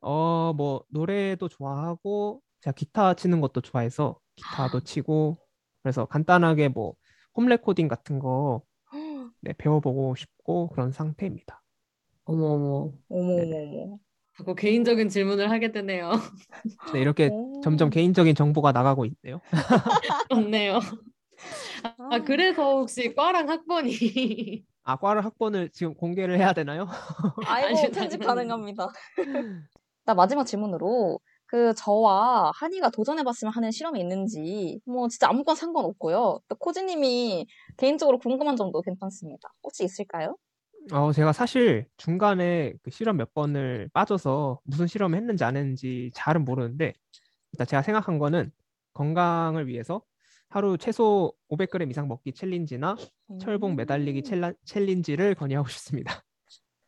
어, 0.01 0.53
뭐, 0.55 0.85
노래도 0.89 1.49
좋아하고, 1.49 2.41
제가 2.61 2.75
기타 2.75 3.15
치는 3.15 3.41
것도 3.41 3.61
좋아해서 3.61 4.19
기타도 4.37 4.81
치고, 4.81 5.39
그래서 5.83 6.05
간단하게 6.07 6.69
뭐, 6.69 6.95
홈 7.35 7.47
레코딩 7.47 7.89
같은 7.89 8.19
거, 8.19 8.63
네, 9.41 9.53
배워보고 9.57 10.15
싶고, 10.15 10.69
그런 10.69 10.93
상태입니다. 10.93 11.63
어머 12.25 12.47
어머, 12.47 12.93
어머. 13.09 13.43
어머. 13.43 13.99
자꾸 14.37 14.55
개인적인 14.55 15.09
질문을 15.09 15.51
하게 15.51 15.73
되네요. 15.73 16.13
네, 16.93 17.01
이렇게 17.01 17.29
오. 17.33 17.61
점점 17.63 17.91
개인적인 17.91 18.35
정보가 18.35 18.73
나가고 18.73 19.05
있네요. 19.07 19.41
좋네요. 20.31 20.81
아, 21.99 22.23
그래서 22.23 22.79
혹시 22.79 23.15
과랑 23.15 23.49
학번이 23.49 23.91
아, 24.83 24.97
과를 24.97 25.25
학번을 25.25 25.71
지금 25.71 25.95
공개를 25.95 26.39
해야 26.39 26.53
되나요? 26.53 26.87
아이고, 27.47 27.91
편집. 27.93 28.21
가능합니다. 28.23 28.89
나 30.05 30.15
마지막 30.15 30.45
질문으로 30.45 31.21
그 31.51 31.75
저와 31.75 32.53
한이가 32.55 32.91
도전해봤으면 32.91 33.53
하는 33.53 33.71
실험이 33.73 34.01
있는지 34.01 34.81
뭐 34.87 35.09
진짜 35.09 35.29
아무건 35.29 35.57
상관없고요. 35.57 36.41
또 36.49 36.55
코지님이 36.57 37.47
개인적으로 37.77 38.19
궁금한 38.19 38.57
점도 38.57 38.81
괜찮습니다. 38.83 39.53
혹시 39.65 39.85
있을까요? 39.85 40.37
어, 40.93 41.13
제가 41.13 41.33
사실 41.33 41.87
중간에 41.97 42.73
그 42.83 42.91
실험 42.91 43.17
몇 43.17 43.35
번을 43.35 43.91
빠져서 43.93 44.61
무슨 44.65 44.87
실험을 44.87 45.19
했는지 45.19 45.45
안 45.45 45.57
했는지 45.57 46.11
잘은 46.15 46.45
모르는데, 46.45 46.95
일단 47.53 47.67
제가 47.67 47.83
생각한 47.83 48.19
거는 48.19 48.53
건강을 48.95 49.67
위해서 49.69 50.03
하루 50.49 50.79
최소 50.79 51.33
500g 51.49 51.91
이상 51.91 52.09
먹기 52.09 52.33
챌린지나 52.35 53.03
철봉 53.39 53.77
매달리기 53.77 54.23
챌린지를 54.65 55.35
건의하고 55.37 55.69
싶습니다. 55.69 56.25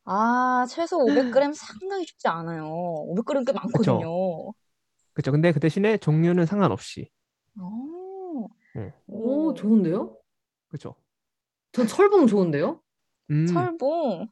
아, 0.04 0.66
최소 0.68 0.98
500g 0.98 1.54
상당히 1.54 2.04
쉽지 2.06 2.28
않아요. 2.28 2.64
500g 2.66 3.44
꽤 3.46 3.52
많거든요. 3.52 4.52
그렇죠. 5.12 5.30
근데 5.30 5.52
그 5.52 5.60
대신에 5.60 5.96
종류는 5.98 6.46
상관없이. 6.46 7.08
오, 7.60 8.48
네. 8.74 8.92
오, 9.06 9.54
좋은데요? 9.54 10.16
그렇죠. 10.68 10.94
전 11.72 11.86
철봉 11.86 12.26
좋은데요? 12.26 12.80
음, 13.30 13.46
철봉. 13.46 14.28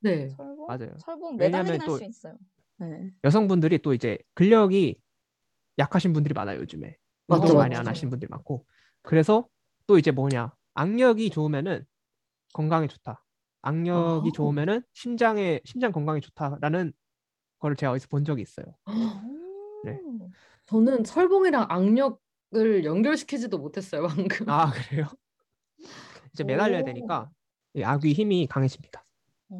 네. 0.00 0.28
철봉? 0.28 0.66
맞아요. 0.66 0.96
철봉 0.98 1.36
왜냐면 1.38 1.64
매달리긴 1.66 1.80
할 1.80 1.86
또- 1.86 1.96
수 1.98 2.04
있어요. 2.04 2.36
네. 2.78 3.10
여성분들이 3.24 3.78
또 3.78 3.94
이제 3.94 4.18
근력이 4.34 5.00
약하신 5.78 6.12
분들이 6.12 6.32
많아요, 6.34 6.60
요즘에. 6.60 6.96
맞죠, 7.26 7.42
운동 7.42 7.58
많이 7.58 7.74
안 7.74 7.80
맞죠. 7.80 7.90
하신 7.90 8.10
분들이 8.10 8.28
많고. 8.30 8.64
그래서 9.02 9.46
또 9.86 9.98
이제 9.98 10.10
뭐냐. 10.10 10.54
악력이 10.74 11.30
좋으면은 11.30 11.84
건강에 12.52 12.86
좋다. 12.86 13.22
악력이 13.66 14.28
아. 14.28 14.32
좋으면은 14.32 14.82
심장에 14.92 15.60
심장 15.64 15.90
건강에 15.92 16.20
좋다라는 16.20 16.92
거를 17.58 17.76
제가 17.76 17.92
어디서 17.92 18.06
본 18.08 18.24
적이 18.24 18.42
있어요. 18.42 18.66
네. 19.84 19.98
오. 20.04 20.30
저는 20.66 21.04
철봉이랑 21.04 21.66
악력을 21.68 22.84
연결시키지도 22.84 23.58
못했어요, 23.58 24.06
방금. 24.06 24.48
아, 24.48 24.70
그래요? 24.70 25.06
이제 26.32 26.44
매달려야 26.44 26.80
오. 26.80 26.84
되니까 26.84 27.30
이 27.74 27.82
악의 27.82 28.12
힘이 28.12 28.46
강해집니다. 28.46 29.04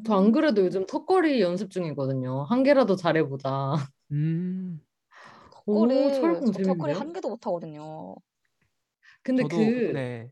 저 0.05 0.19
안 0.19 0.33
그래도 0.33 0.63
요즘 0.65 0.85
턱걸이 0.87 1.41
연습 1.41 1.71
중이거든요. 1.71 2.43
한 2.45 2.63
개라도 2.63 2.97
잘해보자. 2.97 3.75
음. 4.13 4.81
오, 5.67 5.87
턱걸이, 5.87 6.15
철봉 6.15 6.53
저 6.53 6.63
턱걸이. 6.63 6.93
한 6.93 7.13
개도 7.13 7.29
못 7.29 7.47
하거든요. 7.47 8.15
근데 9.23 9.43
저도 9.43 9.57
그, 9.57 9.63
네. 9.95 10.31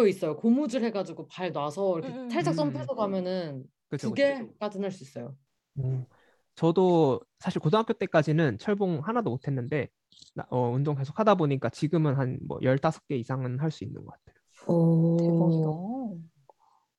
그거 0.00 0.08
있어요. 0.08 0.36
고무줄 0.36 0.82
해가지고 0.84 1.28
발 1.28 1.52
놔서 1.52 1.98
이렇게 1.98 2.14
음, 2.14 2.20
음. 2.24 2.30
살짝 2.30 2.54
음. 2.54 2.56
점프해서 2.56 2.94
가면은 2.94 3.64
그쵸, 3.88 4.08
두 4.08 4.14
그쵸. 4.14 4.22
개까지는 4.24 4.84
할수 4.84 5.04
있어요. 5.04 5.36
음. 5.78 6.06
저도 6.54 7.20
사실 7.38 7.60
고등학교 7.60 7.92
때까지는 7.92 8.58
철봉 8.58 9.00
하나도 9.04 9.30
못 9.30 9.46
했는데 9.46 9.88
나- 10.34 10.46
어, 10.50 10.70
운동 10.70 10.94
계속 10.96 11.18
하다 11.18 11.34
보니까 11.36 11.68
지금은 11.70 12.14
한 12.16 12.38
뭐 12.46 12.58
15개 12.62 13.16
이상은 13.16 13.58
할 13.60 13.70
수 13.70 13.84
있는 13.84 14.04
것 14.04 14.12
같아요. 14.12 14.36
오, 14.76 15.16
대박이다. 15.18 16.24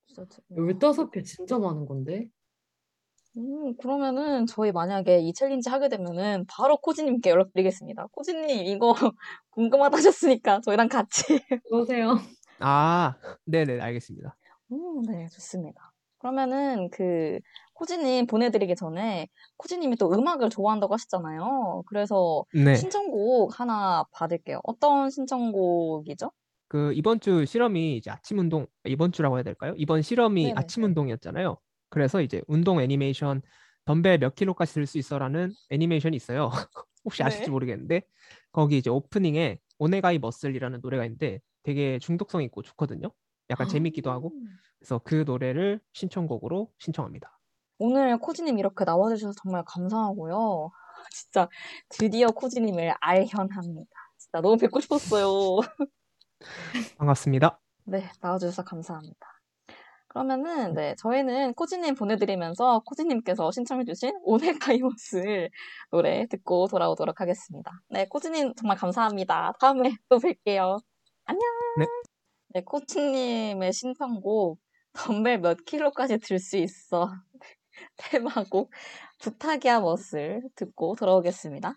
진짜 0.06 0.24
대- 0.28 0.42
15개 0.56 1.22
진짜 1.22 1.58
많은 1.58 1.86
건데? 1.86 2.28
음, 3.38 3.74
그러면은 3.78 4.44
저희 4.46 4.72
만약에 4.72 5.20
이 5.20 5.32
챌린지 5.32 5.70
하게 5.70 5.88
되면은 5.88 6.44
바로 6.48 6.76
코지님께 6.78 7.30
연락드리겠습니다. 7.30 8.08
코지님 8.12 8.66
이거 8.66 8.92
궁금하다 9.50 9.96
하셨으니까 9.96 10.60
저희랑 10.60 10.88
같이. 10.88 11.22
그러세요. 11.70 12.16
아, 12.62 13.14
네네, 13.46 13.80
알겠습니다. 13.80 14.36
음, 14.72 15.02
네, 15.02 15.26
좋습니다. 15.28 15.92
그러면은 16.18 16.88
그 16.90 17.38
코지님 17.74 18.26
보내드리기 18.26 18.76
전에 18.76 19.28
코지님이 19.56 19.96
또 19.96 20.12
음악을 20.12 20.50
좋아한다고 20.50 20.94
하셨잖아요. 20.94 21.82
그래서 21.86 22.44
네. 22.52 22.74
신청곡 22.74 23.58
하나 23.60 24.04
받을게요. 24.12 24.60
어떤 24.64 25.10
신청곡이죠? 25.10 26.30
그 26.68 26.92
이번 26.94 27.20
주 27.20 27.44
실험이 27.44 27.96
이제 27.96 28.10
아침 28.10 28.38
운동 28.38 28.66
이번 28.84 29.12
주라고 29.12 29.36
해야 29.36 29.42
될까요? 29.42 29.74
이번 29.76 30.02
실험이 30.02 30.52
네네. 30.52 30.54
아침 30.54 30.84
운동이었잖아요. 30.84 31.58
그래서 31.90 32.22
이제 32.22 32.42
운동 32.48 32.80
애니메이션 32.80 33.42
덤벨 33.84 34.18
몇 34.18 34.34
킬로까지 34.34 34.74
들 34.74 34.86
수 34.86 34.98
있어라는 34.98 35.52
애니메이션이 35.70 36.16
있어요. 36.16 36.50
혹시 37.04 37.22
아실지 37.22 37.50
네. 37.50 37.50
모르겠는데 37.50 38.02
거기 38.52 38.78
이제 38.78 38.88
오프닝에 38.90 39.58
오네가이 39.78 40.18
머슬이라는 40.18 40.80
노래가 40.82 41.04
있는데 41.04 41.40
되게 41.62 41.98
중독성 41.98 42.42
있고 42.42 42.62
좋거든요. 42.62 43.10
약간 43.50 43.68
재밌기도 43.68 44.10
하고 44.10 44.32
음. 44.34 44.46
그래서 44.78 45.00
그 45.04 45.24
노래를 45.26 45.80
신청곡으로 45.92 46.72
신청합니다. 46.78 47.38
오늘 47.78 48.18
코지님 48.18 48.58
이렇게 48.58 48.84
나와주셔서 48.84 49.34
정말 49.42 49.64
감사하고요. 49.66 50.70
진짜 51.10 51.48
드디어 51.88 52.28
코지님을 52.28 52.94
알현합니다. 53.00 53.90
진짜 54.16 54.40
너무 54.40 54.56
뵙고 54.56 54.80
싶었어요. 54.80 55.58
반갑습니다. 56.98 57.60
네, 57.84 58.08
나와주셔서 58.20 58.64
감사합니다. 58.64 59.26
그러면은, 60.08 60.74
네, 60.74 60.94
저희는 60.98 61.54
코지님 61.54 61.94
보내드리면서 61.94 62.82
코지님께서 62.84 63.50
신청해주신 63.50 64.12
오네가이모스 64.22 65.48
노래 65.90 66.26
듣고 66.26 66.68
돌아오도록 66.68 67.20
하겠습니다. 67.20 67.72
네, 67.88 68.06
코지님 68.08 68.54
정말 68.54 68.76
감사합니다. 68.76 69.54
다음에 69.58 69.96
또 70.08 70.18
뵐게요. 70.18 70.82
안녕! 71.24 71.40
네. 71.78 71.86
네, 72.48 72.62
코치님의 72.64 73.72
신청곡 73.72 74.60
덤벨 74.94 75.40
몇 75.40 75.64
킬로까지 75.64 76.18
들 76.18 76.38
수 76.38 76.56
있어 76.58 77.10
테마곡 77.96 78.70
부탁이야 79.20 79.80
멋을 79.80 80.42
듣고 80.56 80.94
돌아오겠습니다. 80.96 81.76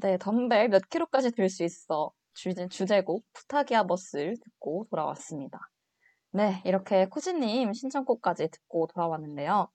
네, 0.00 0.16
덤벨 0.18 0.68
몇 0.68 0.88
킬로까지 0.88 1.32
들 1.32 1.48
수 1.48 1.64
있어 1.64 2.12
주제, 2.34 2.68
주제곡 2.68 3.24
부탁이야 3.32 3.84
멋을 3.84 4.36
듣고 4.42 4.86
돌아왔습니다. 4.90 5.58
네, 6.32 6.62
이렇게 6.64 7.06
코지님 7.06 7.72
신청곡까지 7.72 8.48
듣고 8.50 8.86
돌아왔는데요. 8.94 9.68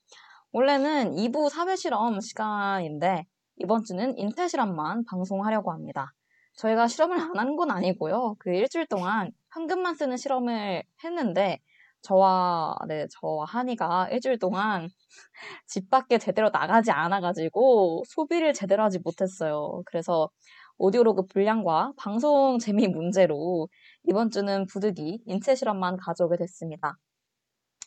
원래는 0.52 1.16
2부 1.16 1.50
사회실험 1.50 2.22
시간인데 2.22 3.26
이번 3.58 3.84
주는 3.84 4.18
인체 4.18 4.48
실험만 4.48 5.04
방송하려고 5.06 5.72
합니다. 5.72 6.14
저희가 6.58 6.88
실험을 6.88 7.20
안 7.20 7.36
한 7.38 7.56
건 7.58 7.72
아니고요. 7.72 8.36
그 8.40 8.52
일주일 8.52 8.86
동안 8.88 9.32
현금만 9.54 9.96
쓰는 9.96 10.16
실험을 10.18 10.84
했는데 11.04 11.60
저와, 12.04 12.76
네, 12.88 13.08
저와 13.22 13.46
한이가 13.46 14.10
일주일 14.12 14.40
동안 14.40 14.90
집 15.68 15.90
밖에 15.90 16.18
제대로 16.20 16.50
나가지 16.52 16.92
않아가지고 16.92 18.04
소비를 18.08 18.54
제대로 18.54 18.84
하지 18.84 19.00
못했어요. 19.00 19.84
그래서 19.86 20.30
오디오로그 20.78 21.26
분량과 21.28 21.94
방송 21.98 22.60
재미 22.60 22.88
문제로 22.88 23.70
이번 24.10 24.32
주는 24.32 24.66
부득이 24.68 25.24
인체 25.28 25.56
실험만 25.56 25.98
가져오게 25.98 26.38
됐습니다. 26.38 26.98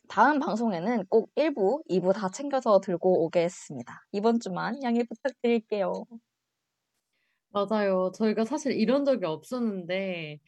다음 0.09 0.39
방송에는 0.39 1.07
꼭 1.09 1.31
1부, 1.37 1.83
2부 1.89 2.13
다 2.13 2.31
챙겨서 2.31 2.81
들고 2.81 3.25
오겠습니다. 3.27 4.07
이번 4.13 4.41
주만 4.41 4.83
양해 4.83 5.05
부탁드릴게요. 5.05 5.93
맞아요. 7.51 8.13
저희가 8.15 8.45
사실 8.45 8.73
이런 8.73 9.05
적이 9.05 9.25
없었는데, 9.27 10.39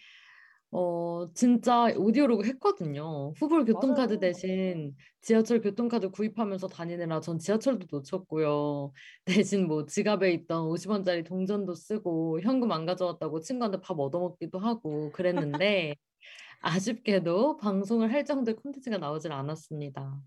어, 0.70 1.26
진짜 1.34 1.86
오디오로그 1.96 2.44
했거든요. 2.46 3.32
후불 3.38 3.64
교통카드 3.64 4.14
맞아요. 4.14 4.20
대신 4.20 4.94
지하철 5.22 5.60
교통카드 5.60 6.10
구입하면서 6.10 6.68
다니느라 6.68 7.20
전 7.20 7.38
지하철도 7.38 7.86
놓쳤고요. 7.90 8.92
대신 9.46 9.66
뭐 9.66 9.86
지갑에 9.86 10.32
있던 10.32 10.68
50원짜리 10.68 11.24
동전도 11.24 11.74
쓰고 11.74 12.40
현금 12.42 12.72
안 12.72 12.84
가져왔다고 12.84 13.40
친구한테 13.40 13.80
밥 13.80 13.98
얻어먹기도 13.98 14.58
하고 14.58 15.10
그랬는데 15.12 15.94
아쉽게도 16.60 17.56
방송을 17.58 18.12
할 18.12 18.24
정도의 18.24 18.56
콘텐츠가 18.56 18.98
나오질 18.98 19.32
않았습니다. 19.32 20.20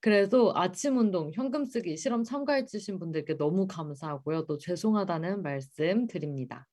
그래서 0.00 0.52
아침 0.54 0.98
운동, 0.98 1.32
현금 1.32 1.64
쓰기 1.64 1.96
실험 1.96 2.22
참가해 2.22 2.66
주신 2.66 2.98
분들께 2.98 3.36
너무 3.36 3.66
감사하고요. 3.66 4.46
또 4.46 4.58
죄송하다는 4.58 5.42
말씀 5.42 6.06
드립니다. 6.06 6.66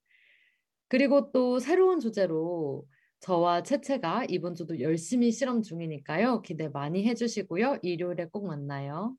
그리고 0.87 1.31
또 1.31 1.59
새로운 1.59 1.99
주제로 1.99 2.85
저와 3.19 3.63
채채가 3.63 4.25
이번 4.29 4.55
주도 4.55 4.79
열심히 4.79 5.31
실험 5.31 5.61
중이니까요. 5.61 6.41
기대 6.41 6.69
많이 6.69 7.07
해주시고요. 7.07 7.79
일요일에 7.81 8.27
꼭 8.31 8.45
만나요. 8.45 9.15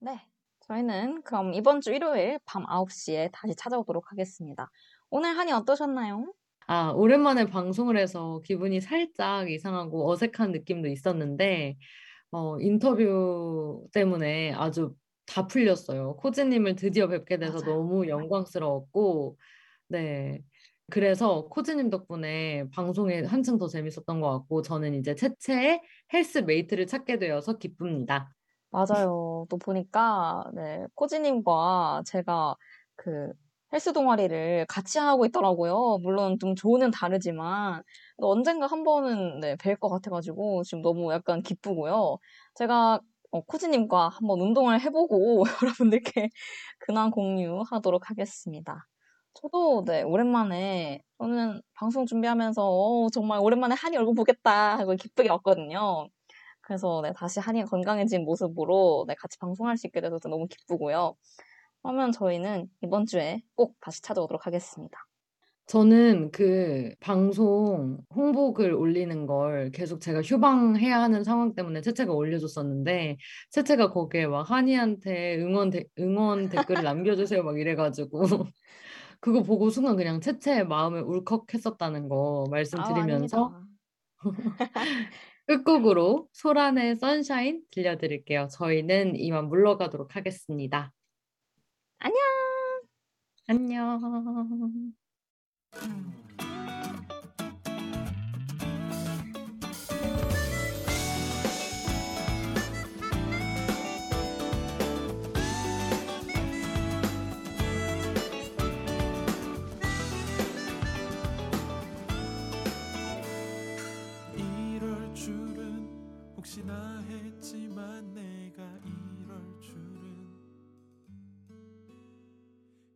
네. 0.00 0.20
저희는 0.60 1.22
그럼 1.22 1.54
이번 1.54 1.80
주 1.80 1.92
일요일 1.92 2.38
밤 2.44 2.64
9시에 2.66 3.30
다시 3.32 3.54
찾아오도록 3.54 4.10
하겠습니다. 4.10 4.70
오늘 5.10 5.36
한이 5.38 5.52
어떠셨나요? 5.52 6.32
아, 6.66 6.90
오랜만에 6.90 7.46
방송을 7.46 7.96
해서 7.96 8.40
기분이 8.44 8.80
살짝 8.80 9.48
이상하고 9.48 10.10
어색한 10.10 10.50
느낌도 10.50 10.88
있었는데, 10.88 11.76
어, 12.32 12.58
인터뷰 12.58 13.86
때문에 13.92 14.52
아주 14.52 14.94
다 15.26 15.46
풀렸어요. 15.46 16.16
코지님을 16.16 16.74
드디어 16.74 17.06
뵙게 17.06 17.38
돼서 17.38 17.60
맞아요. 17.60 17.76
너무 17.76 18.08
영광스러웠고, 18.08 19.38
네. 19.88 20.42
그래서 20.90 21.48
코지님 21.48 21.90
덕분에 21.90 22.68
방송이 22.70 23.22
한층 23.24 23.58
더 23.58 23.66
재밌었던 23.68 24.20
것 24.20 24.30
같고, 24.38 24.62
저는 24.62 24.94
이제 24.94 25.14
채채의 25.14 25.82
헬스 26.12 26.38
메이트를 26.38 26.86
찾게 26.86 27.18
되어서 27.18 27.58
기쁩니다. 27.58 28.32
맞아요. 28.70 29.46
또 29.48 29.58
보니까, 29.58 30.44
네, 30.54 30.84
코지님과 30.94 32.02
제가 32.06 32.56
그 32.96 33.32
헬스 33.72 33.92
동아리를 33.92 34.66
같이 34.68 34.98
하고 34.98 35.24
있더라고요. 35.26 35.98
물론 36.02 36.38
좀 36.38 36.54
조는 36.54 36.90
다르지만, 36.90 37.82
또 38.20 38.30
언젠가 38.30 38.66
한 38.66 38.84
번은 38.84 39.40
네, 39.40 39.56
뵐 39.56 39.78
것 39.78 39.88
같아가지고, 39.88 40.62
지금 40.64 40.82
너무 40.82 41.12
약간 41.12 41.42
기쁘고요. 41.42 42.18
제가 42.54 43.00
어, 43.32 43.40
코지님과 43.42 44.08
한번 44.08 44.40
운동을 44.40 44.80
해보고 44.80 45.42
여러분들께 45.62 46.28
근황 46.78 47.10
공유하도록 47.10 48.08
하겠습니다. 48.10 48.86
저도 49.36 49.84
네, 49.84 50.02
오랜만에, 50.02 51.02
저는 51.18 51.60
방송 51.74 52.06
준비하면서 52.06 52.62
어, 52.64 53.08
정말 53.10 53.38
오랜만에 53.40 53.74
한이 53.74 53.96
얼굴 53.96 54.14
보겠다 54.14 54.78
하고 54.78 54.94
기쁘게 54.94 55.28
왔거든요. 55.30 56.08
그래서 56.62 57.00
네, 57.02 57.12
다시 57.14 57.38
한이가 57.40 57.68
건강해진 57.68 58.24
모습으로 58.24 59.04
네, 59.06 59.14
같이 59.14 59.38
방송할 59.38 59.76
수 59.76 59.86
있게 59.86 60.00
돼서 60.00 60.18
너무 60.24 60.46
기쁘고요. 60.48 61.16
그러면 61.82 62.12
저희는 62.12 62.68
이번 62.82 63.06
주에 63.06 63.42
꼭 63.54 63.76
다시 63.80 64.00
찾아오도록 64.02 64.46
하겠습니다. 64.46 65.06
저는 65.66 66.30
그 66.30 66.94
방송 67.00 67.98
홍보글 68.14 68.72
올리는 68.72 69.26
걸 69.26 69.70
계속 69.72 70.00
제가 70.00 70.22
휴방해야 70.22 71.00
하는 71.02 71.24
상황 71.24 71.54
때문에 71.54 71.80
채채가 71.80 72.12
올려줬었는데 72.12 73.16
채채가 73.50 73.90
거기에 73.90 74.28
막 74.28 74.48
한이한테 74.48 75.38
응원 75.42 75.70
데, 75.70 75.84
응원 75.98 76.48
댓글을 76.48 76.84
남겨주세요 76.84 77.42
막 77.42 77.58
이래가지고 77.58 78.22
그거 79.20 79.42
보고 79.42 79.70
순간 79.70 79.96
그냥 79.96 80.20
채채의 80.20 80.66
마음을 80.66 81.02
울컥했었다는 81.02 82.08
거 82.08 82.44
아, 82.46 82.50
말씀드리면서 82.50 83.46
아닙니다. 83.46 83.66
끝곡으로 85.46 86.28
소란의 86.32 86.96
선샤인 86.96 87.62
들려드릴게요. 87.70 88.48
저희는 88.48 89.16
이만 89.16 89.48
물러가도록 89.48 90.16
하겠습니다. 90.16 90.92
안녕! 91.98 92.18
안녕. 93.48 94.00